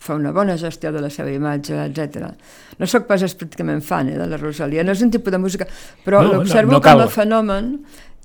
fa 0.03 0.17
una 0.19 0.33
bona 0.35 0.57
gestió 0.59 0.91
de 0.91 1.01
la 1.03 1.09
seva 1.13 1.31
imatge, 1.31 1.77
etc. 1.85 2.33
No 2.79 2.87
sóc 2.89 3.07
pas 3.07 3.23
pràcticament 3.23 3.83
fan 3.85 4.11
eh, 4.11 4.17
de 4.19 4.27
la 4.27 4.39
Rosalia, 4.41 4.83
no 4.83 4.95
és 4.95 5.03
un 5.05 5.13
tipus 5.13 5.31
de 5.31 5.39
música, 5.39 5.67
però 6.03 6.21
no, 6.23 6.33
l'observo 6.37 6.75
no, 6.75 6.79
no 6.79 6.83
com 6.83 7.05
a 7.05 7.07
fenomen 7.11 7.71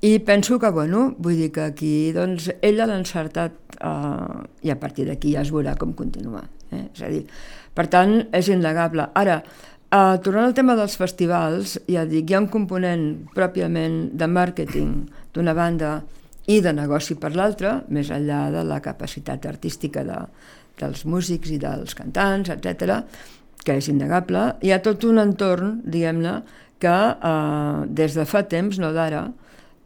i 0.01 0.17
penso 0.23 0.59
que, 0.59 0.71
bueno, 0.75 1.09
vull 1.19 1.39
dir 1.39 1.49
que 1.55 1.65
aquí, 1.71 1.93
doncs, 2.15 2.49
ella 2.63 2.87
l'ha 2.87 2.99
encertat 2.99 3.79
eh, 3.79 4.43
i 4.67 4.71
a 4.71 4.77
partir 4.79 5.07
d'aquí 5.09 5.33
ja 5.35 5.43
es 5.43 5.51
veurà 5.55 5.75
com 5.79 5.95
continuar. 5.95 6.45
Eh? 6.71 6.85
És 6.85 7.03
a 7.03 7.09
dir, 7.11 7.25
per 7.75 7.89
tant, 7.91 8.15
és 8.35 8.51
innegable. 8.51 9.09
Ara, 9.19 9.41
eh, 9.41 10.15
tornant 10.23 10.47
al 10.47 10.55
tema 10.55 10.75
dels 10.79 10.95
festivals, 10.99 11.77
ja 11.91 12.05
dic, 12.07 12.29
hi 12.29 12.37
ha 12.37 12.43
un 12.43 12.51
component 12.51 13.09
pròpiament 13.35 14.01
de 14.19 14.31
màrqueting 14.31 14.95
d'una 15.35 15.55
banda 15.55 15.97
i 16.49 16.61
de 16.65 16.71
negoci 16.73 17.19
per 17.19 17.35
l'altra, 17.35 17.81
més 17.93 18.09
enllà 18.09 18.47
de 18.55 18.63
la 18.65 18.79
capacitat 18.81 19.45
artística 19.45 20.03
de, 20.07 20.23
dels 20.79 21.05
músics 21.05 21.51
i 21.53 21.59
dels 21.61 21.95
cantants, 21.97 22.51
etc, 22.53 23.03
que 23.65 23.77
és 23.79 23.89
innegable. 23.91 24.45
Hi 24.63 24.73
ha 24.73 24.81
tot 24.85 25.05
un 25.07 25.21
entorn, 25.21 25.79
diguem-ne, 25.85 26.39
que 26.79 26.97
eh, 27.11 27.85
des 28.01 28.15
de 28.15 28.25
fa 28.25 28.45
temps, 28.47 28.79
no 28.79 28.93
d'ara, 28.95 29.25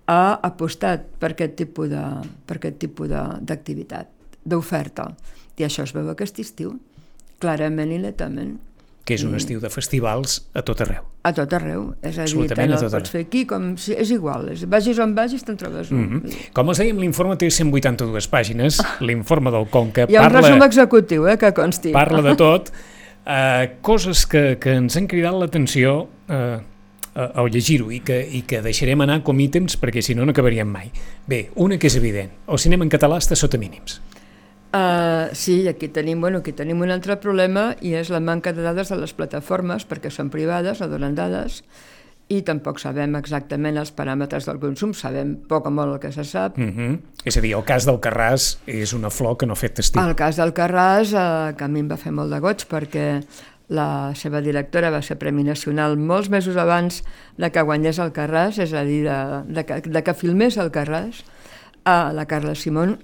ha 0.08 0.24
apostat 0.44 1.06
per 1.20 1.32
aquest 1.34 1.56
tipus 1.62 1.90
de, 1.90 2.04
per 2.48 2.60
aquest 2.60 2.82
tipus 2.82 3.10
d'activitat, 3.10 4.10
d'oferta. 4.44 5.10
I 5.58 5.66
això 5.68 5.86
es 5.88 5.94
veu 5.96 6.10
aquest 6.12 6.42
estiu, 6.44 6.76
clarament 7.42 7.92
i 7.94 8.02
netament 8.04 8.58
que 9.04 9.18
és 9.18 9.24
un 9.28 9.36
estiu 9.36 9.60
de 9.60 9.68
festivals 9.72 10.38
a 10.56 10.64
tot 10.64 10.80
arreu. 10.86 11.04
A 11.28 11.34
tot 11.36 11.52
arreu, 11.56 11.90
és 12.04 12.18
a 12.20 12.28
dir, 12.28 12.48
tant 12.52 12.72
el 12.72 12.86
pots 12.92 13.12
fer 13.12 13.26
aquí 13.26 13.44
com... 13.48 13.74
Si, 13.80 13.92
és 14.00 14.14
igual, 14.16 14.48
és, 14.54 14.64
vagis 14.72 15.00
on 15.04 15.12
vagis 15.18 15.44
te'n 15.44 15.60
trobes 15.60 15.92
un. 15.92 16.00
Mm 16.00 16.22
-hmm. 16.22 16.50
Com 16.56 16.72
els 16.72 16.80
dèiem, 16.80 17.00
l'informe 17.04 17.36
té 17.36 17.50
182 17.52 18.30
pàgines, 18.32 18.80
l'informe 19.02 19.52
del 19.52 19.68
Conca 19.68 20.08
Hi 20.08 20.16
ha 20.16 20.22
parla, 20.22 20.40
un 20.40 20.44
resum 20.44 20.64
executiu, 20.64 21.28
eh, 21.28 21.38
que 21.38 21.54
consti. 21.54 21.92
Parla 21.92 22.22
de 22.22 22.36
tot, 22.36 22.72
uh, 23.28 23.68
coses 23.82 24.26
que, 24.26 24.58
que 24.60 24.72
ens 24.72 24.96
han 24.96 25.08
cridat 25.08 25.34
l'atenció 25.34 26.08
uh, 26.30 26.62
al 27.16 27.50
llegir-ho 27.52 27.92
i, 27.92 28.00
que, 28.00 28.26
i 28.32 28.42
que 28.42 28.62
deixarem 28.62 29.02
anar 29.02 29.22
com 29.22 29.40
ítems 29.40 29.78
perquè 29.78 30.02
si 30.02 30.16
no 30.16 30.26
no 30.26 30.32
acabaríem 30.32 30.68
mai. 30.68 30.92
Bé, 31.28 31.50
una 31.56 31.78
que 31.78 31.88
és 31.88 31.96
evident, 31.96 32.32
el 32.48 32.58
cinema 32.58 32.84
en 32.84 32.90
català 32.90 33.18
està 33.18 33.36
sota 33.36 33.58
mínims. 33.58 34.02
Uh, 34.74 35.30
sí, 35.38 35.68
aquí 35.68 35.88
tenim, 35.88 36.20
bueno, 36.20 36.40
aquí 36.40 36.52
tenim 36.52 36.80
un 36.82 36.90
altre 36.90 37.20
problema 37.22 37.76
i 37.86 37.92
és 37.94 38.10
la 38.10 38.18
manca 38.20 38.56
de 38.58 38.64
dades 38.66 38.90
de 38.90 38.98
les 38.98 39.12
plataformes 39.14 39.86
perquè 39.86 40.10
són 40.10 40.32
privades, 40.34 40.82
no 40.82 40.88
donen 40.90 41.14
dades 41.14 41.60
i 42.34 42.40
tampoc 42.42 42.80
sabem 42.82 43.14
exactament 43.20 43.78
els 43.78 43.92
paràmetres 43.94 44.48
del 44.48 44.58
consum, 44.58 44.96
sabem 44.98 45.36
poc 45.50 45.68
o 45.70 45.74
molt 45.74 45.94
el 45.94 46.00
que 46.02 46.12
se 46.12 46.24
sap. 46.24 46.58
Mm 46.58 46.74
-hmm. 46.74 47.00
És 47.26 47.38
a 47.38 47.42
dir, 47.42 47.54
el 47.54 47.64
cas 47.64 47.86
del 47.86 48.00
Carràs 48.00 48.58
és 48.66 48.94
una 48.94 49.10
flor 49.10 49.38
que 49.38 49.46
no 49.46 49.54
ha 49.54 49.56
fet 49.56 49.80
estiu. 49.80 50.02
El 50.02 50.16
cas 50.16 50.38
del 50.38 50.54
Carràs, 50.54 51.14
eh, 51.14 51.56
que 51.56 51.64
a 51.64 51.68
mi 51.68 51.80
em 51.80 51.92
va 51.92 51.98
fer 51.98 52.12
molt 52.12 52.32
de 52.32 52.40
goig 52.40 52.66
perquè 52.68 53.24
la 53.68 54.14
seva 54.16 54.42
directora 54.42 54.90
va 54.90 55.02
ser 55.02 55.18
Premi 55.18 55.44
Nacional 55.44 55.98
molts 55.98 56.30
mesos 56.30 56.58
abans 56.58 57.04
de 57.38 57.52
que 57.52 57.62
guanyés 57.62 58.00
el 58.00 58.12
Carràs, 58.12 58.58
és 58.58 58.74
a 58.74 58.84
dir, 58.84 59.04
de, 59.04 59.44
de, 59.48 59.66
que, 59.66 59.82
de 59.82 60.04
que 60.04 60.14
filmés 60.14 60.58
el 60.58 60.72
Carràs, 60.72 61.24
a 61.86 62.12
la 62.14 62.26
Carla 62.26 62.56
Simón, 62.56 63.00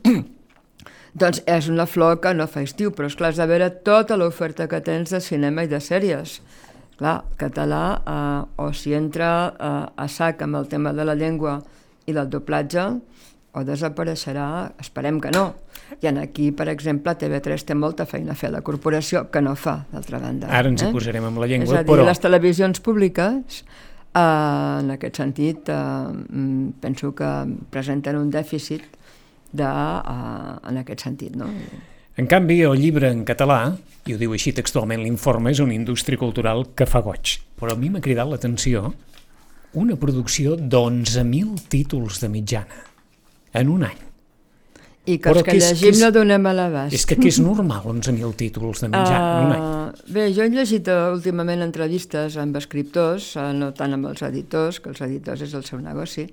doncs 1.19 1.41
és 1.49 1.67
una 1.71 1.85
flor 1.89 2.19
que 2.23 2.33
no 2.35 2.47
fa 2.47 2.63
estiu, 2.65 2.93
però 2.95 3.09
és 3.09 3.17
clar, 3.19 3.33
has 3.33 3.39
de 3.41 3.47
veure 3.49 3.69
tota 3.85 4.17
l'oferta 4.19 4.67
que 4.71 4.81
tens 4.85 5.13
de 5.13 5.21
cinema 5.23 5.65
i 5.65 5.71
de 5.71 5.81
sèries. 5.83 6.39
Clar, 6.99 7.19
català, 7.39 7.83
eh, 7.99 8.63
o 8.63 8.71
si 8.75 8.95
entra 8.95 9.29
eh, 9.51 9.85
a 9.95 10.07
sac 10.11 10.43
amb 10.43 10.59
el 10.59 10.67
tema 10.71 10.93
de 10.93 11.05
la 11.07 11.15
llengua 11.15 11.59
i 12.07 12.15
del 12.15 12.29
doblatge, 12.31 12.89
o 13.53 13.63
desapareixerà, 13.65 14.47
esperem 14.79 15.19
que 15.23 15.31
no. 15.33 15.45
I 16.03 16.11
en 16.11 16.19
aquí, 16.21 16.51
per 16.53 16.67
exemple, 16.69 17.15
TV3 17.17 17.65
té 17.65 17.75
molta 17.75 18.05
feina 18.05 18.35
a 18.35 18.37
fer 18.37 18.51
la 18.53 18.61
corporació, 18.65 19.25
que 19.33 19.41
no 19.41 19.55
fa, 19.57 19.79
d'altra 19.91 20.19
banda. 20.21 20.51
Ara 20.53 20.69
ens 20.69 20.83
hi 20.83 20.89
eh? 20.89 20.93
posarem 20.93 21.25
amb 21.31 21.41
la 21.41 21.49
llengua, 21.49 21.71
És 21.71 21.79
a 21.79 21.83
dir, 21.83 21.89
però... 21.89 22.05
les 22.07 22.21
televisions 22.21 22.83
públiques, 22.85 23.63
eh, 24.13 24.21
en 24.21 24.93
aquest 24.95 25.23
sentit, 25.23 25.71
eh, 25.71 25.79
mm, 25.79 26.79
penso 26.83 27.15
que 27.17 27.31
presenten 27.73 28.19
un 28.21 28.29
dèficit 28.29 28.98
de, 29.51 29.67
uh, 29.67 30.57
en 30.69 30.81
aquest 30.81 31.05
sentit. 31.07 31.35
No? 31.39 31.49
En 32.19 32.27
canvi, 32.27 32.61
el 32.67 32.79
llibre 32.81 33.11
en 33.13 33.23
català, 33.27 33.61
i 34.05 34.15
ho 34.15 34.19
diu 34.19 34.33
així 34.35 34.51
textualment 34.55 35.03
l'informe, 35.03 35.53
és 35.53 35.61
una 35.63 35.75
indústria 35.75 36.19
cultural 36.19 36.65
que 36.75 36.87
fa 36.89 37.03
goig. 37.05 37.37
Però 37.59 37.75
a 37.75 37.79
mi 37.79 37.91
m'ha 37.93 38.03
cridat 38.03 38.27
l'atenció 38.27 38.93
una 39.79 39.95
producció 40.01 40.55
d'11.000 40.57 41.67
títols 41.69 42.19
de 42.23 42.29
mitjana 42.33 42.85
en 43.53 43.69
un 43.69 43.83
any. 43.85 44.05
I 45.09 45.17
que 45.17 45.31
els 45.31 45.41
que, 45.41 45.53
que 45.53 45.57
llegim 45.57 45.93
és, 45.93 46.01
no 46.03 46.09
donem 46.13 46.45
a 46.45 46.53
l'abast. 46.53 46.93
És 46.93 47.05
que, 47.07 47.15
que 47.17 47.29
és 47.31 47.39
normal 47.41 47.85
11.000 47.89 48.35
títols 48.37 48.83
de 48.83 48.89
mitjana 48.91 49.19
uh, 49.19 49.29
en 49.29 49.45
un 49.47 49.53
any. 49.55 49.63
Ah, 49.63 50.07
bé, 50.13 50.27
jo 50.35 50.45
he 50.45 50.51
llegit 50.53 50.89
uh, 50.91 51.09
últimament 51.15 51.63
entrevistes 51.65 52.37
amb 52.41 52.57
escriptors, 52.59 53.31
no 53.57 53.71
tant 53.77 53.95
amb 53.97 54.11
els 54.11 54.21
editors, 54.27 54.81
que 54.83 54.91
els 54.93 55.01
editors 55.05 55.45
és 55.47 55.55
el 55.57 55.65
seu 55.65 55.81
negoci. 55.81 56.27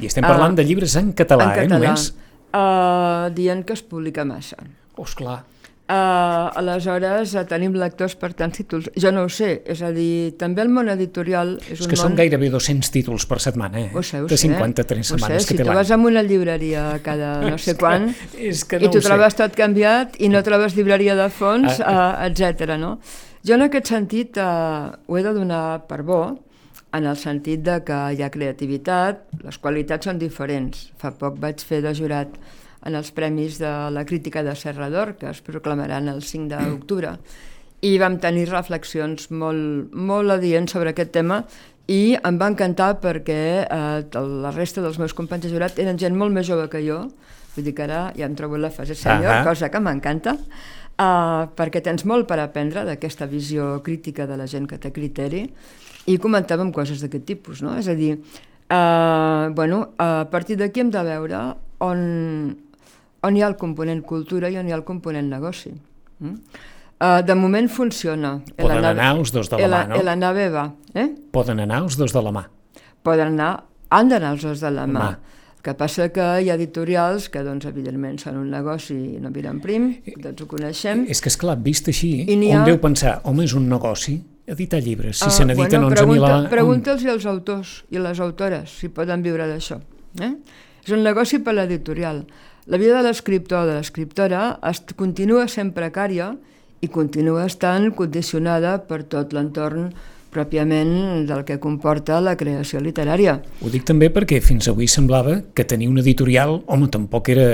I 0.00 0.08
estem 0.08 0.24
parlant 0.24 0.54
uh, 0.54 0.60
de 0.60 0.68
llibres 0.68 0.96
en 1.00 1.12
català, 1.18 1.50
en 1.50 1.58
català. 1.64 1.66
eh, 1.66 1.72
només? 1.74 2.12
Uh, 2.52 3.30
dient 3.34 3.64
que 3.66 3.76
es 3.76 3.82
publica 3.82 4.24
massa. 4.24 4.60
Oh, 4.96 5.04
esclar. 5.04 5.42
Uh, 5.92 6.48
aleshores 6.56 7.34
uh, 7.34 7.42
tenim 7.44 7.74
lectors 7.76 8.14
per 8.16 8.30
tants 8.38 8.56
títols. 8.56 8.86
Jo 8.96 9.10
no 9.12 9.26
ho 9.26 9.30
sé, 9.32 9.50
és 9.68 9.82
a 9.84 9.90
dir, 9.92 10.32
també 10.40 10.62
el 10.62 10.70
món 10.72 10.88
editorial 10.88 11.56
és, 11.58 11.72
és 11.74 11.82
un 11.82 11.90
que 11.90 11.98
món... 11.98 12.02
són 12.06 12.14
gairebé 12.16 12.48
200 12.54 12.92
títols 12.94 13.26
per 13.28 13.40
setmana, 13.44 13.80
eh? 13.82 13.90
Ho 13.92 14.04
sé, 14.06 14.22
ho 14.22 14.30
de 14.30 14.38
53 14.40 15.02
sé. 15.02 15.08
setmanes 15.10 15.42
sé, 15.42 15.50
que 15.50 15.58
té 15.58 15.66
Si 15.66 15.68
tu 15.68 15.76
vas 15.76 15.90
a 15.90 15.98
una 15.98 16.22
llibreria 16.24 16.86
cada 17.04 17.34
no 17.50 17.58
sé 17.60 17.74
quan 17.76 18.08
és 18.38 18.62
que 18.64 18.80
no 18.80 18.88
i 18.88 18.94
tu 18.94 19.02
trobes 19.04 19.36
tot 19.36 19.58
canviat 19.58 20.16
i 20.22 20.30
no 20.32 20.40
trobes 20.46 20.78
llibreria 20.78 21.18
de 21.18 21.28
fons, 21.34 21.82
ah, 21.82 21.98
uh, 22.22 22.30
etc. 22.30 22.78
no? 22.80 22.94
Jo 23.44 23.58
en 23.58 23.66
aquest 23.66 23.92
sentit 23.92 24.38
uh, 24.40 24.94
ho 24.94 25.18
he 25.18 25.26
de 25.26 25.34
donar 25.34 25.82
per 25.90 26.00
bo, 26.06 26.22
en 26.92 27.06
el 27.06 27.16
sentit 27.16 27.62
de 27.64 27.78
que 27.86 27.98
hi 28.12 28.22
ha 28.22 28.30
creativitat, 28.32 29.24
les 29.44 29.58
qualitats 29.58 30.08
són 30.08 30.18
diferents. 30.20 30.90
Fa 31.00 31.14
poc 31.16 31.38
vaig 31.40 31.64
fer 31.64 31.80
de 31.84 31.94
jurat 31.96 32.36
en 32.84 32.98
els 32.98 33.12
Premis 33.14 33.58
de 33.62 33.70
la 33.94 34.04
Crítica 34.04 34.42
de 34.42 34.54
Serrador, 34.58 35.14
que 35.16 35.30
es 35.30 35.40
proclamaran 35.40 36.10
el 36.12 36.22
5 36.22 36.50
d'octubre, 36.52 37.16
i 37.82 37.96
vam 37.98 38.18
tenir 38.22 38.46
reflexions 38.50 39.30
molt, 39.30 39.92
molt 39.92 40.36
adients 40.36 40.70
sobre 40.74 40.92
aquest 40.92 41.10
tema 41.14 41.42
i 41.90 42.14
em 42.14 42.36
va 42.38 42.50
encantar 42.52 42.94
perquè 43.02 43.40
eh, 43.64 44.18
la 44.44 44.52
resta 44.54 44.84
dels 44.84 45.00
meus 45.02 45.14
companys 45.18 45.48
de 45.48 45.50
jurat 45.50 45.80
eren 45.82 45.98
gent 45.98 46.14
molt 46.18 46.34
més 46.34 46.46
jove 46.46 46.68
que 46.70 46.82
jo, 46.84 47.00
vull 47.56 47.66
dir 47.66 47.74
que 47.74 47.86
ara 47.88 48.04
ja 48.16 48.28
em 48.28 48.36
trobo 48.38 48.56
en 48.56 48.62
la 48.68 48.70
fase 48.70 48.94
sènior, 48.94 49.32
uh 49.32 49.38
-huh. 49.40 49.48
cosa 49.50 49.68
que 49.68 49.80
m'encanta, 49.80 50.32
uh, 50.34 51.50
perquè 51.56 51.82
tens 51.82 52.04
molt 52.04 52.28
per 52.28 52.38
aprendre 52.38 52.84
d'aquesta 52.84 53.26
visió 53.26 53.82
crítica 53.82 54.26
de 54.26 54.36
la 54.36 54.46
gent 54.46 54.68
que 54.68 54.78
té 54.78 54.92
criteri 54.92 55.50
i 56.10 56.18
comentàvem 56.18 56.72
coses 56.74 57.02
d'aquest 57.02 57.24
tipus, 57.28 57.62
no? 57.62 57.76
És 57.78 57.88
a 57.90 57.94
dir, 57.98 58.16
uh, 58.16 59.52
bueno, 59.54 59.84
a 59.98 60.26
partir 60.30 60.58
d'aquí 60.58 60.82
hem 60.82 60.90
de 60.90 61.02
veure 61.06 61.42
on, 61.84 62.04
on 63.22 63.36
hi 63.36 63.42
ha 63.42 63.50
el 63.50 63.56
component 63.60 64.02
cultura 64.06 64.50
i 64.50 64.58
on 64.58 64.68
hi 64.68 64.74
ha 64.74 64.78
el 64.80 64.86
component 64.86 65.30
negoci. 65.30 65.74
Mm? 66.22 66.38
Uh, 67.02 67.18
de 67.26 67.34
moment 67.34 67.66
funciona. 67.66 68.36
Poden 68.54 68.78
anar, 68.78 68.94
anar 68.94 69.10
els 69.16 69.32
dos 69.34 69.50
de 69.50 69.58
la 69.58 69.68
mà, 69.68 69.82
no? 69.90 69.98
El 69.98 70.08
anar 70.08 70.32
va. 70.54 70.68
Eh? 70.94 71.08
Poden 71.34 71.62
anar 71.64 71.82
els 71.82 71.98
dos 71.98 72.14
de 72.14 72.22
la 72.22 72.30
mà. 72.34 72.44
Poden 73.02 73.34
anar, 73.34 73.52
han 73.90 74.10
d'anar 74.10 74.36
els 74.36 74.44
dos 74.46 74.62
de 74.62 74.70
la 74.70 74.86
mà. 74.86 75.00
mà. 75.00 75.38
El 75.56 75.64
que 75.66 75.74
passa 75.78 76.08
que 76.14 76.24
hi 76.42 76.50
ha 76.50 76.54
editorials 76.54 77.28
que, 77.30 77.42
doncs, 77.46 77.66
evidentment, 77.70 78.18
són 78.18 78.38
un 78.38 78.48
negoci 78.50 78.94
i 78.94 79.18
no 79.22 79.30
miren 79.34 79.60
prim, 79.62 79.88
tots 80.22 80.42
ho 80.42 80.46
coneixem. 80.50 81.04
És 81.10 81.22
que, 81.22 81.30
és 81.30 81.38
clar, 81.38 81.54
vist 81.62 81.90
així, 81.90 82.12
on 82.26 82.46
ha... 82.50 82.64
deu 82.66 82.78
pensar, 82.82 83.20
home, 83.26 83.46
és 83.46 83.54
un 83.58 83.68
negoci, 83.70 84.16
editar 84.54 84.82
llibres, 84.82 85.18
si 85.18 85.28
uh, 85.28 85.34
se 85.34 85.46
n'editen 85.48 85.82
bueno, 85.82 85.96
11.000... 85.96 85.98
Pregunta, 86.04 86.52
pregunta'ls 86.52 87.06
als 87.10 87.26
autors 87.30 87.74
i 87.90 88.00
les 88.02 88.20
autores 88.20 88.78
si 88.80 88.92
poden 88.92 89.24
viure 89.24 89.48
d'això. 89.50 89.80
Eh? 90.20 90.32
És 90.84 90.94
un 90.94 91.04
negoci 91.06 91.40
per 91.42 91.56
l'editorial. 91.56 92.24
La 92.70 92.78
vida 92.78 93.00
de 93.00 93.08
l'escriptor 93.08 93.64
o 93.64 93.68
de 93.68 93.76
l'escriptora 93.78 94.44
continua 94.96 95.48
sent 95.50 95.72
precària 95.74 96.32
i 96.82 96.88
continua 96.90 97.46
estant 97.46 97.90
condicionada 97.98 98.76
per 98.86 99.02
tot 99.10 99.34
l'entorn 99.34 99.90
pròpiament 100.32 101.26
del 101.28 101.44
que 101.44 101.58
comporta 101.60 102.20
la 102.24 102.34
creació 102.40 102.80
literària. 102.80 103.36
Ho 103.60 103.70
dic 103.70 103.84
també 103.88 104.08
perquè 104.14 104.40
fins 104.42 104.70
avui 104.70 104.88
semblava 104.88 105.40
que 105.54 105.66
tenir 105.68 105.90
un 105.92 106.00
editorial, 106.00 106.62
home, 106.66 106.88
tampoc 106.88 107.28
era 107.34 107.48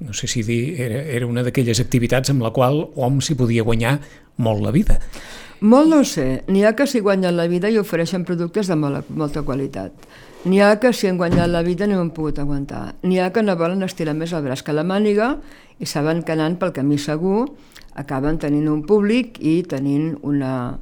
no 0.00 0.12
sé 0.12 0.28
si 0.28 0.42
dir, 0.42 0.80
era, 0.80 1.02
era 1.02 1.26
una 1.26 1.42
d'aquelles 1.46 1.80
activitats 1.80 2.30
amb 2.32 2.44
la 2.44 2.52
qual 2.52 2.82
hom 2.94 3.20
s'hi 3.20 3.36
podia 3.38 3.64
guanyar 3.64 3.98
molt 4.36 4.62
la 4.64 4.72
vida. 4.74 4.98
Molt 5.60 5.88
no 5.88 6.02
sé. 6.04 6.42
N'hi 6.52 6.66
ha 6.68 6.74
que 6.76 6.86
s'hi 6.86 7.00
guanyen 7.00 7.36
la 7.36 7.46
vida 7.48 7.70
i 7.72 7.78
ofereixen 7.80 8.26
productes 8.28 8.68
de 8.68 8.76
molt, 8.76 9.08
molta 9.08 9.42
qualitat. 9.42 9.92
N'hi 10.46 10.60
ha 10.60 10.76
que 10.78 10.92
s'hi 10.92 11.08
han 11.08 11.16
guanyat 11.18 11.48
la 11.50 11.62
vida 11.66 11.86
i 11.86 11.90
no 11.90 12.02
han 12.02 12.12
pogut 12.14 12.38
aguantar. 12.38 12.94
N'hi 13.02 13.18
ha 13.18 13.32
que 13.32 13.42
no 13.42 13.56
volen 13.56 13.82
estirar 13.82 14.14
més 14.14 14.34
el 14.36 14.44
braç 14.44 14.62
que 14.62 14.76
la 14.76 14.84
màniga 14.84 15.36
i 15.80 15.88
saben 15.88 16.22
que 16.22 16.36
anant 16.36 16.58
pel 16.60 16.74
camí 16.76 17.00
segur 17.00 17.46
acaben 17.96 18.38
tenint 18.38 18.68
un 18.68 18.84
públic 18.84 19.40
i 19.40 19.62
tenint 19.64 20.12
una, 20.22 20.76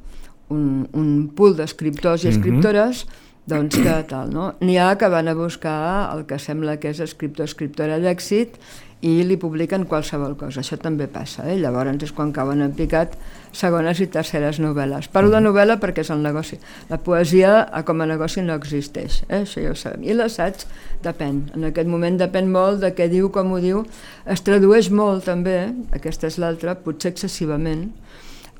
un, 0.50 0.88
un 0.92 1.12
pool 1.36 1.54
d'escriptors 1.56 2.26
i 2.26 2.28
mhm. 2.28 2.34
escriptores 2.34 3.04
mm 3.04 3.08
-hmm 3.08 3.22
doncs 3.46 3.76
que 3.76 3.94
tal, 4.08 4.30
no? 4.32 4.54
N'hi 4.64 4.78
ha 4.80 4.94
que 4.96 5.08
van 5.12 5.28
a 5.28 5.34
buscar 5.34 6.10
el 6.14 6.24
que 6.24 6.38
sembla 6.40 6.78
que 6.80 6.88
és 6.94 7.00
escriptor 7.04 7.44
escriptora 7.44 7.98
d'èxit 8.00 8.56
i 9.04 9.20
li 9.28 9.36
publiquen 9.40 9.84
qualsevol 9.88 10.32
cosa. 10.40 10.62
Això 10.62 10.78
també 10.80 11.06
passa, 11.12 11.44
eh? 11.50 11.58
Llavors 11.60 12.02
és 12.06 12.12
quan 12.16 12.32
cauen 12.32 12.62
en 12.64 12.72
picat 12.76 13.18
segones 13.54 14.00
i 14.00 14.08
terceres 14.10 14.58
novel·les. 14.62 15.10
Parlo 15.12 15.30
de 15.34 15.42
novel·la 15.44 15.76
perquè 15.82 16.02
és 16.02 16.10
el 16.14 16.24
negoci. 16.24 16.58
La 16.88 16.98
poesia 16.98 17.66
com 17.84 18.00
a 18.00 18.08
negoci 18.08 18.42
no 18.42 18.56
existeix, 18.56 19.22
eh? 19.28 19.42
això 19.42 19.60
ja 19.60 19.74
ho 19.74 19.78
sabem. 19.78 20.06
I 20.08 20.16
l'assaig 20.16 20.64
depèn. 21.04 21.42
En 21.54 21.68
aquest 21.68 21.90
moment 21.90 22.16
depèn 22.20 22.48
molt 22.50 22.80
de 22.84 22.94
què 22.96 23.10
diu, 23.12 23.28
com 23.34 23.52
ho 23.52 23.60
diu. 23.60 23.84
Es 24.24 24.42
tradueix 24.46 24.88
molt 24.90 25.28
també, 25.28 25.58
aquesta 25.92 26.30
és 26.32 26.40
l'altra, 26.40 26.78
potser 26.80 27.12
excessivament, 27.12 27.90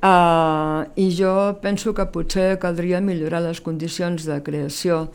Uh, 0.05 0.85
I 1.01 1.09
jo 1.17 1.57
penso 1.63 1.95
que 1.97 2.05
potser 2.13 2.59
caldria 2.61 2.99
millorar 3.01 3.39
les 3.41 3.63
condicions 3.65 4.27
de 4.29 4.37
creació 4.45 5.07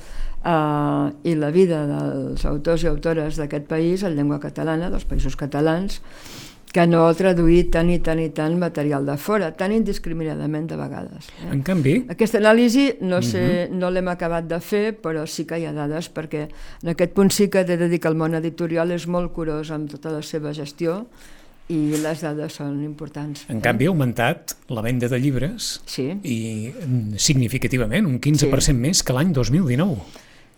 uh, 0.43 1.09
i 1.23 1.35
la 1.35 1.51
vida 1.51 1.85
dels 1.87 2.45
autors 2.45 2.83
i 2.83 2.91
autores 2.91 3.39
d'aquest 3.39 3.65
país 3.69 4.03
en 4.03 4.15
llengua 4.15 4.39
catalana, 4.39 4.89
dels 4.89 5.07
països 5.09 5.37
catalans, 5.39 6.01
que 6.69 6.85
no 6.85 7.07
ha 7.07 7.13
traduït 7.17 7.71
tant 7.73 7.89
i 7.89 7.97
tant 8.05 8.19
i 8.21 8.27
tant 8.35 8.53
material 8.61 9.07
de 9.07 9.15
fora, 9.17 9.49
tan 9.57 9.73
indiscriminadament 9.73 10.67
de 10.69 10.77
vegades. 10.77 11.31
Eh? 11.41 11.49
En 11.55 11.63
canvi... 11.65 11.95
Aquesta 12.13 12.37
anàlisi 12.37 12.91
no, 13.01 13.23
sé, 13.25 13.41
uh 13.41 13.47
mhm. 13.47 13.73
-huh. 13.73 13.79
no 13.79 13.89
l'hem 13.89 14.07
acabat 14.07 14.45
de 14.45 14.59
fer, 14.59 15.01
però 15.01 15.25
sí 15.25 15.45
que 15.45 15.57
hi 15.57 15.65
ha 15.65 15.73
dades, 15.73 16.13
perquè 16.13 16.47
en 16.83 16.89
aquest 16.89 17.13
punt 17.13 17.31
sí 17.31 17.49
que 17.49 17.61
he 17.61 17.77
de 17.77 17.89
dir 17.89 17.99
que 17.99 18.07
el 18.07 18.15
món 18.15 18.35
editorial 18.35 18.91
és 18.91 19.07
molt 19.07 19.33
curós 19.33 19.71
amb 19.71 19.89
tota 19.89 20.11
la 20.11 20.21
seva 20.21 20.53
gestió, 20.53 21.07
i 21.69 21.97
les 22.01 22.21
dades 22.21 22.53
són 22.53 22.83
importants. 22.83 23.45
En 23.49 23.61
canvi, 23.61 23.85
ha 23.85 23.89
augmentat 23.89 24.55
la 24.69 24.81
venda 24.81 25.07
de 25.07 25.19
llibres 25.19 25.81
sí. 25.85 26.07
i 26.23 26.71
mm, 26.73 27.17
significativament, 27.17 28.07
un 28.09 28.19
15% 28.19 28.59
sí. 28.59 28.73
més 28.73 29.03
que 29.03 29.13
l'any 29.13 29.31
2019. 29.33 29.97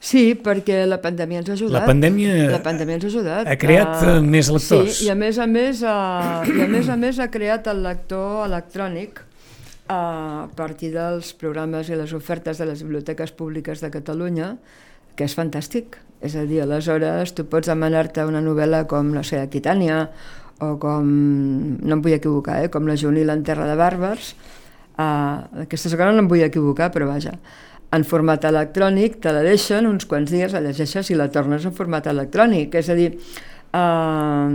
Sí, 0.02 0.32
perquè 0.34 0.80
la 0.90 0.98
pandèmia 0.98 1.44
ens 1.44 1.52
ha 1.52 1.54
ajudat. 1.54 1.84
La 1.84 1.86
pandèmia, 1.86 2.48
la 2.50 2.60
pandèmia 2.66 2.98
ens 2.98 3.04
ha 3.06 3.10
ajudat. 3.12 3.50
Ha 3.52 3.58
creat 3.62 4.00
uh, 4.02 4.16
més 4.26 4.50
lectors. 4.50 4.96
Sí, 4.98 5.06
i 5.06 5.12
a 5.14 5.16
més 5.16 5.38
a 5.38 5.46
més, 5.46 5.84
uh, 5.86 6.42
i 6.50 6.64
a 6.66 6.70
més 6.72 6.90
a 6.90 6.96
més 6.98 7.20
ha 7.22 7.30
creat 7.30 7.70
el 7.70 7.84
lector 7.86 8.48
electrònic 8.48 9.22
uh, 9.22 9.94
a 9.94 10.50
partir 10.58 10.90
dels 10.96 11.36
programes 11.38 11.94
i 11.94 12.00
les 12.00 12.16
ofertes 12.18 12.58
de 12.58 12.66
les 12.72 12.82
biblioteques 12.82 13.36
públiques 13.38 13.86
de 13.86 13.94
Catalunya, 13.94 14.56
que 15.14 15.30
és 15.30 15.38
fantàstic. 15.38 16.02
És 16.22 16.34
a 16.34 16.48
dir, 16.50 16.64
aleshores 16.66 17.36
tu 17.38 17.46
pots 17.50 17.70
demanar-te 17.70 18.26
una 18.26 18.42
novel·la 18.42 18.88
com, 18.90 19.14
no 19.14 19.22
sé, 19.22 19.38
Aquitània 19.38 20.08
o 20.66 20.76
com, 20.82 21.06
no 21.78 21.98
em 21.98 22.02
vull 22.02 22.18
equivocar, 22.18 22.64
eh, 22.66 22.74
com 22.74 22.90
la 22.90 22.98
Junil 22.98 23.30
en 23.34 23.46
Terra 23.46 23.70
de 23.70 23.78
Bàrbars, 23.78 24.34
uh, 24.98 25.62
aquesta 25.66 25.94
segona 25.94 26.14
no 26.14 26.26
em 26.26 26.30
vull 26.30 26.42
equivocar, 26.46 26.90
però 26.94 27.10
vaja, 27.10 27.38
en 27.92 28.06
format 28.08 28.46
electrònic 28.48 29.20
te 29.24 29.34
la 29.36 29.44
deixen 29.46 29.88
uns 29.90 30.08
quants 30.08 30.32
dies, 30.32 30.54
la 30.54 30.64
llegeixes 30.64 31.12
i 31.12 31.18
la 31.20 31.30
tornes 31.32 31.66
en 31.68 31.76
format 31.76 32.08
electrònic, 32.08 32.76
és 32.80 32.90
a 32.90 32.96
dir, 32.96 33.10
uh, 33.76 34.48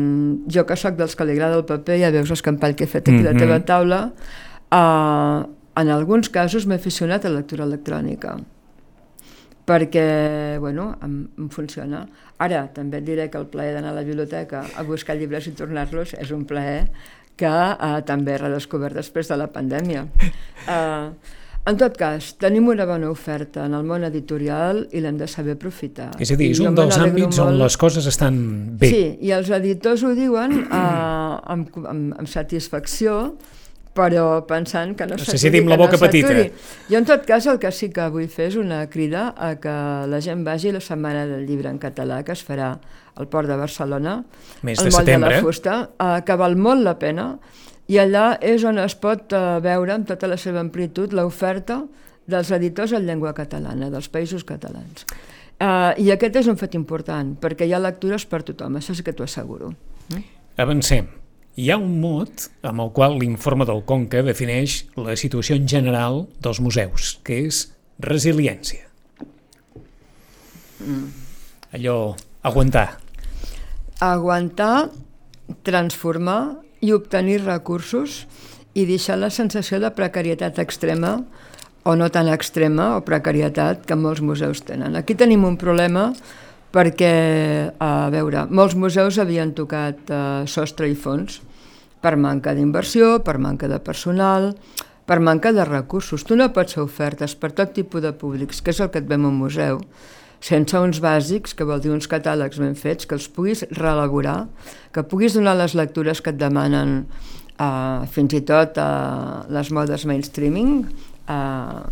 jo 0.52 0.64
que 0.66 0.76
sóc 0.80 0.96
dels 0.96 1.16
que 1.16 1.28
li 1.28 1.36
agrada 1.36 1.60
el 1.60 1.66
paper, 1.68 2.00
ja 2.00 2.12
veus 2.14 2.32
l'escampall 2.32 2.76
que 2.76 2.84
he 2.84 2.90
fet 2.90 3.08
aquí 3.08 3.18
mm 3.18 3.24
-hmm. 3.24 3.32
la 3.32 3.38
teva 3.38 3.58
mhm. 3.58 3.64
taula, 3.64 4.00
uh, 4.72 5.46
en 5.76 5.88
alguns 5.90 6.28
casos 6.30 6.66
m'he 6.66 6.76
aficionat 6.76 7.24
a 7.24 7.28
lectura 7.28 7.64
electrònica 7.64 8.38
perquè 9.66 10.58
bueno, 10.60 10.96
em, 11.02 11.28
em 11.38 11.48
funciona. 11.48 12.06
Ara 12.38 12.68
també 12.72 12.98
et 12.98 13.04
diré 13.04 13.28
que 13.30 13.38
el 13.38 13.48
plaer 13.50 13.74
d'anar 13.74 13.90
a 13.90 13.98
la 13.98 14.04
biblioteca 14.06 14.64
a 14.76 14.84
buscar 14.86 15.16
llibres 15.16 15.48
i 15.50 15.52
tornar-los 15.58 16.14
és 16.14 16.30
un 16.30 16.44
plaer 16.46 16.86
que 17.36 17.50
eh, 17.50 18.02
també 18.06 18.36
he 18.36 18.38
redescobert 18.38 18.94
després 18.94 19.28
de 19.28 19.36
la 19.36 19.50
pandèmia. 19.52 20.06
Eh, 20.66 21.10
en 21.66 21.78
tot 21.80 21.96
cas, 21.98 22.30
tenim 22.38 22.68
una 22.70 22.86
bona 22.86 23.10
oferta 23.10 23.64
en 23.66 23.74
el 23.74 23.84
món 23.86 24.06
editorial 24.06 24.84
i 24.94 25.02
l'hem 25.02 25.18
de 25.18 25.26
saber 25.30 25.56
aprofitar. 25.56 26.12
És 26.22 26.30
a 26.30 26.38
dir, 26.38 26.52
és 26.54 26.62
un 26.62 26.76
dels 26.78 26.94
àmbits 27.00 27.40
molt... 27.40 27.48
on 27.48 27.58
les 27.58 27.76
coses 27.80 28.06
estan 28.06 28.38
bé. 28.78 28.90
Sí, 28.92 29.04
i 29.26 29.34
els 29.34 29.50
editors 29.50 30.04
ho 30.06 30.14
diuen 30.14 30.60
eh, 30.62 30.78
amb, 30.78 31.74
amb, 31.82 32.14
amb 32.20 32.30
satisfacció, 32.30 33.18
però 33.96 34.44
pensant 34.46 34.94
que 34.96 35.08
no 35.08 35.18
s'aturi. 35.18 35.64
la 35.66 35.78
boca 35.80 35.96
no 35.96 36.04
petita. 36.04 36.36
Jo, 36.90 37.00
en 37.00 37.08
tot 37.08 37.26
cas, 37.26 37.48
el 37.50 37.58
que 37.58 37.72
sí 37.72 37.90
que 37.94 38.06
vull 38.12 38.28
fer 38.30 38.50
és 38.52 38.58
una 38.60 38.84
crida 38.92 39.30
a 39.32 39.54
que 39.60 39.76
la 40.10 40.20
gent 40.22 40.44
vagi 40.46 40.70
a 40.70 40.76
la 40.76 40.84
Setmana 40.84 41.26
del 41.26 41.46
Llibre 41.48 41.72
en 41.72 41.80
català, 41.82 42.22
que 42.22 42.36
es 42.36 42.44
farà 42.46 42.74
al 43.16 43.28
Port 43.32 43.48
de 43.48 43.56
Barcelona, 43.56 44.18
Mes 44.62 44.78
de 44.78 44.86
al 44.86 44.92
Moll 44.92 45.08
de 45.08 45.18
la 45.24 45.38
Fusta, 45.40 45.78
eh, 45.98 46.18
que 46.26 46.36
val 46.36 46.56
molt 46.60 46.84
la 46.84 46.98
pena, 47.00 47.30
i 47.86 48.00
allà 48.02 48.34
és 48.42 48.64
on 48.66 48.80
es 48.82 48.96
pot 48.98 49.32
eh, 49.36 49.44
veure 49.62 49.94
amb 49.94 50.08
tota 50.08 50.28
la 50.30 50.38
seva 50.40 50.62
amplitud 50.62 51.14
l'oferta 51.14 51.82
dels 52.26 52.50
editors 52.50 52.92
en 52.96 53.06
llengua 53.06 53.32
catalana, 53.34 53.90
dels 53.90 54.08
països 54.10 54.42
catalans. 54.46 55.06
Uh, 55.56 55.94
I 55.96 56.10
aquest 56.12 56.34
és 56.42 56.48
un 56.50 56.58
fet 56.60 56.74
important, 56.76 57.30
perquè 57.40 57.64
hi 57.64 57.72
ha 57.72 57.80
lectures 57.80 58.26
per 58.28 58.42
tothom, 58.44 58.76
això 58.76 58.92
sí 58.96 59.04
que 59.06 59.14
t'ho 59.16 59.24
asseguro. 59.24 59.70
Mm? 60.10 60.24
Avancem. 60.60 61.06
Hi 61.56 61.70
ha 61.72 61.78
un 61.80 61.94
mot 62.02 62.50
amb 62.66 62.82
el 62.84 62.90
qual 62.92 63.16
l'informe 63.16 63.64
del 63.64 63.80
Conca 63.88 64.20
defineix 64.26 64.82
la 65.00 65.14
situació 65.16 65.56
en 65.56 65.64
general 65.70 66.26
dels 66.44 66.60
museus, 66.60 67.14
que 67.24 67.38
és 67.46 67.62
resiliència. 68.04 68.82
Mm. 70.82 71.08
Allò, 71.78 71.96
aguantar. 72.44 72.98
Aguantar, 74.04 74.90
transformar 75.64 76.65
i 76.86 76.94
obtenir 76.94 77.40
recursos 77.44 78.24
i 78.76 78.86
deixar 78.86 79.18
la 79.18 79.32
sensació 79.34 79.80
de 79.82 79.90
precarietat 79.96 80.60
extrema 80.62 81.16
o 81.86 81.94
no 81.96 82.08
tan 82.10 82.28
extrema 82.30 82.96
o 82.96 83.04
precarietat 83.06 83.86
que 83.86 83.98
molts 83.98 84.22
museus 84.22 84.62
tenen. 84.66 84.96
Aquí 84.98 85.14
tenim 85.14 85.46
un 85.46 85.56
problema 85.58 86.10
perquè, 86.74 87.12
a 87.78 88.08
veure, 88.12 88.46
molts 88.50 88.74
museus 88.76 89.20
havien 89.22 89.54
tocat 89.56 90.10
uh, 90.10 90.42
sostre 90.50 90.90
i 90.90 90.96
fons 90.98 91.40
per 92.02 92.16
manca 92.20 92.52
d'inversió, 92.54 93.20
per 93.24 93.38
manca 93.42 93.70
de 93.70 93.78
personal, 93.80 94.52
per 95.06 95.20
manca 95.22 95.54
de 95.54 95.64
recursos. 95.64 96.26
Tu 96.26 96.36
no 96.36 96.50
pots 96.52 96.76
fer 96.76 96.84
ofertes 96.84 97.36
per 97.38 97.54
tot 97.56 97.72
tipus 97.74 98.02
de 98.04 98.12
públics, 98.12 98.60
que 98.60 98.74
és 98.74 98.82
el 98.82 98.90
que 98.90 99.00
et 99.00 99.08
veiem 99.08 99.24
a 99.24 99.32
un 99.32 99.40
museu, 99.40 99.80
sense 100.40 100.78
uns 100.78 101.00
bàsics, 101.02 101.54
que 101.56 101.66
vol 101.66 101.80
dir 101.82 101.92
uns 101.94 102.08
catàlegs 102.10 102.60
ben 102.62 102.76
fets, 102.78 103.06
que 103.06 103.16
els 103.16 103.28
puguis 103.32 103.64
reelaborar, 103.76 104.46
que 104.92 105.04
puguis 105.06 105.36
donar 105.36 105.56
les 105.58 105.74
lectures 105.78 106.20
que 106.20 106.34
et 106.34 106.38
demanen 106.40 107.02
uh, 107.58 108.06
fins 108.12 108.36
i 108.36 108.42
tot 108.46 108.78
uh, 108.80 109.42
les 109.52 109.72
modes 109.74 110.06
mainstreaming, 110.08 110.86
uh, 111.32 111.84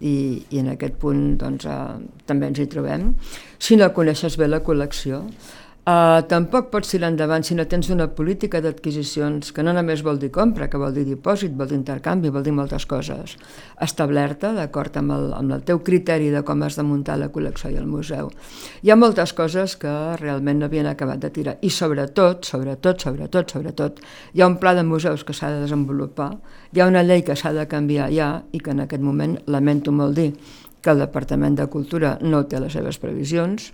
i, 0.00 0.16
i 0.50 0.60
en 0.60 0.70
aquest 0.72 0.98
punt 1.02 1.22
doncs, 1.40 1.66
uh, 1.66 1.98
també 2.28 2.50
ens 2.50 2.60
hi 2.62 2.68
trobem. 2.70 3.10
Si 3.58 3.78
no 3.78 3.90
coneixes 3.94 4.38
bé 4.38 4.46
la 4.48 4.62
col·lecció, 4.64 5.24
Uh, 5.88 6.18
tampoc 6.28 6.66
pots 6.68 6.90
tirar 6.92 7.08
endavant 7.08 7.46
si 7.46 7.54
no 7.56 7.64
tens 7.64 7.86
una 7.88 8.10
política 8.12 8.58
d'adquisicions 8.60 9.54
que 9.56 9.62
no 9.64 9.72
només 9.72 10.02
vol 10.04 10.18
dir 10.20 10.28
compra, 10.34 10.66
que 10.68 10.76
vol 10.76 10.92
dir 10.92 11.06
dipòsit, 11.06 11.54
vol 11.56 11.70
dir 11.70 11.78
intercanvi, 11.78 12.28
vol 12.34 12.44
dir 12.44 12.52
moltes 12.52 12.84
coses, 12.90 13.38
establerta 13.86 14.50
d'acord 14.52 14.98
amb, 15.00 15.14
el, 15.16 15.24
amb 15.38 15.54
el 15.56 15.64
teu 15.64 15.80
criteri 15.86 16.28
de 16.34 16.42
com 16.44 16.66
has 16.66 16.76
de 16.76 16.84
muntar 16.84 17.16
la 17.16 17.30
col·lecció 17.32 17.72
i 17.72 17.80
el 17.80 17.88
museu. 17.88 18.28
Hi 18.84 18.92
ha 18.92 18.98
moltes 19.00 19.32
coses 19.38 19.78
que 19.80 19.94
realment 20.20 20.60
no 20.60 20.68
havien 20.68 20.90
acabat 20.90 21.24
de 21.24 21.30
tirar. 21.32 21.56
I 21.64 21.72
sobretot, 21.72 22.44
sobretot, 22.44 23.00
sobretot, 23.08 23.56
sobretot, 23.56 24.04
hi 24.34 24.44
ha 24.44 24.50
un 24.50 24.58
pla 24.60 24.74
de 24.76 24.84
museus 24.84 25.24
que 25.24 25.32
s'ha 25.32 25.54
de 25.54 25.62
desenvolupar, 25.64 26.34
hi 26.74 26.82
ha 26.82 26.90
una 26.90 27.06
llei 27.06 27.24
que 27.24 27.38
s'ha 27.38 27.54
de 27.56 27.64
canviar 27.64 28.10
ja 28.12 28.34
i 28.52 28.60
que 28.60 28.76
en 28.76 28.84
aquest 28.84 29.00
moment 29.00 29.38
lamento 29.46 29.94
molt 29.94 30.20
dir 30.20 30.34
que 30.82 30.92
el 30.92 31.00
Departament 31.00 31.56
de 31.56 31.66
Cultura 31.72 32.18
no 32.20 32.44
té 32.44 32.60
les 32.60 32.76
seves 32.76 33.00
previsions, 33.00 33.72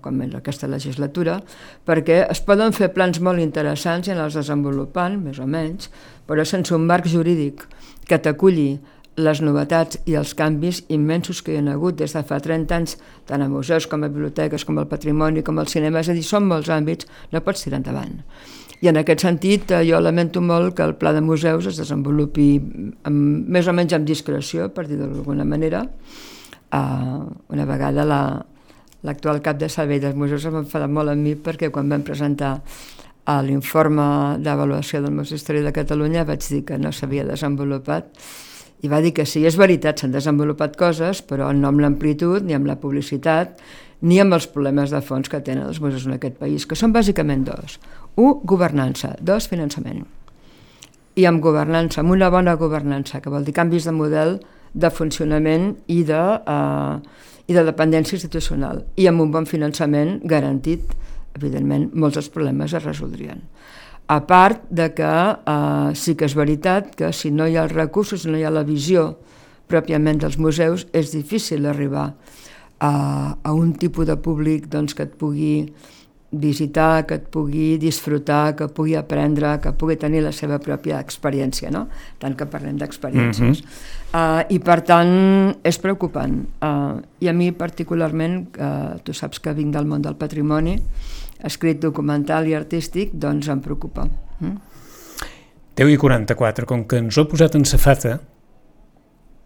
com 0.00 0.22
en 0.24 0.34
aquesta 0.38 0.68
legislatura, 0.70 1.40
perquè 1.86 2.22
es 2.30 2.40
poden 2.44 2.74
fer 2.76 2.92
plans 2.94 3.20
molt 3.20 3.42
interessants 3.42 4.08
i 4.08 4.14
en 4.14 4.22
els 4.24 4.38
desenvolupant, 4.38 5.20
més 5.22 5.40
o 5.42 5.46
menys, 5.46 5.90
però 6.28 6.44
sense 6.48 6.74
un 6.74 6.86
marc 6.88 7.08
jurídic 7.10 7.66
que 8.08 8.18
t'aculli 8.20 8.78
les 9.16 9.40
novetats 9.44 10.00
i 10.10 10.16
els 10.18 10.34
canvis 10.34 10.82
immensos 10.90 11.40
que 11.44 11.54
hi 11.54 11.60
ha 11.60 11.74
hagut 11.76 11.96
des 12.00 12.12
de 12.16 12.22
fa 12.26 12.40
30 12.42 12.74
anys, 12.74 12.96
tant 13.28 13.42
a 13.42 13.48
museus 13.48 13.86
com 13.86 14.02
a 14.02 14.10
biblioteques, 14.10 14.64
com 14.66 14.78
al 14.78 14.88
patrimoni, 14.90 15.44
com 15.46 15.58
al 15.58 15.70
cinema, 15.70 16.02
és 16.02 16.10
a 16.10 16.16
dir, 16.16 16.24
són 16.26 16.48
molts 16.50 16.70
àmbits, 16.74 17.06
no 17.30 17.42
pots 17.44 17.62
tirar 17.62 17.78
endavant. 17.78 18.18
I 18.82 18.90
en 18.90 18.98
aquest 19.00 19.22
sentit 19.24 19.70
eh, 19.72 19.84
jo 19.86 20.00
lamento 20.02 20.42
molt 20.44 20.74
que 20.76 20.84
el 20.84 20.96
pla 21.00 21.14
de 21.14 21.22
museus 21.24 21.68
es 21.70 21.78
desenvolupi 21.80 22.48
amb, 23.08 23.46
més 23.48 23.70
o 23.70 23.72
menys 23.76 23.94
amb 23.96 24.08
discreció, 24.08 24.68
per 24.74 24.88
dir 24.90 24.98
d'alguna 24.98 25.46
manera, 25.46 25.84
uh, 26.74 27.22
una 27.54 27.68
vegada 27.70 28.04
la, 28.04 28.20
l'actual 29.04 29.42
cap 29.44 29.60
de 29.60 29.68
servei 29.68 30.00
dels 30.00 30.16
museus 30.16 30.46
va 30.48 30.64
enfadar 30.64 30.88
molt 30.88 31.12
amb 31.12 31.22
mi 31.22 31.36
perquè 31.36 31.70
quan 31.70 31.88
vam 31.92 32.02
presentar 32.02 32.56
a 33.24 33.36
l'informe 33.42 34.38
d'avaluació 34.44 35.00
del 35.00 35.14
Museu 35.16 35.38
Històric 35.38 35.64
de 35.64 35.72
Catalunya 35.76 36.26
vaig 36.28 36.44
dir 36.44 36.64
que 36.68 36.78
no 36.80 36.92
s'havia 36.92 37.24
desenvolupat 37.24 38.10
i 38.84 38.90
va 38.92 39.00
dir 39.00 39.14
que 39.16 39.24
sí, 39.24 39.40
és 39.48 39.56
veritat, 39.56 40.00
s'han 40.00 40.12
desenvolupat 40.12 40.74
coses, 40.76 41.22
però 41.24 41.48
no 41.56 41.70
amb 41.70 41.80
l'amplitud, 41.80 42.44
ni 42.44 42.52
amb 42.52 42.68
la 42.68 42.76
publicitat, 42.82 43.62
ni 44.04 44.18
amb 44.20 44.36
els 44.36 44.44
problemes 44.52 44.92
de 44.92 45.00
fons 45.00 45.30
que 45.32 45.40
tenen 45.40 45.64
els 45.70 45.80
museus 45.80 46.04
en 46.04 46.18
aquest 46.18 46.36
país, 46.36 46.66
que 46.68 46.76
són 46.76 46.92
bàsicament 46.92 47.46
dos. 47.48 47.78
Un, 48.20 48.42
governança. 48.44 49.14
Dos, 49.24 49.48
finançament. 49.48 50.02
I 51.16 51.24
amb 51.30 51.40
governança, 51.40 52.02
amb 52.02 52.12
una 52.12 52.28
bona 52.28 52.58
governança, 52.60 53.22
que 53.24 53.32
vol 53.32 53.46
dir 53.46 53.54
canvis 53.56 53.88
de 53.88 53.94
model 53.96 54.36
de 54.74 54.90
funcionament 54.92 55.70
i 55.88 56.02
de, 56.04 56.20
uh, 56.44 57.33
i 57.46 57.56
de 57.56 57.64
dependència 57.66 58.16
institucional. 58.16 58.84
I 58.96 59.08
amb 59.10 59.24
un 59.24 59.32
bon 59.34 59.48
finançament 59.48 60.18
garantit, 60.24 60.94
evidentment, 61.36 61.90
molts 61.92 62.18
dels 62.18 62.30
problemes 62.32 62.72
es 62.72 62.84
resoldrien. 62.84 63.42
A 64.06 64.20
part 64.28 64.66
de 64.68 64.90
que 64.92 65.08
eh, 65.08 65.90
sí 65.96 66.14
que 66.14 66.28
és 66.28 66.36
veritat 66.36 66.92
que 66.96 67.12
si 67.12 67.30
no 67.32 67.48
hi 67.48 67.56
ha 67.56 67.64
els 67.64 67.72
recursos, 67.72 68.26
no 68.28 68.36
hi 68.36 68.44
ha 68.44 68.52
la 68.52 68.64
visió 68.68 69.14
pròpiament 69.68 70.20
dels 70.20 70.36
museus, 70.36 70.86
és 70.92 71.12
difícil 71.14 71.64
arribar 71.66 72.10
a, 72.78 72.92
a 73.40 73.52
un 73.52 73.72
tipus 73.80 74.06
de 74.06 74.16
públic 74.20 74.68
doncs, 74.68 74.92
que 74.92 75.06
et 75.08 75.14
pugui 75.16 75.72
visitar, 76.40 77.06
que 77.06 77.18
et 77.18 77.26
pugui 77.30 77.76
disfrutar, 77.78 78.54
que 78.56 78.68
pugui 78.68 78.96
aprendre, 78.96 79.58
que 79.62 79.72
pugui 79.72 79.96
tenir 80.00 80.22
la 80.24 80.32
seva 80.32 80.58
pròpia 80.62 81.00
experiència, 81.02 81.70
no? 81.70 81.86
tant 82.18 82.36
que 82.36 82.46
parlem 82.50 82.78
d'experiències. 82.80 83.62
Mm 83.62 83.66
-hmm. 83.66 84.40
uh, 84.40 84.42
I 84.48 84.58
per 84.58 84.80
tant 84.82 85.56
és 85.62 85.78
preocupant. 85.78 86.46
Uh, 86.60 87.00
I 87.18 87.28
a 87.28 87.32
mi 87.32 87.52
particularment, 87.52 88.48
uh, 88.58 88.98
tu 89.02 89.12
saps 89.12 89.40
que 89.40 89.52
vinc 89.52 89.72
del 89.72 89.86
món 89.86 90.02
del 90.02 90.16
patrimoni, 90.16 90.80
escrit 91.42 91.80
documental 91.80 92.46
i 92.46 92.54
artístic, 92.54 93.10
doncs 93.12 93.48
em 93.48 93.60
preocupa. 93.60 94.08
Mm? 94.40 94.56
10 95.76 95.90
i 95.90 95.96
44, 95.96 96.66
com 96.66 96.84
que 96.84 96.96
ens 96.96 97.16
ho 97.16 97.22
ha 97.22 97.28
posat 97.28 97.54
en 97.54 97.64
safata, 97.64 98.20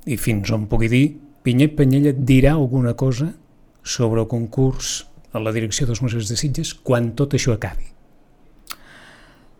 i 0.06 0.16
fins 0.16 0.50
on 0.50 0.66
pugui 0.66 0.88
dir, 0.88 1.16
Pinyet 1.42 1.76
Panyella 1.76 2.12
dirà 2.12 2.52
alguna 2.52 2.94
cosa 2.94 3.32
sobre 3.82 4.20
el 4.20 4.26
concurs 4.26 5.06
a 5.32 5.42
la 5.42 5.52
direcció 5.52 5.86
dels 5.86 6.02
museus 6.04 6.28
de 6.30 6.36
Sitges 6.40 6.74
quan 6.74 7.12
tot 7.18 7.36
això 7.36 7.54
acabi? 7.54 7.90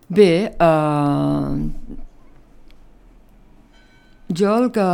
Bé, 0.08 0.30
eh, 0.48 1.50
jo 4.32 4.54
el 4.56 4.70
que 4.72 4.88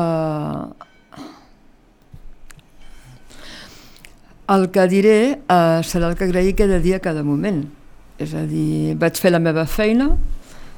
El 4.46 4.66
que 4.68 4.82
diré 4.92 5.40
eh, 5.40 5.80
serà 5.88 6.10
el 6.10 6.18
que 6.18 6.26
agraï 6.26 6.52
cada 6.52 6.76
dia, 6.76 6.98
cada 7.00 7.22
moment. 7.24 7.62
És 8.20 8.34
a 8.36 8.42
dir, 8.44 8.92
vaig 9.00 9.16
fer 9.16 9.30
la 9.32 9.40
meva 9.40 9.64
feina, 9.64 10.10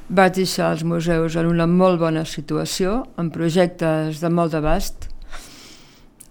vaig 0.07 0.37
deixar 0.37 0.69
els 0.71 0.85
museus 0.87 1.35
en 1.35 1.49
una 1.49 1.67
molt 1.67 1.99
bona 1.99 2.23
situació, 2.23 3.01
amb 3.19 3.35
projectes 3.35 4.21
de 4.23 4.31
molt 4.31 4.55
d'abast. 4.55 5.09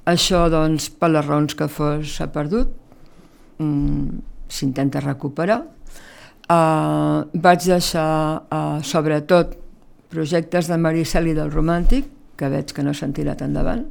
Això, 0.09 0.46
doncs, 0.48 0.88
per 0.88 1.12
les 1.12 1.29
raons 1.29 1.52
que 1.59 1.68
fos, 1.68 2.16
s'ha 2.16 2.31
perdut. 2.33 2.72
Mm, 3.59 4.23
S'intenta 4.47 5.01
recuperar. 5.03 5.64
Uh, 6.47 7.27
vaig 7.35 7.64
deixar, 7.66 8.47
uh, 8.47 8.79
sobretot, 8.87 9.57
projectes 10.09 10.69
de 10.71 10.77
Maricel 10.79 11.27
i 11.27 11.35
del 11.35 11.51
Romàntic, 11.51 12.07
que 12.38 12.51
veig 12.53 12.71
que 12.71 12.85
no 12.87 12.92
s'han 12.95 13.14
tirat 13.16 13.42
endavant, 13.42 13.83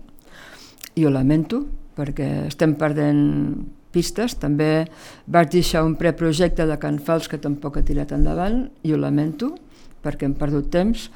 i 0.96 1.04
ho 1.04 1.12
lamento, 1.12 1.66
perquè 1.98 2.48
estem 2.48 2.78
perdent 2.80 3.66
pistes. 3.96 4.38
També 4.40 4.86
vaig 5.32 5.52
deixar 5.52 5.84
un 5.88 5.98
preprojecte 6.00 6.68
de 6.68 6.78
Can 6.80 7.02
Fals 7.04 7.28
que 7.32 7.42
tampoc 7.42 7.80
ha 7.80 7.86
tirat 7.88 8.14
endavant 8.16 8.66
i 8.84 8.94
ho 8.94 9.00
lamento 9.00 9.54
perquè 10.06 10.28
hem 10.28 10.36
perdut 10.38 10.70
temps. 10.72 11.10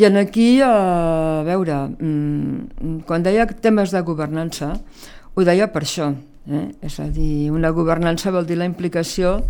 I 0.00 0.06
en 0.06 0.16
aquí, 0.20 0.60
a 0.62 1.42
veure, 1.44 1.82
mmm, 1.98 3.00
quan 3.08 3.24
deia 3.26 3.44
temes 3.50 3.92
de 3.92 4.00
governança, 4.06 4.72
ho 5.34 5.44
deia 5.44 5.68
per 5.72 5.82
això. 5.84 6.12
Eh? 6.48 6.68
És 6.86 6.98
a 7.00 7.08
dir, 7.12 7.50
una 7.52 7.72
governança 7.76 8.32
vol 8.32 8.46
dir 8.48 8.56
la 8.60 8.68
implicació 8.68 9.40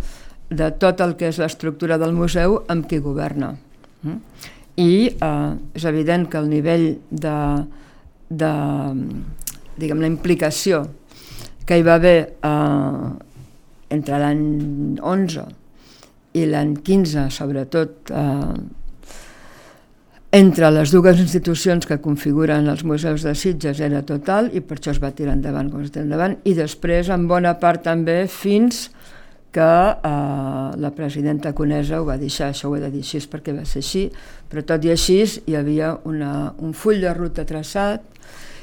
de 0.51 0.67
tot 0.81 0.99
el 1.01 1.15
que 1.15 1.29
és 1.31 1.39
l'estructura 1.39 1.97
del 2.01 2.11
museu 2.15 2.59
amb 2.71 2.87
qui 2.89 2.99
governa. 2.99 3.53
Mm? 4.03 4.17
I 4.81 4.91
eh, 5.13 5.51
és 5.77 5.85
evident 5.87 6.27
que 6.31 6.39
el 6.39 6.49
nivell 6.51 6.87
de, 7.11 7.37
de 8.27 8.51
diguem, 9.79 10.03
la 10.03 10.11
implicació 10.11 10.83
que 11.67 11.77
hi 11.77 11.85
va 11.87 11.95
haver 11.99 12.17
eh, 12.43 13.09
entre 13.95 14.19
l'any 14.19 14.45
11 14.99 15.47
i 16.39 16.45
l'any 16.47 16.77
15, 16.83 17.27
sobretot 17.35 18.11
eh, 18.15 18.53
entre 20.31 20.71
les 20.71 20.93
dues 20.95 21.19
institucions 21.19 21.83
que 21.87 21.97
configuren 21.99 22.69
els 22.71 22.85
museus 22.87 23.25
de 23.27 23.33
Sitges 23.35 23.81
era 23.83 23.99
total 24.07 24.47
i 24.55 24.61
per 24.63 24.77
això 24.77 24.93
es 24.93 25.01
va 25.03 25.11
tirar 25.11 25.33
endavant 25.35 25.67
com 25.71 25.81
es 25.83 25.91
endavant 25.99 26.37
i 26.47 26.53
després 26.55 27.09
en 27.11 27.27
bona 27.27 27.51
part 27.59 27.83
també 27.83 28.27
fins 28.31 28.87
que 29.51 29.61
eh, 29.61 30.71
la 30.79 30.91
presidenta 30.95 31.51
Conesa 31.53 31.99
ho 31.99 32.05
va 32.07 32.17
deixar, 32.17 32.49
això 32.49 32.69
ho 32.69 32.75
he 32.77 32.79
de 32.79 32.89
dir 32.93 33.01
així 33.03 33.19
perquè 33.27 33.53
va 33.55 33.65
ser 33.67 33.79
així, 33.83 34.11
però 34.47 34.61
tot 34.63 34.85
i 34.87 34.89
així 34.93 35.25
hi 35.45 35.55
havia 35.59 35.97
una, 36.07 36.53
un 36.63 36.71
full 36.71 37.01
de 37.03 37.13
ruta 37.13 37.43
traçat. 37.43 37.99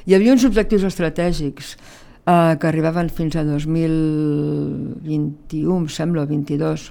Hi 0.08 0.14
havia 0.16 0.32
uns 0.32 0.44
objectius 0.48 0.84
estratègics 0.88 1.76
eh, 1.76 2.56
que 2.56 2.66
arribaven 2.70 3.12
fins 3.12 3.36
a 3.36 3.44
2021, 3.44 5.76
em 5.76 5.88
sembla, 5.92 6.24
22, 6.24 6.88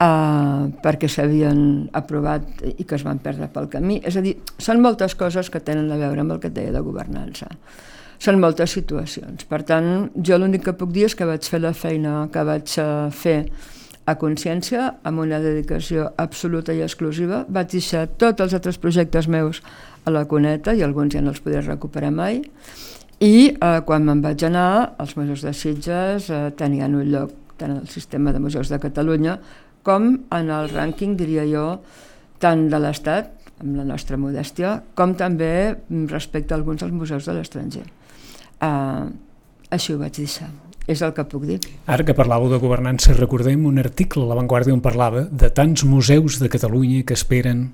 eh, 0.00 0.62
perquè 0.82 1.08
s'havien 1.10 1.60
aprovat 1.96 2.64
i 2.68 2.84
que 2.84 2.96
es 2.98 3.04
van 3.06 3.20
perdre 3.22 3.48
pel 3.52 3.68
camí. 3.72 4.00
És 4.04 4.16
a 4.16 4.24
dir, 4.24 4.36
són 4.58 4.82
moltes 4.84 5.16
coses 5.18 5.50
que 5.50 5.60
tenen 5.60 5.90
a 5.92 6.00
veure 6.00 6.24
amb 6.24 6.36
el 6.36 6.42
que 6.42 6.50
et 6.52 6.56
deia 6.56 6.74
de 6.74 6.84
governança. 6.84 7.50
Són 8.18 8.40
moltes 8.40 8.72
situacions. 8.72 9.44
Per 9.44 9.60
tant, 9.68 10.10
jo 10.24 10.38
l'únic 10.40 10.64
que 10.64 10.76
puc 10.76 10.92
dir 10.92 11.04
és 11.10 11.16
que 11.16 11.28
vaig 11.28 11.44
fer 11.44 11.60
la 11.60 11.74
feina 11.76 12.28
que 12.32 12.44
vaig 12.48 12.78
eh, 12.80 13.08
fer 13.12 13.40
a 14.06 14.14
consciència, 14.14 14.92
amb 15.02 15.24
una 15.24 15.40
dedicació 15.42 16.12
absoluta 16.22 16.72
i 16.72 16.84
exclusiva. 16.84 17.42
Vaig 17.48 17.72
deixar 17.74 18.06
tots 18.06 18.44
els 18.44 18.54
altres 18.54 18.78
projectes 18.78 19.26
meus 19.26 19.60
a 20.06 20.12
la 20.14 20.24
cuneta 20.30 20.72
i 20.72 20.84
alguns 20.86 21.16
ja 21.16 21.22
no 21.24 21.34
els 21.34 21.42
podré 21.42 21.60
recuperar 21.66 22.12
mai 22.14 22.44
i 23.18 23.48
eh, 23.48 23.80
quan 23.88 24.04
me'n 24.04 24.20
vaig 24.22 24.44
anar 24.46 24.94
els 25.00 25.16
museus 25.16 25.42
de 25.46 25.52
Sitges 25.56 26.30
eh, 26.30 26.40
tenien 26.56 26.94
un 26.94 27.08
lloc 27.10 27.32
tant 27.56 27.72
el 27.72 27.88
sistema 27.88 28.32
de 28.32 28.42
museus 28.44 28.68
de 28.68 28.78
Catalunya 28.78 29.38
com 29.86 30.12
en 30.34 30.52
el 30.52 30.70
rànquing, 30.72 31.14
diria 31.18 31.46
jo, 31.46 31.66
tant 32.42 32.66
de 32.72 32.80
l'Estat, 32.82 33.32
amb 33.62 33.78
la 33.78 33.86
nostra 33.88 34.18
modèstia, 34.20 34.74
com 34.98 35.14
també 35.16 35.50
respecte 36.10 36.52
a 36.52 36.58
alguns 36.58 36.82
dels 36.82 36.92
museus 36.92 37.28
de 37.28 37.36
l'estranger. 37.38 37.86
Eh, 38.60 39.06
així 39.72 39.94
ho 39.94 40.00
vaig 40.02 40.18
deixar. 40.18 40.50
És 40.86 41.00
el 41.02 41.10
que 41.16 41.24
puc 41.26 41.46
dir. 41.48 41.58
Ara 41.90 42.04
que 42.06 42.14
parlàveu 42.14 42.52
de 42.52 42.60
governança, 42.62 43.14
recordem 43.16 43.64
un 43.66 43.80
article 43.82 44.22
a 44.22 44.30
La 44.30 44.36
Vanguardia 44.38 44.74
on 44.74 44.82
parlava 44.84 45.24
de 45.26 45.50
tants 45.50 45.82
museus 45.84 46.38
de 46.38 46.50
Catalunya 46.52 47.02
que 47.06 47.16
esperen 47.18 47.64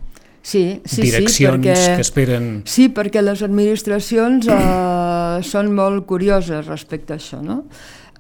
sí, 0.41 0.81
sí, 0.85 1.03
direccions 1.03 1.37
sí, 1.37 1.45
perquè, 1.45 1.97
que 1.99 2.07
esperen... 2.07 2.47
Sí, 2.65 2.89
perquè 2.95 3.21
les 3.21 3.45
administracions 3.45 4.49
eh, 4.49 5.43
són 5.45 5.75
molt 5.77 6.07
curioses 6.09 6.65
respecte 6.71 7.13
a 7.13 7.21
això, 7.21 7.43
no? 7.45 7.63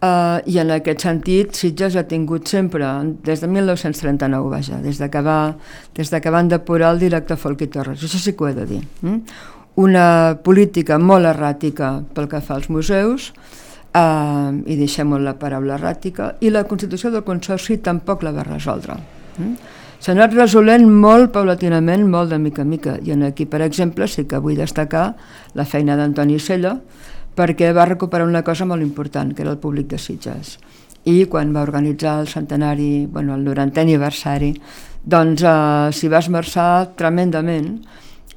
Uh, 0.02 0.40
I 0.50 0.56
en 0.58 0.72
aquest 0.74 1.04
sentit, 1.04 1.52
Sitges 1.54 1.94
ha 1.94 2.02
tingut 2.10 2.50
sempre, 2.50 2.88
des 3.22 3.38
de 3.38 3.46
1939, 3.46 4.48
vaja, 4.50 4.80
des 4.82 4.98
de 4.98 5.06
que, 5.06 5.20
va, 5.22 5.54
des 5.94 6.10
de 6.10 6.20
que 6.20 6.32
van 6.34 6.48
depurar 6.50 6.88
el 6.96 6.98
director 6.98 7.38
Folqui 7.38 7.68
Torres, 7.70 8.02
això 8.02 8.18
sí 8.18 8.32
que 8.34 8.42
ho 8.42 8.48
he 8.50 8.56
de 8.56 8.64
dir, 8.66 8.80
mm? 8.82 9.36
una 9.78 10.06
política 10.42 10.98
molt 10.98 11.30
erràtica 11.30 11.92
pel 12.16 12.26
que 12.26 12.42
fa 12.42 12.56
als 12.58 12.66
museus, 12.66 13.28
uh, 13.94 14.50
i 14.66 14.74
deixem 14.80 15.06
molt 15.06 15.22
la 15.22 15.36
paraula 15.38 15.78
erràtica, 15.78 16.32
i 16.42 16.50
la 16.50 16.64
Constitució 16.66 17.14
del 17.14 17.22
Consorci 17.22 17.78
tampoc 17.78 18.26
la 18.26 18.34
va 18.34 18.48
resoldre. 18.50 18.98
Mm? 19.38 19.54
s'ha 20.02 20.16
anat 20.16 20.32
resolent 20.34 20.82
molt 20.82 21.30
paulatinament, 21.30 22.08
molt 22.10 22.32
de 22.34 22.38
mica 22.42 22.64
en 22.64 22.70
mica. 22.72 22.96
I 23.06 23.12
en 23.14 23.22
aquí, 23.22 23.46
per 23.46 23.60
exemple, 23.62 24.08
sí 24.10 24.24
que 24.26 24.40
vull 24.42 24.58
destacar 24.58 25.12
la 25.54 25.64
feina 25.64 25.94
d'Antoni 25.94 26.40
Sella, 26.42 26.74
perquè 27.36 27.72
va 27.72 27.88
recuperar 27.88 28.26
una 28.28 28.44
cosa 28.44 28.66
molt 28.68 28.82
important, 28.82 29.32
que 29.34 29.42
era 29.42 29.52
el 29.52 29.60
públic 29.62 29.88
de 29.90 29.98
Sitges. 29.98 30.58
I 31.08 31.24
quan 31.26 31.54
va 31.54 31.64
organitzar 31.66 32.20
el 32.20 32.28
centenari, 32.28 33.06
bueno, 33.10 33.34
el 33.34 33.44
90è 33.46 33.82
aniversari, 33.82 34.52
doncs 35.02 35.42
eh, 35.42 35.90
s'hi 35.90 36.10
va 36.12 36.20
esmerçar 36.22 36.94
tremendament 36.98 37.74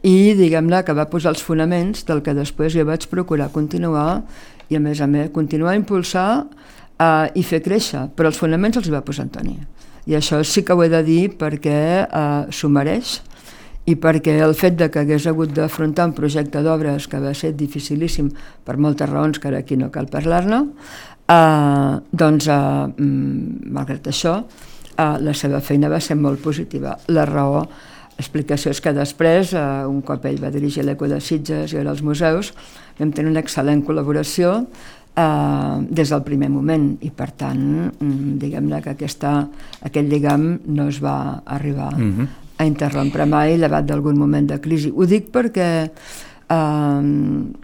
i 0.05 0.33
diguem-ne 0.37 0.81
que 0.85 0.95
va 0.97 1.07
posar 1.09 1.35
els 1.35 1.43
fonaments 1.45 2.05
del 2.07 2.23
que 2.25 2.33
després 2.33 2.73
jo 2.73 2.85
vaig 2.85 3.05
procurar 3.11 3.51
continuar 3.53 4.23
i 4.69 4.77
a 4.77 4.81
més 4.81 5.01
a 5.01 5.07
més 5.07 5.29
continuar 5.33 5.75
a 5.75 5.79
impulsar 5.79 6.29
eh, 6.41 7.27
i 7.37 7.43
fer 7.45 7.61
créixer, 7.61 8.07
però 8.15 8.31
els 8.31 8.41
fonaments 8.41 8.81
els 8.81 8.89
va 8.93 9.03
posar 9.05 9.27
Antoni. 9.27 9.59
I 10.05 10.17
això 10.17 10.41
sí 10.45 10.61
que 10.65 10.73
ho 10.73 10.83
he 10.85 10.89
de 10.89 11.01
dir 11.05 11.23
perquè 11.37 11.79
eh, 12.05 12.41
s'ho 12.49 12.69
mereix 12.69 13.19
i 13.85 13.95
perquè 14.01 14.33
el 14.41 14.55
fet 14.57 14.77
de 14.79 14.89
que 14.89 15.03
hagués 15.03 15.27
hagut 15.29 15.51
d'afrontar 15.53 16.07
un 16.09 16.13
projecte 16.17 16.61
d'obres 16.65 17.05
que 17.07 17.19
va 17.21 17.33
ser 17.37 17.53
dificilíssim 17.57 18.31
per 18.65 18.79
moltes 18.81 19.09
raons 19.09 19.39
que 19.39 19.51
ara 19.51 19.61
aquí 19.61 19.77
no 19.77 19.91
cal 19.93 20.09
parlar-ne, 20.09 20.63
eh, 21.29 21.99
doncs, 22.11 22.47
eh, 22.47 22.55
mm, 22.55 23.69
malgrat 23.73 24.07
això, 24.09 24.39
eh, 24.97 25.17
la 25.21 25.33
seva 25.33 25.61
feina 25.61 25.89
va 25.89 25.99
ser 25.99 26.15
molt 26.15 26.41
positiva. 26.41 26.97
La 27.07 27.25
raó, 27.25 27.67
l'explicació 28.17 28.71
és 28.71 28.81
que 28.81 28.93
després, 28.93 29.53
eh, 29.53 29.85
un 29.85 30.01
cop 30.01 30.25
ell 30.25 30.41
va 30.41 30.49
dirigir 30.49 30.83
l'Eco 30.83 31.07
de 31.07 31.21
Sitges 31.21 31.73
i 31.73 31.77
ara 31.77 31.91
els 31.91 32.01
museus, 32.01 32.53
vam 32.97 33.11
tenir 33.11 33.29
una 33.29 33.41
excel·lent 33.41 33.83
col·laboració 33.85 34.65
eh, 35.15 35.77
des 35.89 36.09
del 36.09 36.23
primer 36.23 36.49
moment 36.49 36.97
i 37.01 37.11
per 37.11 37.31
tant 37.31 37.91
mm, 37.99 38.37
diguem-ne 38.39 38.81
que 38.81 38.95
aquesta, 38.95 39.47
aquest 39.81 40.09
lligam 40.09 40.59
no 40.65 40.87
es 40.87 41.03
va 41.03 41.43
arribar 41.45 41.93
-hmm. 41.93 42.44
A 42.57 42.65
interrompre 42.67 43.25
mai 43.27 43.57
llevat 43.59 43.87
d'algun 43.87 44.17
moment 44.17 44.47
de 44.49 44.59
crisi. 44.63 44.91
Ho 44.93 45.07
dic 45.09 45.29
perquè 45.33 45.67
eh, 45.85 47.01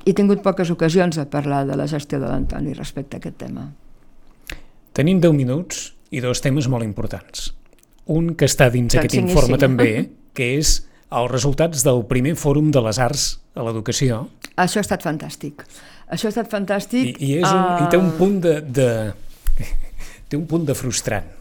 he 0.06 0.14
tingut 0.18 0.44
poques 0.44 0.72
ocasions 0.74 1.20
de 1.20 1.26
parlar 1.32 1.64
de 1.70 1.78
la 1.80 1.88
gestió 1.88 2.20
de 2.20 2.28
l'Antoni 2.28 2.76
respecte 2.78 3.18
a 3.18 3.24
aquest 3.24 3.40
tema. 3.46 3.68
Tenim 4.92 5.22
10 5.24 5.36
minuts 5.38 5.92
i 6.12 6.22
dos 6.24 6.44
temes 6.44 6.68
molt 6.68 6.84
importants. 6.84 7.52
Un 8.12 8.34
que 8.36 8.50
està 8.50 8.68
dins 8.74 8.98
aquest 8.98 9.16
informe 9.22 9.60
també, 9.62 10.10
que 10.36 10.56
és 10.58 10.82
els 11.12 11.32
resultats 11.32 11.84
del 11.88 12.04
primer 12.10 12.36
fòrum 12.40 12.72
de 12.72 12.84
les 12.84 13.00
arts 13.00 13.28
a 13.56 13.64
l'educació. 13.64 14.26
Això 14.60 14.80
ha 14.82 14.86
estat 14.86 15.04
fantàstic. 15.04 15.64
Això 16.12 16.28
ha 16.28 16.34
estat 16.34 16.50
fantàstic. 16.52 17.16
I, 17.16 17.16
i, 17.20 17.38
és 17.40 17.48
un, 17.48 17.62
uh... 17.62 17.84
i 17.86 17.92
té 17.92 18.00
un 18.00 18.12
punt 18.18 18.40
de, 18.44 18.58
de 18.64 18.90
té 20.32 20.40
un 20.40 20.48
punt 20.48 20.68
de 20.68 20.76
frustrant 20.76 21.41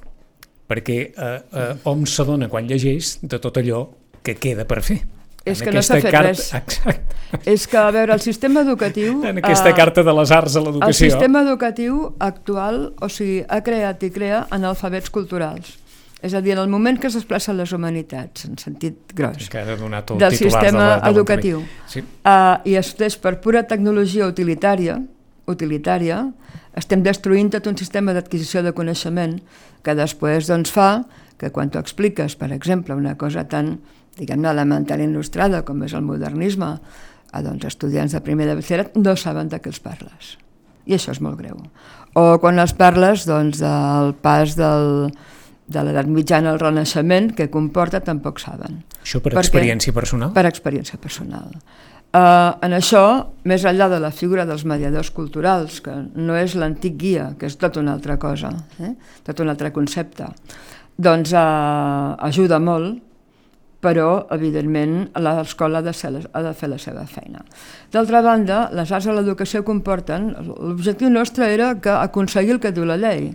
perquè 0.71 0.99
eh, 1.11 1.31
eh, 1.37 1.73
hom 1.91 2.07
s'adona 2.07 2.49
quan 2.51 2.69
llegeix 2.71 3.19
de 3.23 3.41
tot 3.43 3.59
allò 3.59 3.89
que 4.23 4.37
queda 4.39 4.67
per 4.69 4.85
fer. 4.87 5.01
És 5.45 5.61
en 5.61 5.67
que 5.67 5.75
no 5.75 5.83
s'ha 5.83 5.97
fet 5.99 6.13
carta... 6.13 6.29
res. 6.29 6.51
Exacte. 6.53 6.95
És 7.49 7.67
que, 7.71 7.79
a 7.81 7.91
veure, 7.95 8.13
el 8.13 8.21
sistema 8.21 8.63
educatiu... 8.67 9.21
En 9.31 9.41
aquesta 9.41 9.73
uh, 9.73 9.77
carta 9.77 10.05
de 10.07 10.15
les 10.21 10.33
arts 10.37 10.57
a 10.61 10.65
l'educació... 10.65 10.91
El 10.93 11.13
sistema 11.15 11.45
educatiu 11.47 12.01
actual, 12.21 12.83
o 13.01 13.09
sigui, 13.09 13.41
ha 13.49 13.61
creat 13.65 14.05
i 14.05 14.11
crea 14.15 14.43
analfabets 14.53 15.13
culturals. 15.15 15.79
És 16.21 16.35
a 16.37 16.43
dir, 16.45 16.53
en 16.53 16.61
el 16.61 16.69
moment 16.69 16.99
que 17.01 17.09
es 17.09 17.17
desplacen 17.17 17.57
les 17.57 17.73
humanitats, 17.73 18.45
en 18.45 18.59
sentit 18.61 19.15
gros, 19.17 19.49
que 19.49 19.63
donat 19.81 20.13
del 20.21 20.37
sistema 20.37 20.69
de 20.69 20.91
la, 20.91 20.99
de 21.01 21.15
educatiu, 21.15 21.63
sí. 21.89 22.03
uh, 22.05 22.61
i 22.69 22.77
després 22.77 23.17
per 23.23 23.39
pura 23.41 23.65
tecnologia 23.65 24.29
utilitària, 24.29 24.99
utilitària, 25.53 26.25
estem 26.79 27.03
destruint 27.03 27.51
tot 27.55 27.67
un 27.67 27.79
sistema 27.79 28.15
d'adquisició 28.17 28.63
de 28.63 28.75
coneixement 28.77 29.39
que 29.85 29.97
després 29.99 30.51
doncs, 30.51 30.71
fa 30.73 31.05
que 31.41 31.51
quan 31.51 31.71
tu 31.73 31.81
expliques, 31.81 32.37
per 32.37 32.51
exemple, 32.53 32.95
una 32.95 33.17
cosa 33.17 33.47
tan, 33.49 33.79
diguem-ne, 34.19 34.51
elemental 34.51 35.01
il·lustrada 35.01 35.65
com 35.65 35.83
és 35.87 35.97
el 35.97 36.05
modernisme, 36.05 36.75
a 37.31 37.43
doncs, 37.43 37.65
estudiants 37.71 38.13
de 38.13 38.21
primer 38.25 38.49
de 38.49 38.57
batxillerat 38.59 38.97
no 38.99 39.17
saben 39.17 39.51
de 39.51 39.61
què 39.63 39.71
els 39.73 39.81
parles. 39.83 40.37
I 40.87 40.97
això 40.97 41.15
és 41.15 41.21
molt 41.23 41.39
greu. 41.39 41.59
O 42.19 42.25
quan 42.43 42.59
els 42.59 42.75
parles 42.75 43.27
doncs, 43.29 43.61
del 43.63 44.15
pas 44.23 44.57
del, 44.59 45.13
de 45.71 45.85
l'edat 45.87 46.09
mitjana 46.11 46.51
al 46.53 46.61
renaixement 46.61 47.31
que 47.37 47.49
comporta 47.53 48.03
tampoc 48.03 48.43
saben. 48.43 48.83
Això 49.01 49.23
per 49.23 49.33
Perquè, 49.37 49.47
experiència 49.47 49.95
personal? 49.95 50.33
Per 50.35 50.47
experiència 50.49 50.99
personal. 51.01 51.55
Uh, 52.11 52.57
en 52.67 52.73
això, 52.75 53.05
més 53.47 53.63
enllà 53.63 53.87
de 53.93 54.01
la 54.03 54.11
figura 54.11 54.43
dels 54.43 54.65
mediadors 54.67 55.13
culturals, 55.15 55.77
que 55.85 55.93
no 56.19 56.35
és 56.35 56.57
l'antic 56.59 56.97
guia, 56.99 57.29
que 57.39 57.47
és 57.47 57.55
tot 57.55 57.79
una 57.79 57.93
altra 57.95 58.17
cosa, 58.19 58.51
eh? 58.83 58.97
tot 59.23 59.39
un 59.45 59.53
altre 59.53 59.71
concepte, 59.71 60.27
doncs 60.99 61.31
uh, 61.31 62.19
ajuda 62.27 62.59
molt, 62.59 62.99
però, 63.81 64.27
evidentment, 64.35 65.07
l'escola 65.23 65.79
ha, 65.79 65.87
de 65.87 65.95
ha 65.95 66.43
de 66.45 66.53
fer 66.53 66.69
la 66.69 66.79
seva 66.83 67.07
feina. 67.07 67.45
D'altra 67.95 68.21
banda, 68.27 68.59
les 68.77 68.91
arts 68.93 69.07
a 69.09 69.15
l'educació 69.17 69.63
comporten... 69.65 70.35
L'objectiu 70.51 71.09
nostre 71.15 71.49
era 71.55 71.73
que 71.81 71.95
aconseguir 71.95 72.59
el 72.59 72.61
que 72.61 72.75
diu 72.77 72.85
la 72.85 72.99
llei, 73.01 73.31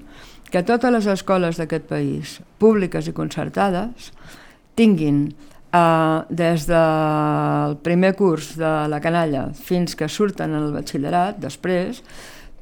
que 0.51 0.61
totes 0.67 0.93
les 0.93 1.07
escoles 1.15 1.57
d'aquest 1.57 1.87
país, 1.89 2.37
públiques 2.61 3.07
i 3.07 3.15
concertades, 3.15 4.11
tinguin 4.77 5.29
eh, 5.75 6.23
des 6.29 6.67
del 6.69 7.75
primer 7.83 8.15
curs 8.15 8.55
de 8.59 8.71
la 8.91 9.01
canalla 9.03 9.49
fins 9.53 9.95
que 9.99 10.09
surten 10.09 10.55
al 10.55 10.71
batxillerat, 10.75 11.41
després, 11.43 12.01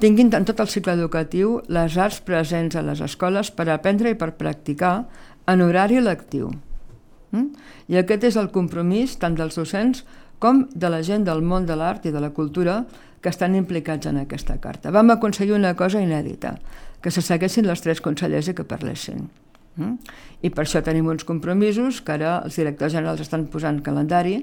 tinguin 0.01 0.33
en 0.33 0.45
tot 0.47 0.59
el 0.59 0.71
cicle 0.71 0.97
educatiu 0.97 1.59
les 1.71 1.97
arts 1.97 2.19
presents 2.25 2.75
a 2.75 2.83
les 2.83 3.01
escoles 3.05 3.53
per 3.53 3.69
aprendre 3.69 4.11
i 4.11 4.19
per 4.19 4.33
practicar 4.39 5.05
en 5.47 5.61
horari 5.61 6.01
lectiu. 6.01 6.51
Mm? 7.31 7.53
I 7.89 8.01
aquest 8.01 8.25
és 8.29 8.37
el 8.39 8.51
compromís 8.51 9.17
tant 9.21 9.37
dels 9.37 9.55
docents 9.59 10.03
com 10.43 10.65
de 10.75 10.89
la 10.91 11.01
gent 11.07 11.23
del 11.27 11.41
món 11.41 11.67
de 11.69 11.77
l'art 11.79 12.05
i 12.05 12.11
de 12.11 12.19
la 12.19 12.33
cultura 12.35 12.83
que 13.23 13.31
estan 13.31 13.55
implicats 13.55 14.09
en 14.09 14.19
aquesta 14.19 14.57
carta. 14.59 14.91
Vam 14.91 15.13
aconseguir 15.13 15.55
una 15.55 15.75
cosa 15.79 16.01
inèdita, 16.03 16.57
que 17.01 17.11
se 17.11 17.23
seguessin 17.23 17.67
les 17.67 17.81
tres 17.81 18.03
consellers 18.03 18.51
i 18.51 18.57
que 18.57 18.67
parlessin. 18.67 19.29
Mm? 19.75 19.95
I 20.43 20.51
per 20.53 20.65
això 20.65 20.83
tenim 20.85 21.07
uns 21.09 21.25
compromisos 21.25 22.01
que 22.01 22.15
ara 22.17 22.39
els 22.45 22.57
directors 22.59 22.93
generals 22.93 23.23
estan 23.23 23.47
posant 23.51 23.81
calendari 23.85 24.41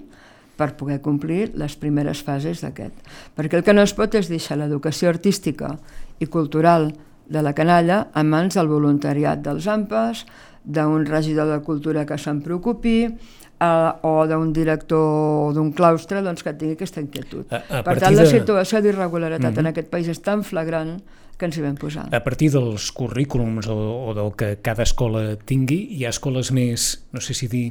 per 0.60 0.74
poder 0.76 1.00
complir 1.00 1.52
les 1.56 1.76
primeres 1.80 2.20
fases 2.24 2.60
d'aquest. 2.64 2.96
Perquè 3.36 3.60
el 3.60 3.64
que 3.64 3.74
no 3.76 3.84
es 3.86 3.94
pot 3.96 4.14
és 4.18 4.28
deixar 4.28 4.58
l'educació 4.60 5.08
artística 5.08 5.76
i 6.20 6.28
cultural 6.28 6.90
de 7.30 7.42
la 7.46 7.54
canalla 7.56 8.08
en 8.18 8.28
mans 8.28 8.58
del 8.58 8.68
voluntariat 8.68 9.40
dels 9.44 9.68
AMPAs, 9.70 10.26
d'un 10.64 11.06
regidor 11.08 11.48
de 11.48 11.60
cultura 11.64 12.04
que 12.04 12.18
se'n 12.20 12.42
preocupi, 12.44 13.06
eh, 13.06 13.90
o 14.02 14.26
d'un 14.28 14.52
director 14.52 15.54
d'un 15.54 15.72
claustre 15.72 16.20
doncs, 16.26 16.42
que 16.44 16.52
tingui 16.52 16.76
aquesta 16.76 17.00
inquietud. 17.00 17.46
A, 17.48 17.62
a 17.80 17.82
per 17.86 17.96
tant, 18.02 18.12
de... 18.12 18.20
la 18.20 18.28
situació 18.28 18.82
d'irregularitat 18.84 19.52
mm 19.52 19.56
-hmm. 19.56 19.60
en 19.60 19.72
aquest 19.72 19.88
país 19.88 20.08
és 20.08 20.20
tan 20.20 20.44
flagrant 20.44 21.00
que 21.40 21.48
ens 21.48 21.56
hi 21.56 21.64
vam 21.64 21.78
posar. 21.80 22.08
A 22.12 22.22
partir 22.24 22.50
dels 22.52 22.90
currículums 22.96 23.70
o, 23.72 23.78
o 24.10 24.16
del 24.16 24.34
que 24.36 24.52
cada 24.64 24.84
escola 24.84 25.32
tingui, 25.48 25.86
hi 25.96 26.04
ha 26.04 26.12
escoles 26.12 26.52
més, 26.52 26.92
no 27.16 27.24
sé 27.24 27.36
si 27.36 27.48
dir, 27.50 27.70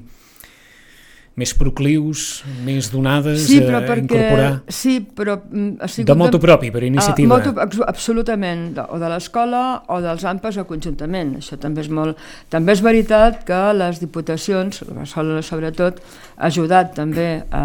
més 1.40 1.54
proclius, 1.56 2.44
més 2.66 2.90
donades 2.92 3.46
sí, 3.48 3.60
però 3.64 3.80
a 3.80 3.86
perquè, 3.86 4.04
incorporar... 4.04 4.50
Sí, 4.74 4.98
però... 5.16 5.38
Mm, 5.46 5.78
ha 5.80 5.88
sigut 5.92 6.10
de 6.10 6.18
moto 6.20 6.40
propi, 6.42 6.72
per 6.74 6.84
iniciativa. 6.88 7.38
Uh, 7.38 7.54
moto, 7.54 7.84
absolutament, 7.88 8.66
o 8.90 9.00
de 9.00 9.12
l'escola 9.14 9.64
o 9.94 10.02
dels 10.04 10.26
AMPAs 10.28 10.60
o 10.60 10.66
conjuntament. 10.70 11.38
Això 11.40 11.60
també 11.62 11.86
és 11.86 11.92
molt... 11.94 12.20
També 12.52 12.76
és 12.76 12.84
veritat 12.84 13.44
que 13.48 13.60
les 13.78 14.02
diputacions, 14.04 14.84
Barcelona 14.90 15.44
sobretot, 15.46 16.02
ha 16.36 16.50
ajudat 16.50 16.96
també 16.98 17.30
a, 17.40 17.64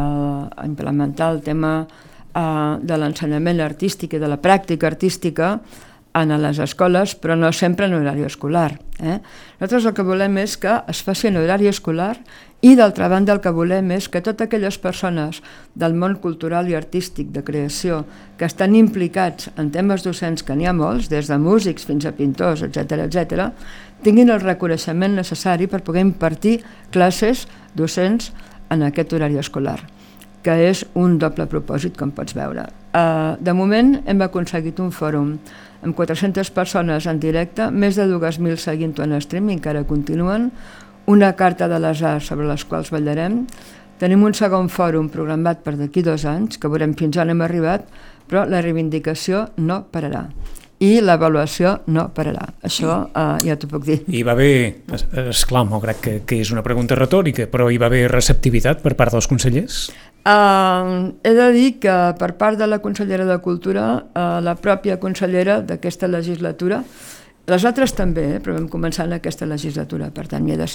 a 0.55 0.69
implementar 0.69 1.33
el 1.35 1.43
tema 1.47 1.75
uh, 1.83 2.77
de 2.79 3.01
l'ensenyament 3.01 3.65
artístic 3.65 4.15
i 4.15 4.23
de 4.23 4.31
la 4.31 4.39
pràctica 4.43 4.91
artística 4.93 5.57
en 6.15 6.31
les 6.41 6.59
escoles, 6.63 7.17
però 7.19 7.35
no 7.37 7.51
sempre 7.53 7.87
en 7.87 7.95
horari 7.99 8.23
escolar. 8.23 8.79
Eh? 9.03 9.19
Nosaltres 9.59 9.89
el 9.91 9.95
que 9.97 10.07
volem 10.07 10.39
és 10.45 10.57
que 10.61 10.77
es 10.89 11.03
faci 11.03 11.29
en 11.29 11.41
horari 11.41 11.67
escolar 11.67 12.15
i, 12.63 12.77
d'altra 12.79 13.09
banda, 13.11 13.35
el 13.35 13.43
que 13.43 13.53
volem 13.53 13.91
és 13.97 14.07
que 14.09 14.23
totes 14.23 14.47
aquelles 14.47 14.79
persones 14.79 15.43
del 15.75 15.97
món 15.99 16.15
cultural 16.23 16.71
i 16.71 16.77
artístic 16.79 17.33
de 17.35 17.43
creació 17.45 18.05
que 18.39 18.47
estan 18.47 18.77
implicats 18.79 19.51
en 19.59 19.73
temes 19.75 20.07
docents, 20.07 20.47
que 20.47 20.55
n'hi 20.55 20.71
ha 20.71 20.77
molts, 20.77 21.11
des 21.11 21.29
de 21.29 21.39
músics 21.39 21.85
fins 21.85 22.07
a 22.07 22.15
pintors, 22.15 22.63
etc 22.63 23.05
etc, 23.09 23.51
tinguin 24.07 24.31
el 24.31 24.41
reconeixement 24.45 25.19
necessari 25.19 25.67
per 25.67 25.83
poder 25.83 26.07
impartir 26.07 26.61
classes 26.95 27.49
docents 27.75 28.31
en 28.71 28.87
aquest 28.87 29.13
horari 29.13 29.43
escolar 29.43 29.81
que 30.45 30.55
és 30.69 30.85
un 31.01 31.17
doble 31.19 31.47
propòsit, 31.49 31.95
com 31.97 32.11
pots 32.13 32.37
veure. 32.37 32.67
Uh, 32.93 33.35
de 33.41 33.55
moment 33.57 33.95
hem 34.05 34.21
aconseguit 34.27 34.79
un 34.85 34.91
fòrum 34.93 35.39
amb 35.85 35.95
400 35.97 36.51
persones 36.57 37.07
en 37.11 37.21
directe, 37.21 37.69
més 37.71 37.99
de 38.01 38.09
2.000 38.09 38.57
seguint-ho 38.61 39.05
en 39.05 39.15
streaming, 39.21 39.61
que 39.61 39.71
ara 39.75 39.85
continuen, 39.85 40.51
una 41.07 41.35
carta 41.37 41.69
de 41.69 41.79
arts 41.85 42.27
sobre 42.27 42.49
les 42.49 42.65
quals 42.65 42.91
ballarem, 42.91 43.45
tenim 44.01 44.25
un 44.25 44.35
segon 44.35 44.73
fòrum 44.73 45.13
programat 45.13 45.63
per 45.63 45.77
d'aquí 45.77 46.03
dos 46.03 46.25
anys, 46.25 46.59
que 46.59 46.73
veurem 46.73 46.97
fins 46.97 47.21
on 47.21 47.31
hem 47.31 47.45
arribat, 47.45 47.87
però 48.27 48.49
la 48.49 48.65
reivindicació 48.65 49.49
no 49.61 49.85
pararà 49.93 50.29
i 50.83 50.99
l'avaluació 51.01 51.77
no 51.95 52.09
pararà. 52.15 52.49
Això 52.67 52.97
uh, 53.07 53.37
ja 53.45 53.57
t'ho 53.61 53.69
puc 53.71 53.87
dir. 53.87 54.01
I 54.09 54.25
va 54.27 54.35
haver, 54.35 54.83
esclar, 55.29 55.65
malgrat 55.69 56.01
que, 56.03 56.17
que 56.27 56.41
és 56.43 56.51
una 56.55 56.65
pregunta 56.67 56.99
retòrica, 56.99 57.47
però 57.51 57.71
hi 57.71 57.79
va 57.81 57.87
haver 57.91 58.09
receptivitat 58.13 58.83
per 58.83 58.97
part 58.99 59.15
dels 59.15 59.31
consellers? 59.31 59.87
Uh, 60.25 61.13
he 61.23 61.35
de 61.37 61.49
dir 61.53 61.67
que 61.83 61.95
per 62.19 62.31
part 62.41 62.59
de 62.59 62.67
la 62.67 62.81
consellera 62.85 63.27
de 63.29 63.39
Cultura, 63.45 63.89
uh, 64.01 64.39
la 64.45 64.57
pròpia 64.57 64.97
consellera 65.01 65.61
d'aquesta 65.61 66.09
legislatura, 66.09 66.83
les 67.47 67.65
altres 67.65 67.93
també, 67.93 68.25
eh, 68.37 68.41
però 68.41 68.55
vam 68.57 68.69
començar 68.73 69.05
en 69.09 69.19
aquesta 69.19 69.47
legislatura, 69.47 70.11
per 70.15 70.27
tant, 70.29 70.47
hi 70.49 70.55
he 70.55 70.61
de 70.61 70.69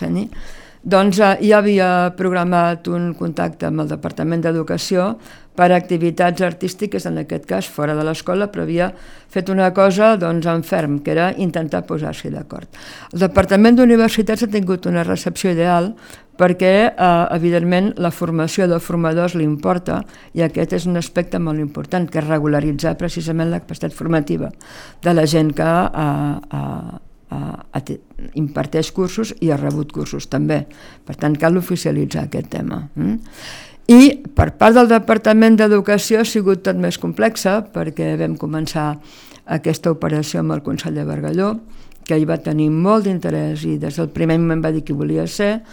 doncs 0.83 1.19
eh, 1.19 1.35
ja 1.43 1.57
havia 1.59 2.13
programat 2.15 2.87
un 2.87 3.13
contacte 3.13 3.67
amb 3.67 3.83
el 3.83 3.89
Departament 3.91 4.41
d'Educació 4.45 5.17
per 5.59 5.71
a 5.73 5.75
activitats 5.75 6.41
artístiques, 6.41 7.05
en 7.05 7.17
aquest 7.19 7.45
cas 7.45 7.67
fora 7.67 7.95
de 7.97 8.05
l'escola, 8.07 8.47
però 8.47 8.63
havia 8.63 8.93
fet 9.27 9.49
una 9.49 9.73
cosa 9.75 10.13
doncs, 10.15 10.47
en 10.47 10.63
ferm, 10.63 10.99
que 11.03 11.11
era 11.11 11.33
intentar 11.35 11.83
posar-s'hi 11.89 12.31
d'acord. 12.31 12.69
El 13.11 13.25
Departament 13.25 13.75
d'Universitats 13.75 14.45
ha 14.45 14.51
tingut 14.53 14.87
una 14.87 15.03
recepció 15.03 15.51
ideal 15.51 15.95
perquè, 16.39 16.73
eh, 16.95 17.25
evidentment, 17.35 17.91
la 17.99 18.11
formació 18.15 18.67
de 18.71 18.79
formadors 18.79 19.35
li 19.35 19.43
importa 19.43 19.99
i 20.33 20.41
aquest 20.45 20.73
és 20.77 20.87
un 20.87 20.97
aspecte 20.97 21.39
molt 21.39 21.59
important, 21.59 22.07
que 22.07 22.21
és 22.21 22.27
regularitzar 22.27 22.95
precisament 22.97 23.51
la 23.51 23.59
capacitat 23.59 23.93
formativa 23.93 24.51
de 25.03 25.13
la 25.13 25.25
gent 25.27 25.51
que 25.53 25.67
eh, 25.67 26.59
eh, 26.59 26.97
uh, 27.29 27.97
imparteix 28.33 28.91
cursos 28.91 29.33
i 29.41 29.51
ha 29.51 29.57
rebut 29.57 29.91
cursos 29.91 30.29
també. 30.29 30.63
Per 31.05 31.15
tant, 31.15 31.35
cal 31.37 31.57
oficialitzar 31.57 32.25
aquest 32.25 32.49
tema. 32.49 32.87
Mm? 32.95 33.19
I 33.89 33.99
per 34.37 34.51
part 34.57 34.75
del 34.77 34.89
Departament 34.89 35.57
d'Educació 35.57 36.21
ha 36.21 36.25
sigut 36.25 36.63
tot 36.65 36.77
més 36.77 36.97
complexa 37.01 37.59
perquè 37.73 38.15
vam 38.19 38.35
començar 38.37 38.91
aquesta 39.49 39.91
operació 39.91 40.43
amb 40.43 40.53
el 40.53 40.61
Consell 40.61 40.97
de 40.97 41.05
Bargalló, 41.07 41.55
que 42.05 42.17
hi 42.17 42.25
va 42.25 42.37
tenir 42.41 42.69
molt 42.73 43.05
d'interès 43.05 43.65
i 43.65 43.77
des 43.81 43.97
del 43.97 44.11
primer 44.13 44.37
moment 44.41 44.61
va 44.65 44.73
dir 44.73 44.83
que 44.85 44.97
volia 44.97 45.25
ser, 45.27 45.63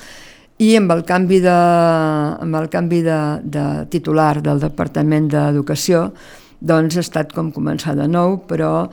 i 0.62 0.72
amb 0.78 0.92
el 0.94 1.04
canvi 1.04 1.42
de, 1.44 1.52
amb 1.52 2.56
el 2.56 2.70
canvi 2.72 3.02
de, 3.04 3.20
de 3.44 3.66
titular 3.92 4.40
del 4.44 4.62
Departament 4.62 5.28
d'Educació 5.32 6.08
doncs 6.60 6.96
ha 6.96 7.04
estat 7.04 7.34
com 7.36 7.50
començar 7.52 7.94
de 7.98 8.06
nou, 8.08 8.38
però 8.48 8.88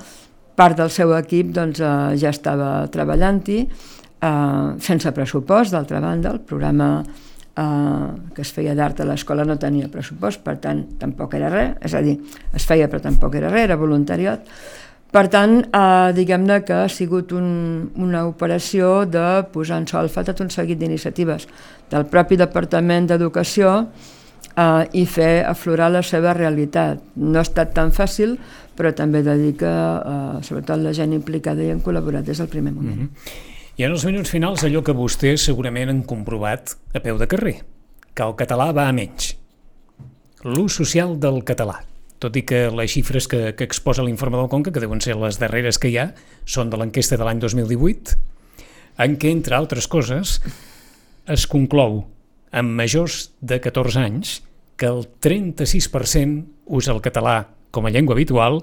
part 0.59 0.77
del 0.77 0.91
seu 0.93 1.13
equip 1.17 1.53
doncs, 1.55 1.79
eh, 1.79 2.15
ja 2.19 2.33
estava 2.33 2.87
treballant-hi, 2.91 3.59
eh, 3.63 4.67
sense 4.83 5.11
pressupost, 5.15 5.71
d'altra 5.71 6.01
banda, 6.03 6.33
el 6.35 6.41
programa 6.43 6.89
eh, 7.55 8.07
que 8.35 8.41
es 8.43 8.51
feia 8.51 8.75
d'art 8.75 8.99
a 8.99 9.07
l'escola 9.07 9.45
no 9.47 9.57
tenia 9.57 9.89
pressupost, 9.89 10.43
per 10.43 10.57
tant, 10.59 10.83
tampoc 10.99 11.35
era 11.39 11.49
res, 11.53 11.75
és 11.81 11.95
a 11.95 12.03
dir, 12.05 12.17
es 12.53 12.67
feia 12.67 12.89
però 12.91 13.01
tampoc 13.01 13.39
era 13.39 13.51
res, 13.53 13.69
era 13.69 13.79
voluntariat. 13.79 14.47
Per 15.13 15.27
tant, 15.29 15.59
eh, 15.61 16.09
diguem-ne 16.17 16.63
que 16.65 16.73
ha 16.73 16.89
sigut 16.89 17.35
un, 17.37 17.45
una 18.01 18.23
operació 18.25 19.03
de 19.05 19.43
posar 19.53 19.77
en 19.83 19.85
solfa 19.85 20.23
tot 20.25 20.41
un 20.41 20.49
seguit 20.49 20.79
d'iniciatives 20.81 21.45
del 21.91 22.07
propi 22.09 22.39
Departament 22.39 23.11
d'Educació 23.11 23.75
eh, 23.83 24.87
i 24.97 25.05
fer 25.05 25.43
aflorar 25.45 25.91
la 25.93 26.01
seva 26.01 26.33
realitat. 26.33 27.05
No 27.21 27.37
ha 27.37 27.45
estat 27.45 27.75
tan 27.77 27.93
fàcil, 27.93 28.39
però 28.73 28.89
també 28.97 29.21
de 29.21 29.37
dir 29.37 29.53
que 29.61 29.69
eh, 29.69 30.41
sobretot 30.41 30.81
la 30.81 30.95
gent 30.97 31.13
implicada 31.13 31.61
hi 31.61 31.69
han 31.75 31.85
col·laborat 31.85 32.25
des 32.25 32.41
del 32.41 32.49
primer 32.49 32.73
moment. 32.73 32.97
Mm 32.97 33.09
-hmm. 33.13 33.51
I 33.77 33.83
en 33.83 33.91
els 33.91 34.05
minuts 34.05 34.29
finals 34.29 34.63
allò 34.63 34.81
que 34.81 34.93
vostès 34.93 35.45
segurament 35.45 35.89
han 35.89 36.03
comprovat 36.03 36.75
a 36.93 36.99
peu 36.99 37.17
de 37.17 37.27
carrer, 37.27 37.61
que 38.13 38.23
el 38.23 38.33
català 38.33 38.73
va 38.73 38.87
a 38.87 38.91
menys. 38.91 39.37
L'ús 40.43 40.73
social 40.73 41.19
del 41.19 41.43
català, 41.43 41.83
tot 42.23 42.37
i 42.39 42.45
que 42.47 42.67
les 42.71 42.93
xifres 42.95 43.27
que, 43.27 43.51
que 43.57 43.67
exposa 43.67 44.05
l'informe 44.05 44.39
del 44.39 44.49
Conca, 44.51 44.71
que 44.71 44.81
deuen 44.83 45.03
ser 45.03 45.17
les 45.19 45.39
darreres 45.41 45.79
que 45.79 45.91
hi 45.91 45.99
ha, 45.99 46.07
són 46.47 46.71
de 46.71 46.79
l'enquesta 46.79 47.19
de 47.19 47.27
l'any 47.27 47.41
2018, 47.43 48.15
en 49.03 49.17
què, 49.19 49.31
entre 49.33 49.57
altres 49.57 49.89
coses, 49.91 50.37
es 51.27 51.45
conclou 51.49 52.03
amb 52.53 52.75
majors 52.77 53.31
de 53.41 53.59
14 53.63 53.99
anys 53.99 54.37
que 54.77 54.87
el 54.89 55.05
36% 55.23 56.69
usa 56.77 56.93
el 56.93 57.01
català 57.03 57.37
com 57.73 57.87
a 57.87 57.91
llengua 57.93 58.15
habitual 58.15 58.61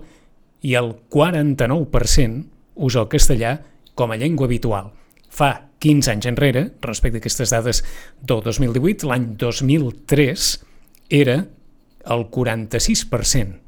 i 0.62 0.76
el 0.78 0.94
49% 1.10 2.44
usa 2.80 3.02
el 3.02 3.10
castellà 3.12 3.56
com 3.98 4.12
a 4.12 4.18
llengua 4.20 4.46
habitual. 4.48 4.92
Fa 5.28 5.52
15 5.80 6.12
anys 6.12 6.28
enrere, 6.28 6.66
respecte 6.84 7.18
a 7.18 7.22
aquestes 7.22 7.52
dades 7.52 7.82
del 8.20 8.42
2018, 8.44 9.08
l'any 9.08 9.32
2003 9.40 10.50
era 11.20 11.40
el 12.06 12.26
46% 12.30 13.58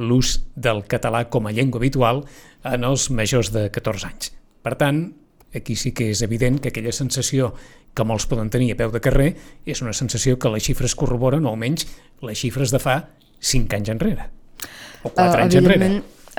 l'ús 0.00 0.40
del 0.56 0.84
català 0.88 1.26
com 1.28 1.46
a 1.46 1.52
llengua 1.52 1.80
habitual 1.80 2.24
en 2.64 2.84
els 2.88 3.10
majors 3.12 3.50
de 3.52 3.68
14 3.72 4.06
anys. 4.08 4.32
Per 4.64 4.74
tant, 4.80 5.12
aquí 5.54 5.76
sí 5.76 5.92
que 5.92 6.08
és 6.14 6.22
evident 6.24 6.60
que 6.62 6.70
aquella 6.72 6.92
sensació 6.94 7.52
que 7.92 8.06
molts 8.06 8.28
poden 8.30 8.48
tenir 8.54 8.72
a 8.72 8.78
peu 8.78 8.92
de 8.94 9.02
carrer 9.02 9.34
és 9.66 9.82
una 9.82 9.92
sensació 9.92 10.38
que 10.38 10.52
les 10.52 10.64
xifres 10.64 10.94
corroboren, 10.94 11.44
o 11.44 11.52
almenys 11.52 11.88
les 12.24 12.38
xifres 12.38 12.70
de 12.72 12.80
fa 12.80 13.02
5 13.40 13.76
anys 13.76 13.90
enrere 13.92 14.30
o 15.02 15.10
quatre 15.10 15.40
uh, 15.40 15.44
anys 15.44 15.58
enrere. 15.60 15.90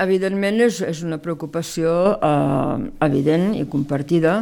Evidentment 0.02 0.60
és, 0.64 0.80
és 0.86 1.02
una 1.06 1.18
preocupació 1.22 1.92
uh, 2.14 2.78
evident 3.04 3.52
i 3.58 3.66
compartida 3.70 4.40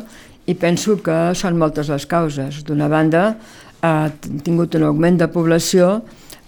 i 0.49 0.55
penso 0.59 0.99
que 1.05 1.19
són 1.39 1.59
moltes 1.61 1.91
les 1.93 2.07
causes. 2.11 2.63
D'una 2.67 2.89
banda, 2.91 3.35
ha 3.81 4.11
tingut 4.45 4.77
un 4.77 4.87
augment 4.89 5.21
de 5.21 5.29
població 5.33 6.01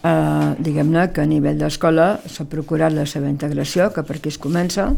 eh, 0.05 0.55
diguem-ne 0.59 1.09
que 1.13 1.23
a 1.23 1.29
nivell 1.29 1.59
d'escola 1.61 2.21
s'ha 2.27 2.47
procurat 2.51 2.93
la 2.95 3.07
seva 3.07 3.31
integració, 3.31 3.91
que 3.95 4.05
per 4.07 4.19
aquí 4.19 4.33
es 4.33 4.39
comença, 4.39 4.91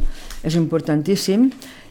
és 0.43 0.57
importantíssim, 0.57 1.51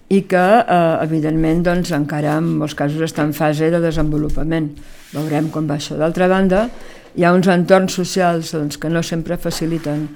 i 0.10 0.22
que, 0.30 0.38
eh, 0.38 0.98
evidentment, 1.04 1.64
doncs, 1.66 1.94
encara 1.96 2.38
en 2.38 2.58
molts 2.60 2.76
casos 2.76 3.02
està 3.02 3.24
en 3.24 3.34
fase 3.34 3.70
de 3.72 3.80
desenvolupament. 3.80 4.70
Veurem 5.14 5.50
com 5.50 5.68
va 5.70 5.78
això. 5.80 5.98
D'altra 5.98 6.28
banda, 6.28 6.68
hi 7.16 7.24
ha 7.24 7.34
uns 7.34 7.48
entorns 7.48 7.94
socials 7.94 8.52
doncs, 8.52 8.78
que 8.78 8.90
no 8.90 9.04
sempre 9.04 9.38
faciliten 9.38 10.08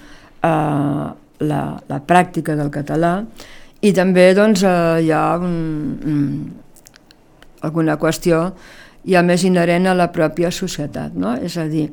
eh, 0.44 1.08
la, 1.40 1.62
la 1.90 2.00
pràctica 2.06 2.56
del 2.58 2.72
català 2.74 3.22
i 3.82 3.94
també 3.94 4.32
doncs, 4.34 4.64
eh, 4.66 5.06
hi 5.06 5.12
ha 5.14 5.38
un, 5.38 5.56
un, 6.06 6.22
alguna 7.62 7.98
qüestió 8.02 8.52
ja 9.08 9.22
més 9.24 9.46
inherent 9.48 9.88
a 9.88 9.96
la 9.96 10.10
pròpia 10.12 10.52
societat, 10.52 11.14
no? 11.16 11.36
és 11.38 11.58
a 11.58 11.68
dir, 11.70 11.88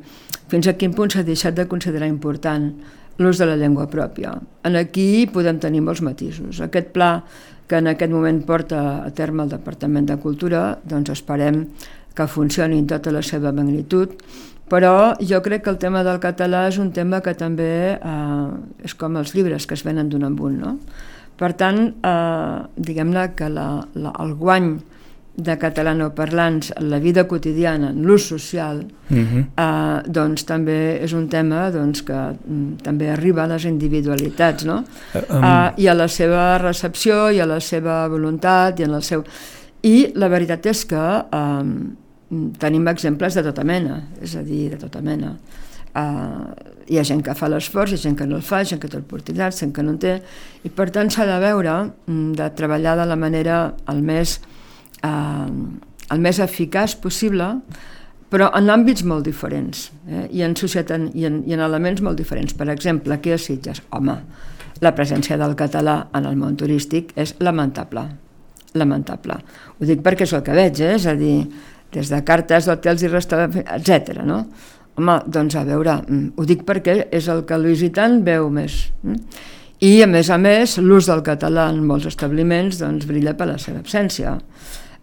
fins 0.51 0.67
a 0.67 0.75
quin 0.77 0.93
punt 0.93 1.13
s'ha 1.13 1.25
deixat 1.25 1.55
de 1.57 1.67
considerar 1.67 2.07
important 2.11 2.71
l'ús 3.17 3.39
de 3.39 3.47
la 3.47 3.55
llengua 3.55 3.87
pròpia. 3.87 4.35
En 4.63 4.75
aquí 4.75 5.27
podem 5.31 5.59
tenir 5.59 5.81
molts 5.81 6.03
matisos. 6.03 6.59
Aquest 6.61 6.91
pla 6.95 7.23
que 7.67 7.79
en 7.79 7.87
aquest 7.87 8.11
moment 8.11 8.43
porta 8.45 9.05
a 9.05 9.11
terme 9.15 9.43
el 9.43 9.53
Departament 9.53 10.09
de 10.09 10.17
Cultura, 10.21 10.77
doncs 10.83 11.15
esperem 11.15 11.63
que 12.15 12.27
funcioni 12.27 12.77
en 12.79 12.87
tota 12.87 13.11
la 13.11 13.23
seva 13.25 13.51
magnitud 13.51 14.13
però 14.69 15.13
jo 15.21 15.41
crec 15.45 15.63
que 15.63 15.69
el 15.69 15.77
tema 15.77 16.01
del 16.03 16.19
català 16.21 16.65
és 16.71 16.79
un 16.81 16.89
tema 16.93 17.21
que 17.21 17.35
també 17.37 17.69
eh, 17.95 18.47
és 18.85 18.95
com 18.97 19.17
els 19.19 19.35
llibres 19.35 19.67
que 19.69 19.77
es 19.77 19.85
venen 19.85 20.09
d'un 20.09 20.25
en 20.25 20.37
un, 20.41 20.57
no? 20.57 20.71
Per 21.37 21.51
tant, 21.59 21.81
eh, 22.01 22.57
diguem-ne 22.75 23.27
que 23.37 23.49
la, 23.51 23.67
la, 23.93 24.13
el 24.23 24.33
guany 24.39 24.71
de 25.35 25.57
catalanoparlants 25.59 26.71
en 26.77 26.89
la 26.89 26.99
vida 26.99 27.25
quotidiana, 27.27 27.89
en 27.89 28.03
l'ús 28.07 28.27
social, 28.27 28.85
uh 29.09 29.13
mhm. 29.13 29.25
-huh. 29.25 29.45
eh, 29.57 30.03
doncs 30.07 30.43
també 30.45 31.03
és 31.03 31.13
un 31.13 31.27
tema 31.27 31.71
doncs, 31.71 32.01
que 32.03 32.13
mm, 32.13 32.77
també 32.81 33.09
arriba 33.09 33.43
a 33.43 33.47
les 33.47 33.65
individualitats, 33.65 34.65
no? 34.65 34.83
Uh, 35.13 35.35
um... 35.35 35.43
eh, 35.43 35.73
I 35.77 35.87
a 35.87 35.93
la 35.93 36.07
seva 36.07 36.57
recepció, 36.57 37.29
i 37.31 37.39
a 37.39 37.45
la 37.45 37.59
seva 37.59 38.07
voluntat, 38.07 38.79
i 38.79 38.83
en 38.83 38.93
el 38.93 39.01
seu... 39.01 39.23
I 39.81 40.11
la 40.15 40.27
veritat 40.27 40.65
és 40.65 40.85
que 40.85 41.25
eh, 41.31 41.63
tenim 42.57 42.87
exemples 42.87 43.33
de 43.33 43.43
tota 43.43 43.63
mena, 43.63 44.01
és 44.21 44.35
a 44.35 44.41
dir, 44.41 44.69
de 44.71 44.77
tota 44.77 45.01
mena. 45.01 45.35
Uh, 45.95 46.51
hi 46.91 46.97
ha 46.99 47.03
gent 47.07 47.21
que 47.23 47.33
fa 47.33 47.47
l'esforç, 47.47 47.93
hi 47.93 47.95
ha 47.95 47.97
gent 47.97 48.17
que 48.19 48.25
no 48.27 48.35
el 48.35 48.41
fa, 48.41 48.63
gent 48.67 48.81
que 48.81 48.89
té 48.91 48.97
oportunitat, 48.97 49.55
gent 49.55 49.71
que 49.71 49.83
no 49.85 49.93
en 49.93 49.99
té, 50.01 50.17
i 50.67 50.69
per 50.69 50.89
tant 50.91 51.09
s'ha 51.09 51.25
de 51.25 51.37
veure, 51.39 51.91
mm, 52.07 52.33
de 52.35 52.49
treballar 52.57 52.97
de 52.97 53.05
la 53.05 53.15
manera 53.15 53.75
el 53.87 54.01
més, 54.01 54.41
uh, 55.05 55.49
el 56.11 56.23
més 56.23 56.39
eficaç 56.43 56.97
possible, 57.01 57.53
però 58.33 58.49
en 58.57 58.71
àmbits 58.73 59.05
molt 59.07 59.25
diferents 59.27 59.87
eh? 60.09 60.25
I, 60.31 60.41
en 60.43 60.55
societat, 60.57 61.11
i, 61.13 61.27
en, 61.29 61.39
i 61.47 61.55
en 61.55 61.63
elements 61.63 62.01
molt 62.03 62.19
diferents. 62.19 62.55
Per 62.57 62.67
exemple, 62.73 63.13
aquí 63.13 63.33
a 63.33 63.39
Sitges, 63.39 63.83
home, 63.95 64.17
la 64.83 64.91
presència 64.97 65.37
del 65.39 65.55
català 65.57 65.99
en 66.17 66.27
el 66.27 66.37
món 66.39 66.57
turístic 66.59 67.13
és 67.21 67.35
lamentable, 67.39 68.07
lamentable. 68.75 69.39
Ho 69.79 69.87
dic 69.87 70.03
perquè 70.03 70.27
és 70.27 70.35
el 70.35 70.43
que 70.45 70.57
veig, 70.57 70.81
eh? 70.83 70.95
és 70.97 71.07
a 71.07 71.15
dir, 71.19 71.37
des 71.95 72.11
de 72.11 72.21
cartes 72.27 72.67
d'hotels 72.67 73.05
i 73.05 73.11
restaurants, 73.11 73.61
etc. 73.77 74.23
no? 74.27 74.43
Home, 74.95 75.19
doncs 75.27 75.57
a 75.59 75.65
veure, 75.67 75.99
mm, 76.03 76.35
ho 76.39 76.45
dic 76.47 76.63
perquè 76.67 77.05
és 77.11 77.27
el 77.31 77.43
que 77.47 77.55
el 77.55 77.67
visitant 77.67 78.21
veu 78.23 78.49
més. 78.51 78.85
Mm? 79.03 79.21
I, 79.83 79.91
a 80.05 80.07
més 80.07 80.29
a 80.31 80.37
més, 80.39 80.77
l'ús 80.79 81.07
del 81.11 81.21
català 81.23 81.67
en 81.71 81.81
molts 81.83 82.07
establiments 82.07 82.79
doncs, 82.79 83.07
brilla 83.07 83.35
per 83.35 83.49
la 83.49 83.57
seva 83.59 83.81
absència. 83.83 84.37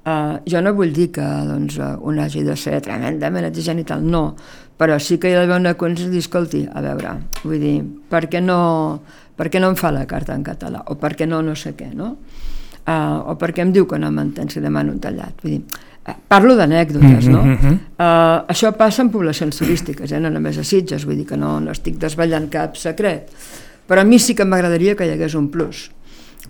Uh, 0.03 0.40
jo 0.50 0.59
no 0.59 0.72
vull 0.74 0.90
dir 0.90 1.12
que 1.14 1.22
doncs, 1.46 1.76
un 1.78 2.18
hagi 2.18 2.42
de 2.42 2.57
ser 2.59 2.80
tremendament 2.82 3.46
exigent 3.46 3.78
i 3.78 3.84
tal, 3.86 4.03
no, 4.03 4.32
però 4.76 4.96
sí 4.98 5.20
que 5.22 5.30
hi 5.30 5.36
ha 5.36 5.44
d'haver 5.44 5.61
una 5.61 5.76
cosa 5.78 6.09
dir, 6.11 6.18
escolti, 6.18 6.64
a 6.66 6.82
veure, 6.82 7.12
vull 7.44 7.61
dir, 7.62 7.76
per 8.11 8.24
què 8.26 8.40
no, 8.42 8.57
per 9.38 9.46
què 9.46 9.62
no 9.62 9.70
em 9.70 9.78
fa 9.78 9.92
la 9.94 10.03
carta 10.11 10.34
en 10.34 10.42
català? 10.42 10.82
O 10.90 10.98
per 10.98 11.14
què 11.14 11.28
no 11.30 11.38
no 11.46 11.55
sé 11.55 11.76
què, 11.78 11.92
no? 11.94 12.16
Uh, 12.82 13.30
o 13.30 13.36
per 13.38 13.53
què 13.55 13.62
em 13.62 13.70
diu 13.70 13.86
que 13.86 14.00
no 14.03 14.11
m'entén 14.11 14.50
si 14.50 14.59
demano 14.61 14.90
un 14.90 14.98
tallat? 14.98 15.38
Vull 15.44 15.55
dir, 15.55 15.62
Parlo 16.03 16.57
d'anècdotes, 16.59 17.28
no? 17.30 17.44
Mm 17.44 17.57
-hmm. 17.57 17.74
uh, 17.98 18.42
això 18.50 18.72
passa 18.76 19.03
en 19.03 19.11
poblacions 19.11 19.57
turístiques, 19.57 20.11
eh? 20.11 20.18
no 20.18 20.30
només 20.30 20.59
a 20.59 20.64
Sitges, 20.64 21.05
vull 21.05 21.16
dir 21.16 21.26
que 21.26 21.36
no, 21.36 21.61
no 21.61 21.70
estic 21.70 21.96
desvetllant 21.96 22.48
cap 22.50 22.76
secret. 22.76 23.30
Però 23.86 24.00
a 24.00 24.05
mi 24.05 24.18
sí 24.18 24.34
que 24.34 24.44
m'agradaria 24.44 24.96
que 24.96 25.07
hi 25.07 25.11
hagués 25.11 25.34
un 25.34 25.48
plus. 25.48 25.91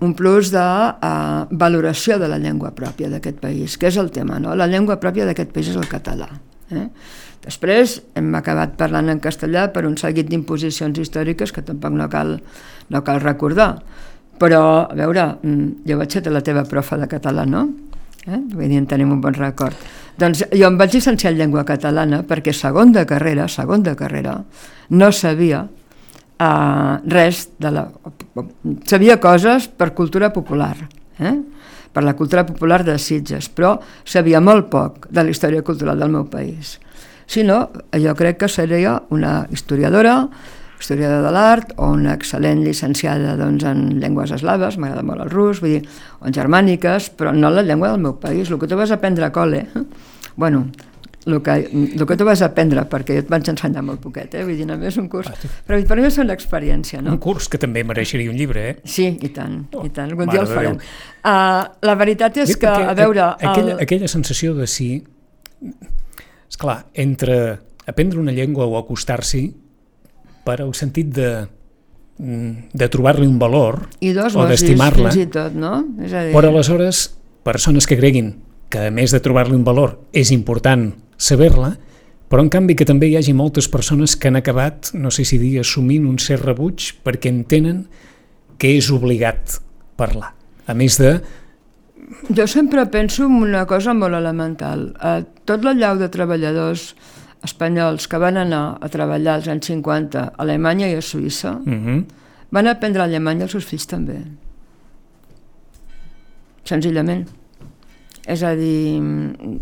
Un 0.03 0.15
plus 0.19 0.51
de 0.51 0.63
uh, 0.63 1.47
valoració 1.51 2.19
de 2.19 2.29
la 2.29 2.39
llengua 2.43 2.73
pròpia 2.75 3.11
d'aquest 3.13 3.39
país, 3.43 3.77
que 3.79 3.89
és 3.89 3.99
el 4.01 4.11
tema, 4.11 4.41
no? 4.43 4.57
La 4.59 4.67
llengua 4.67 4.99
pròpia 5.01 5.29
d'aquest 5.29 5.53
país 5.55 5.71
és 5.71 5.79
el 5.79 5.87
català. 5.91 6.29
Eh? 6.73 6.89
Després 7.43 8.01
hem 8.19 8.33
acabat 8.39 8.75
parlant 8.79 9.11
en 9.13 9.21
castellà 9.23 9.69
per 9.75 9.85
un 9.87 9.97
seguit 9.99 10.29
d'imposicions 10.31 10.99
històriques 10.99 11.55
que 11.55 11.63
tampoc 11.67 11.95
no 11.95 12.09
cal, 12.11 12.37
no 12.91 13.03
cal 13.07 13.23
recordar. 13.23 13.77
Però, 14.43 14.63
a 14.91 14.99
veure, 14.99 15.27
mm, 15.43 15.87
jo 15.87 15.99
vaig 15.99 16.11
ser 16.11 16.27
la 16.31 16.43
teva 16.43 16.65
profa 16.67 16.99
de 16.99 17.07
català, 17.07 17.47
no? 17.47 17.69
Eh? 18.27 18.39
Vull 18.39 18.69
dir, 18.69 18.79
en 18.79 18.87
tenim 18.87 19.13
un 19.13 19.21
bon 19.21 19.35
record. 19.35 19.75
Doncs 20.19 20.45
jo 20.51 20.67
em 20.67 20.79
vaig 20.79 20.95
llicenciar 20.95 21.33
en 21.33 21.39
llengua 21.39 21.65
catalana 21.65 22.23
perquè 22.23 22.53
segon 22.55 22.93
de 22.93 23.07
carrera, 23.07 23.49
segon 23.49 23.83
de 23.83 23.95
carrera, 23.97 24.43
no 24.91 25.13
sabia 25.13 25.69
uh, 26.43 27.01
res 27.07 27.47
de 27.63 27.71
la... 27.73 27.87
Sabia 28.89 29.19
coses 29.23 29.69
per 29.69 29.93
cultura 29.95 30.33
popular, 30.35 30.75
eh? 31.19 31.37
per 31.93 32.05
la 32.05 32.15
cultura 32.17 32.45
popular 32.49 32.83
de 32.85 32.97
Sitges, 32.99 33.51
però 33.53 33.77
sabia 34.05 34.41
molt 34.41 34.71
poc 34.73 35.07
de 35.13 35.27
la 35.27 35.33
història 35.33 35.63
cultural 35.63 36.01
del 36.01 36.13
meu 36.15 36.25
país. 36.33 36.79
Si 37.29 37.45
no, 37.45 37.67
jo 37.93 38.15
crec 38.17 38.41
que 38.43 38.49
seria 38.49 38.97
una 39.15 39.47
historiadora, 39.53 40.17
historiadora 40.81 41.23
de 41.23 41.33
l'art 41.33 41.75
o 41.77 41.93
una 41.95 42.17
excel·lent 42.17 42.65
llicenciada 42.65 43.37
doncs, 43.39 43.65
en 43.69 44.01
llengües 44.03 44.33
eslaves, 44.35 44.79
m'agrada 44.81 45.05
molt 45.07 45.27
el 45.27 45.31
rus, 45.33 45.61
vull 45.63 45.77
dir, 45.77 45.83
o 46.21 46.29
en 46.29 46.37
germàniques, 46.37 47.13
però 47.17 47.33
no 47.37 47.53
la 47.53 47.65
llengua 47.65 47.93
del 47.93 48.03
meu 48.03 48.17
país, 48.21 48.51
el 48.51 48.59
que 48.59 48.69
tu 48.69 48.81
vas 48.81 48.93
aprendre 48.93 49.29
a 49.29 49.33
col·le. 49.35 49.67
Bueno, 50.37 50.67
el 51.27 51.41
que, 51.43 51.55
el 51.71 52.07
que 52.07 52.17
tu 52.17 52.27
vas 52.27 52.43
aprendre, 52.43 52.85
perquè 52.91 53.17
jo 53.17 53.23
et 53.25 53.31
vaig 53.31 53.49
ensenyar 53.53 53.85
molt 53.87 54.03
poquet, 54.03 54.35
eh? 54.35 54.45
vull 54.47 54.59
dir, 54.59 54.67
només 54.69 54.99
un 55.01 55.09
curs, 55.13 55.31
ah, 55.31 55.51
però 55.67 55.79
per 55.89 55.99
mi 56.01 56.07
és 56.09 56.19
una 56.23 56.37
experiència. 56.37 57.03
No? 57.05 57.17
Un 57.17 57.23
curs 57.23 57.49
que 57.53 57.61
també 57.63 57.85
mereixeria 57.87 58.33
un 58.33 58.39
llibre, 58.39 58.67
eh? 58.71 58.77
Sí, 58.85 59.09
i 59.15 59.33
tant, 59.35 59.61
oh, 59.77 59.87
i 59.87 59.93
tant, 59.95 60.11
algun 60.11 60.31
dia 60.33 60.43
el 60.43 60.51
farem. 60.51 60.79
Uh, 61.23 61.65
la 61.87 61.97
veritat 62.01 62.43
és 62.45 62.57
que, 62.59 62.69
a 62.69 62.95
veure... 62.99 63.33
Aquella, 63.39 63.77
el... 63.77 63.83
aquella 63.87 64.11
sensació 64.11 64.57
de 64.59 64.69
si... 64.71 64.93
És 65.63 66.61
clar, 66.61 66.83
entre 66.99 67.37
aprendre 67.89 68.21
una 68.21 68.35
llengua 68.35 68.67
o 68.69 68.77
acostar-s'hi, 68.81 69.47
per 70.43 70.61
al 70.61 70.73
sentit 70.75 71.11
de, 71.15 71.31
mm, 72.19 72.75
de 72.75 72.89
trobar-li 72.91 73.27
un 73.27 73.39
valor 73.39 73.85
I 74.03 74.13
dos 74.17 74.35
o 74.35 74.47
d'estimar-la. 74.49 75.11
fins 75.11 75.23
i 75.23 75.29
tot, 75.31 75.55
no? 75.55 75.77
És 76.03 76.13
a 76.13 76.27
dir... 76.27 76.35
Però 76.35 76.51
aleshores, 76.51 77.05
persones 77.47 77.87
que 77.87 77.99
creguin 77.99 78.35
que 78.73 78.89
a 78.89 78.93
més 78.95 79.13
de 79.13 79.21
trobar-li 79.21 79.57
un 79.59 79.67
valor 79.67 79.99
és 80.17 80.33
important 80.33 80.89
saber-la, 81.21 81.75
però 82.33 82.41
en 82.41 82.49
canvi 82.49 82.75
que 82.79 82.89
també 82.89 83.11
hi 83.11 83.19
hagi 83.19 83.35
moltes 83.37 83.69
persones 83.69 84.17
que 84.17 84.31
han 84.31 84.41
acabat, 84.41 84.95
no 84.97 85.13
sé 85.13 85.27
si 85.29 85.37
dir, 85.37 85.59
assumint 85.61 86.07
un 86.09 86.17
cert 86.17 86.47
rebuig 86.49 86.95
perquè 87.05 87.29
entenen 87.29 87.85
que 88.57 88.71
és 88.79 88.89
obligat 88.95 89.59
parlar. 90.01 90.33
A 90.65 90.73
més 90.79 90.97
de... 90.97 91.19
Jo 92.33 92.47
sempre 92.49 92.87
penso 92.93 93.27
en 93.27 93.37
una 93.43 93.67
cosa 93.69 93.93
molt 93.97 94.17
elemental. 94.17 94.89
A 94.97 95.21
tot 95.49 95.67
la 95.67 95.75
llau 95.77 96.01
de 96.01 96.09
treballadors 96.13 96.93
espanyols 97.45 98.07
que 98.09 98.21
van 98.23 98.39
anar 98.41 98.63
a 98.81 98.89
treballar 98.93 99.37
als 99.37 99.51
anys 99.53 99.69
50 99.69 100.23
a 100.23 100.33
Alemanya 100.45 100.89
i 100.89 100.97
a 100.97 101.03
Suïssa 101.03 101.59
uh 101.59 101.69
mhm. 101.69 101.85
-huh. 101.85 102.05
van 102.51 102.67
aprendre 102.69 103.03
alemany 103.03 103.43
els 103.43 103.53
seus 103.53 103.65
fills 103.65 103.87
també. 103.87 104.23
Senzillament. 106.65 107.42
És 108.23 108.45
a 108.47 108.53
dir, 108.55 109.03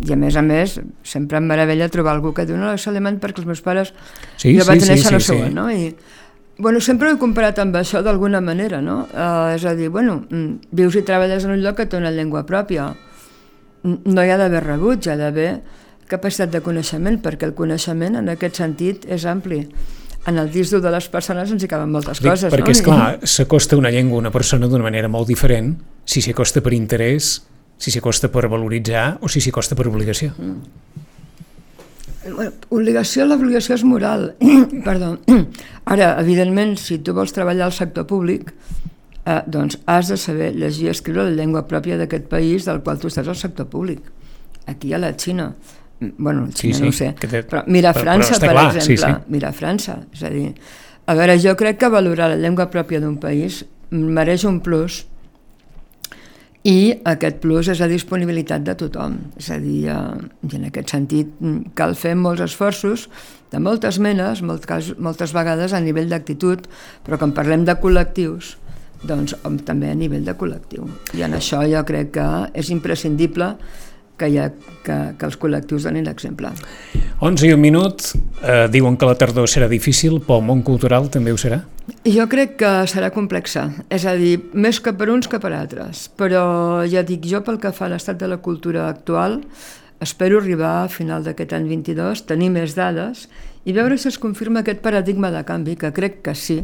i 0.05 0.13
a 0.13 0.17
més 0.21 0.37
a 0.37 0.43
més, 0.45 0.77
sempre 1.03 1.39
em 1.41 1.47
meravella 1.49 1.89
trobar 1.89 2.13
algú 2.13 2.35
que 2.37 2.45
diu 2.45 2.59
no, 2.61 2.75
és 2.77 2.85
alemany 2.91 3.17
perquè 3.23 3.41
els 3.41 3.49
meus 3.49 3.63
pares 3.65 3.95
sí, 4.37 4.53
jo 4.53 4.61
sí, 4.61 4.69
vaig 4.69 4.83
sí, 4.85 4.91
néixer 4.91 5.09
sí, 5.09 5.17
a 5.17 5.21
sí. 5.21 5.29
següent, 5.31 5.55
no? 5.57 5.71
I, 5.73 5.95
bueno, 6.61 6.81
sempre 6.85 7.09
ho 7.09 7.17
he 7.17 7.19
comparat 7.19 7.59
amb 7.63 7.79
això 7.81 8.03
d'alguna 8.05 8.43
manera, 8.45 8.83
no? 8.85 9.07
Uh, 9.15 9.55
és 9.55 9.65
a 9.65 9.73
dir, 9.75 9.89
bueno, 9.89 10.19
mm, 10.29 10.75
vius 10.77 10.99
i 11.01 11.03
treballes 11.09 11.47
en 11.49 11.55
un 11.57 11.63
lloc 11.65 11.79
que 11.81 11.87
té 11.89 11.97
una 11.97 12.13
llengua 12.13 12.45
pròpia. 12.47 12.91
No 13.83 14.25
hi 14.25 14.29
ha 14.29 14.37
d'haver 14.37 14.61
rebuig, 14.67 15.07
hi 15.07 15.15
ha 15.15 15.17
d'haver 15.17 15.49
capacitat 16.11 16.53
de 16.53 16.61
coneixement, 16.61 17.17
perquè 17.25 17.49
el 17.49 17.57
coneixement 17.57 18.19
en 18.21 18.29
aquest 18.29 18.61
sentit 18.61 19.09
és 19.09 19.25
ampli. 19.25 19.63
En 20.29 20.37
el 20.37 20.51
disc 20.53 20.77
de 20.77 20.93
les 20.93 21.07
persones 21.09 21.49
ens 21.49 21.65
hi 21.65 21.69
caben 21.71 21.89
moltes 21.95 22.21
Dic, 22.21 22.29
coses. 22.29 22.53
Perquè, 22.53 22.69
no? 22.69 22.77
és 22.77 22.85
clar, 22.85 23.07
s'acosta 23.25 23.79
una 23.81 23.93
llengua 23.95 24.19
a 24.19 24.27
una 24.27 24.35
persona 24.35 24.69
d'una 24.69 24.85
manera 24.85 25.09
molt 25.09 25.33
diferent, 25.33 25.73
si 26.05 26.21
s'hi 26.21 26.35
acosta 26.37 26.61
per 26.61 26.75
interès, 26.77 27.39
si 27.81 27.91
s'hi 27.91 28.01
acosta 28.03 28.29
per 28.29 28.49
valoritzar 28.53 29.07
o 29.25 29.31
si 29.33 29.41
s'hi 29.41 29.53
acosta 29.55 29.77
per 29.79 29.89
obligació. 29.89 30.35
Mm. 30.37 30.99
Bueno, 32.21 32.53
obligació, 32.77 33.25
l'obligació 33.25 33.79
és 33.79 33.85
moral. 33.89 34.35
Perdó. 34.87 35.15
Ara, 35.93 36.13
evidentment, 36.21 36.77
si 36.79 37.01
tu 37.01 37.17
vols 37.17 37.33
treballar 37.33 37.71
al 37.71 37.75
sector 37.75 38.05
públic, 38.11 38.53
eh, 39.25 39.41
doncs 39.49 39.81
has 39.89 40.13
de 40.13 40.21
saber 40.21 40.53
llegir 40.55 40.91
i 40.91 40.93
escriure 40.93 41.25
la 41.31 41.37
llengua 41.37 41.65
pròpia 41.69 41.97
d'aquest 42.01 42.29
país 42.29 42.69
del 42.69 42.85
qual 42.85 43.01
tu 43.01 43.09
estàs 43.09 43.29
al 43.33 43.41
sector 43.41 43.71
públic. 43.73 44.05
Aquí 44.69 44.93
a 44.93 45.01
la 45.01 45.15
Xina 45.17 45.55
bueno, 46.01 46.47
el 46.47 46.55
Xina 46.55 46.75
sí, 46.75 46.79
sí, 46.79 46.85
no 46.87 46.93
sé, 46.93 47.11
té... 47.21 47.43
però 47.45 47.63
mira 47.69 47.93
França, 47.93 48.39
però, 48.39 48.41
però 48.41 48.53
per 48.53 48.55
clar, 48.57 48.77
exemple, 48.77 48.97
sí, 48.97 48.97
sí. 48.97 49.33
mira 49.35 49.51
França, 49.53 49.99
és 50.15 50.23
a 50.25 50.31
dir, 50.33 50.47
a 51.05 51.17
veure, 51.19 51.37
jo 51.43 51.53
crec 51.61 51.81
que 51.81 51.91
valorar 51.93 52.31
la 52.33 52.39
llengua 52.41 52.71
pròpia 52.73 53.03
d'un 53.03 53.19
país 53.21 53.65
mereix 53.91 54.47
un 54.49 54.61
plus 54.65 55.03
i 56.69 56.93
aquest 57.09 57.39
plus 57.41 57.71
és 57.73 57.81
la 57.81 57.89
disponibilitat 57.89 58.65
de 58.67 58.75
tothom, 58.77 59.17
és 59.41 59.49
a 59.51 59.57
dir, 59.63 59.87
eh, 59.89 60.25
i 60.45 60.57
en 60.59 60.67
aquest 60.69 60.93
sentit 60.93 61.31
mm, 61.41 61.73
cal 61.75 61.95
fer 61.97 62.13
molts 62.21 62.45
esforços 62.45 63.09
de 63.51 63.61
moltes 63.65 63.99
menes, 63.99 64.43
molt, 64.45 64.67
moltes 64.99 65.33
vegades 65.33 65.73
a 65.73 65.81
nivell 65.81 66.11
d'actitud, 66.13 66.69
però 67.07 67.19
quan 67.19 67.33
parlem 67.33 67.65
de 67.65 67.77
col·lectius, 67.81 68.57
doncs 69.01 69.33
també 69.65 69.89
a 69.89 69.97
nivell 69.97 70.27
de 70.27 70.37
col·lectiu. 70.37 70.85
I 71.17 71.25
en 71.25 71.39
això 71.39 71.63
jo 71.65 71.81
crec 71.89 72.13
que 72.19 72.27
és 72.53 72.69
imprescindible 72.69 73.55
que, 74.21 74.29
hi 74.29 74.39
ha, 74.41 74.51
que, 74.85 74.99
que 75.17 75.29
els 75.29 75.39
col·lectius 75.41 75.89
donin 75.89 76.05
l'exemple. 76.07 76.53
11 77.25 77.49
i 77.49 77.53
un 77.57 77.61
minut, 77.61 78.05
eh, 78.45 78.67
diuen 78.73 78.97
que 79.01 79.09
la 79.09 79.17
tardor 79.21 79.49
serà 79.49 79.69
difícil, 79.69 80.21
però 80.25 80.39
el 80.41 80.47
món 80.49 80.63
cultural 80.67 81.09
també 81.13 81.33
ho 81.33 81.41
serà? 81.41 81.63
Jo 82.07 82.29
crec 82.31 82.55
que 82.61 82.71
serà 82.89 83.11
complexa, 83.13 83.67
és 83.93 84.07
a 84.07 84.15
dir, 84.17 84.37
més 84.55 84.79
que 84.81 84.95
per 84.97 85.11
uns 85.13 85.29
que 85.29 85.41
per 85.43 85.51
altres, 85.57 86.07
però 86.17 86.87
ja 86.89 87.03
dic, 87.05 87.27
jo 87.27 87.43
pel 87.45 87.59
que 87.61 87.75
fa 87.77 87.89
a 87.89 87.95
l'estat 87.95 88.21
de 88.21 88.29
la 88.31 88.39
cultura 88.45 88.87
actual, 88.89 89.41
espero 90.01 90.39
arribar 90.41 90.85
a 90.85 90.89
final 90.89 91.27
d'aquest 91.27 91.53
any 91.59 91.67
22, 91.69 92.25
tenir 92.31 92.49
més 92.55 92.77
dades 92.79 93.27
i 93.69 93.75
veure 93.77 93.99
si 94.01 94.09
es 94.09 94.17
confirma 94.19 94.63
aquest 94.63 94.81
paradigma 94.81 95.33
de 95.35 95.43
canvi, 95.45 95.77
que 95.77 95.93
crec 95.93 96.23
que 96.25 96.35
sí, 96.39 96.63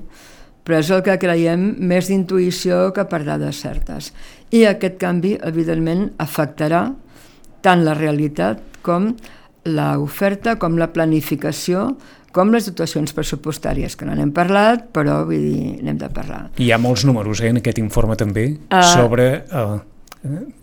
però 0.67 0.81
és 0.81 0.91
el 0.91 1.03
que 1.07 1.19
creiem 1.23 1.67
més 1.79 2.09
d'intuïció 2.11 2.91
que 2.97 3.05
per 3.07 3.23
dades 3.27 3.61
certes. 3.63 4.11
I 4.51 4.65
aquest 4.67 4.97
canvi, 4.99 5.37
evidentment, 5.47 6.09
afectarà 6.23 6.89
tant 7.67 7.83
la 7.87 7.97
realitat 7.99 8.63
com 8.87 9.11
l'oferta, 9.67 10.55
com 10.63 10.79
la 10.79 10.93
planificació, 10.95 11.91
com 12.37 12.53
les 12.53 12.69
dotacions 12.69 13.15
pressupostàries, 13.17 13.97
que 13.97 14.07
no 14.07 14.15
n'hem 14.15 14.31
parlat, 14.37 14.91
però 14.95 15.23
vull 15.27 15.43
dir, 15.43 15.69
n'hem 15.83 15.99
de 15.99 16.11
parlar. 16.13 16.43
Hi 16.63 16.71
ha 16.71 16.79
molts 16.79 17.07
números 17.09 17.41
eh, 17.43 17.51
en 17.51 17.63
aquest 17.63 17.81
informe 17.83 18.19
també 18.21 18.51
uh, 18.55 18.83
sobre... 18.93 19.31
Uh, 19.51 19.79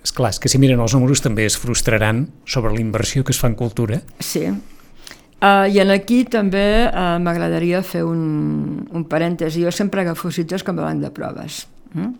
és 0.03 0.11
clar, 0.11 0.33
és 0.33 0.41
que 0.43 0.49
si 0.51 0.59
miren 0.59 0.81
els 0.83 0.91
números 0.91 1.21
també 1.23 1.45
es 1.47 1.55
frustraran 1.55 2.25
sobre 2.43 2.73
la 2.73 2.81
inversió 2.83 3.23
que 3.23 3.31
es 3.31 3.39
fa 3.39 3.47
en 3.47 3.55
cultura. 3.55 4.01
Sí. 4.19 4.43
Uh, 4.43 5.69
I 5.71 5.79
en 5.83 5.93
aquí 5.95 6.23
també 6.27 6.65
uh, 6.89 7.15
m'agradaria 7.23 7.79
fer 7.83 8.03
un, 8.03 8.83
un 8.91 9.07
parèntesi. 9.07 9.63
Jo 9.63 9.71
sempre 9.71 10.03
agafo 10.03 10.31
sitges 10.35 10.67
com 10.67 10.79
a 10.79 10.89
banc 10.89 11.03
de 11.03 11.11
proves. 11.15 11.63
Mm? 11.95 12.11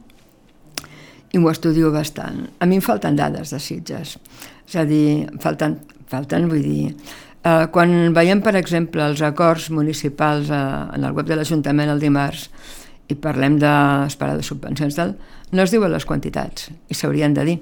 i 1.34 1.42
m'ho 1.42 1.50
estudio 1.50 1.90
bastant. 1.94 2.46
A 2.62 2.68
mi 2.70 2.78
em 2.78 2.84
falten 2.86 3.18
dades 3.18 3.54
de 3.54 3.60
Sitges, 3.62 4.18
és 4.68 4.80
a 4.80 4.86
dir, 4.90 5.28
falten, 5.44 5.80
falten 6.12 6.50
vull 6.52 6.64
dir... 6.64 6.94
Eh, 7.44 7.66
quan 7.76 8.14
veiem, 8.16 8.40
per 8.40 8.56
exemple, 8.56 9.04
els 9.04 9.20
acords 9.26 9.68
municipals 9.76 10.48
eh, 10.48 10.64
en 10.96 11.04
el 11.04 11.12
web 11.12 11.28
de 11.28 11.36
l'Ajuntament 11.36 11.92
el 11.92 12.00
dimarts 12.00 12.48
i 13.12 13.18
parlem 13.20 13.58
d'esperar 13.60 14.38
de 14.40 14.48
subvencions, 14.48 14.96
tal, 14.96 15.18
no 15.52 15.66
es 15.66 15.74
diuen 15.74 15.92
les 15.92 16.08
quantitats, 16.08 16.70
i 16.88 16.96
s'haurien 16.96 17.36
de 17.36 17.48
dir 17.52 17.60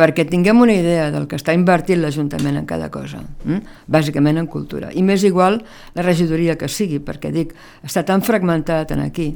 perquè 0.00 0.24
tinguem 0.24 0.60
una 0.62 0.72
idea 0.72 1.10
del 1.12 1.26
que 1.28 1.36
està 1.36 1.52
invertint 1.52 2.00
l'Ajuntament 2.00 2.56
en 2.60 2.66
cada 2.68 2.88
cosa, 2.94 3.20
hm? 3.44 3.58
bàsicament 3.90 4.38
en 4.40 4.46
cultura. 4.48 4.88
I 4.96 5.02
més 5.04 5.26
igual 5.28 5.60
la 5.96 6.04
regidoria 6.06 6.56
que 6.56 6.70
sigui, 6.72 7.02
perquè 7.04 7.32
dic, 7.34 7.52
està 7.84 8.04
tan 8.06 8.24
fragmentat 8.24 8.94
en 8.94 9.02
aquí 9.04 9.32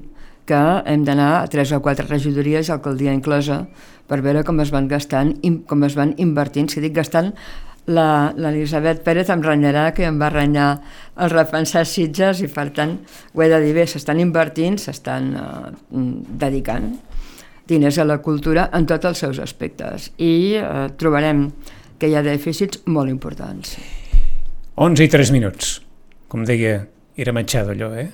que 0.49 0.63
hem 0.87 1.05
d'anar 1.05 1.31
a 1.41 1.47
tres 1.49 1.73
o 1.73 1.81
quatre 1.85 2.07
regidories, 2.09 2.71
alcaldia 2.71 3.15
inclosa, 3.17 3.65
per 4.09 4.21
veure 4.25 4.45
com 4.45 4.61
es 4.61 4.73
van 4.75 4.89
gastant, 4.89 5.33
com 5.69 5.85
es 5.87 5.97
van 5.97 6.13
invertint. 6.21 6.69
Si 6.69 6.83
dic 6.85 6.93
gastant, 6.97 7.33
l'Elisabet 7.87 9.03
Pérez 9.05 9.29
em 9.33 9.43
renyarà 9.45 9.91
que 9.97 10.07
em 10.09 10.19
va 10.21 10.31
renyar 10.33 10.69
el 11.21 11.33
repensar 11.33 11.85
Sitges 11.89 12.41
i 12.45 12.49
per 12.53 12.71
tant 12.77 12.97
ho 13.35 13.43
he 13.45 13.49
de 13.53 13.61
dir 13.61 13.75
bé, 13.77 13.85
s'estan 13.89 14.21
invertint, 14.23 14.79
s'estan 14.81 15.35
uh, 15.37 15.73
dedicant 15.93 16.95
diners 17.69 17.99
a 18.01 18.09
la 18.09 18.21
cultura 18.25 18.71
en 18.77 18.89
tots 18.89 19.09
els 19.09 19.21
seus 19.21 19.41
aspectes 19.41 20.11
i 20.17 20.57
uh, 20.61 20.89
trobarem 20.97 21.51
que 22.01 22.09
hi 22.09 22.17
ha 22.17 22.25
dèficits 22.25 22.85
molt 22.89 23.13
importants. 23.13 23.77
11 24.75 25.05
i 25.05 25.13
3 25.13 25.31
minuts. 25.37 25.79
Com 26.29 26.45
deia, 26.49 26.81
era 27.17 27.33
Machado 27.37 27.77
allò, 27.77 27.93
eh? 27.95 28.09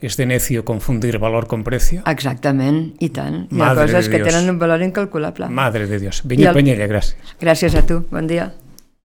És 0.00 0.16
de 0.16 0.26
necio 0.26 0.64
confundir 0.64 1.18
valor 1.18 1.46
con 1.46 1.62
precio. 1.62 2.02
Exactament, 2.06 2.94
i 3.00 3.10
tant. 3.10 3.42
Hi 3.50 3.54
ha 3.60 3.64
Madre 3.64 3.86
coses 3.86 4.08
que 4.08 4.16
Dios. 4.16 4.28
tenen 4.28 4.48
un 4.50 4.58
valor 4.58 4.82
incalculable. 4.82 5.48
Madre 5.48 5.86
de 5.86 5.98
Dios. 5.98 6.22
I 6.24 6.28
Vinya 6.28 6.48
el- 6.50 6.54
Penyella, 6.54 6.86
gràcies. 6.86 7.16
Gràcies 7.40 7.74
a 7.76 7.84
tu, 7.86 8.04
bon 8.10 8.26
dia. 8.26 8.52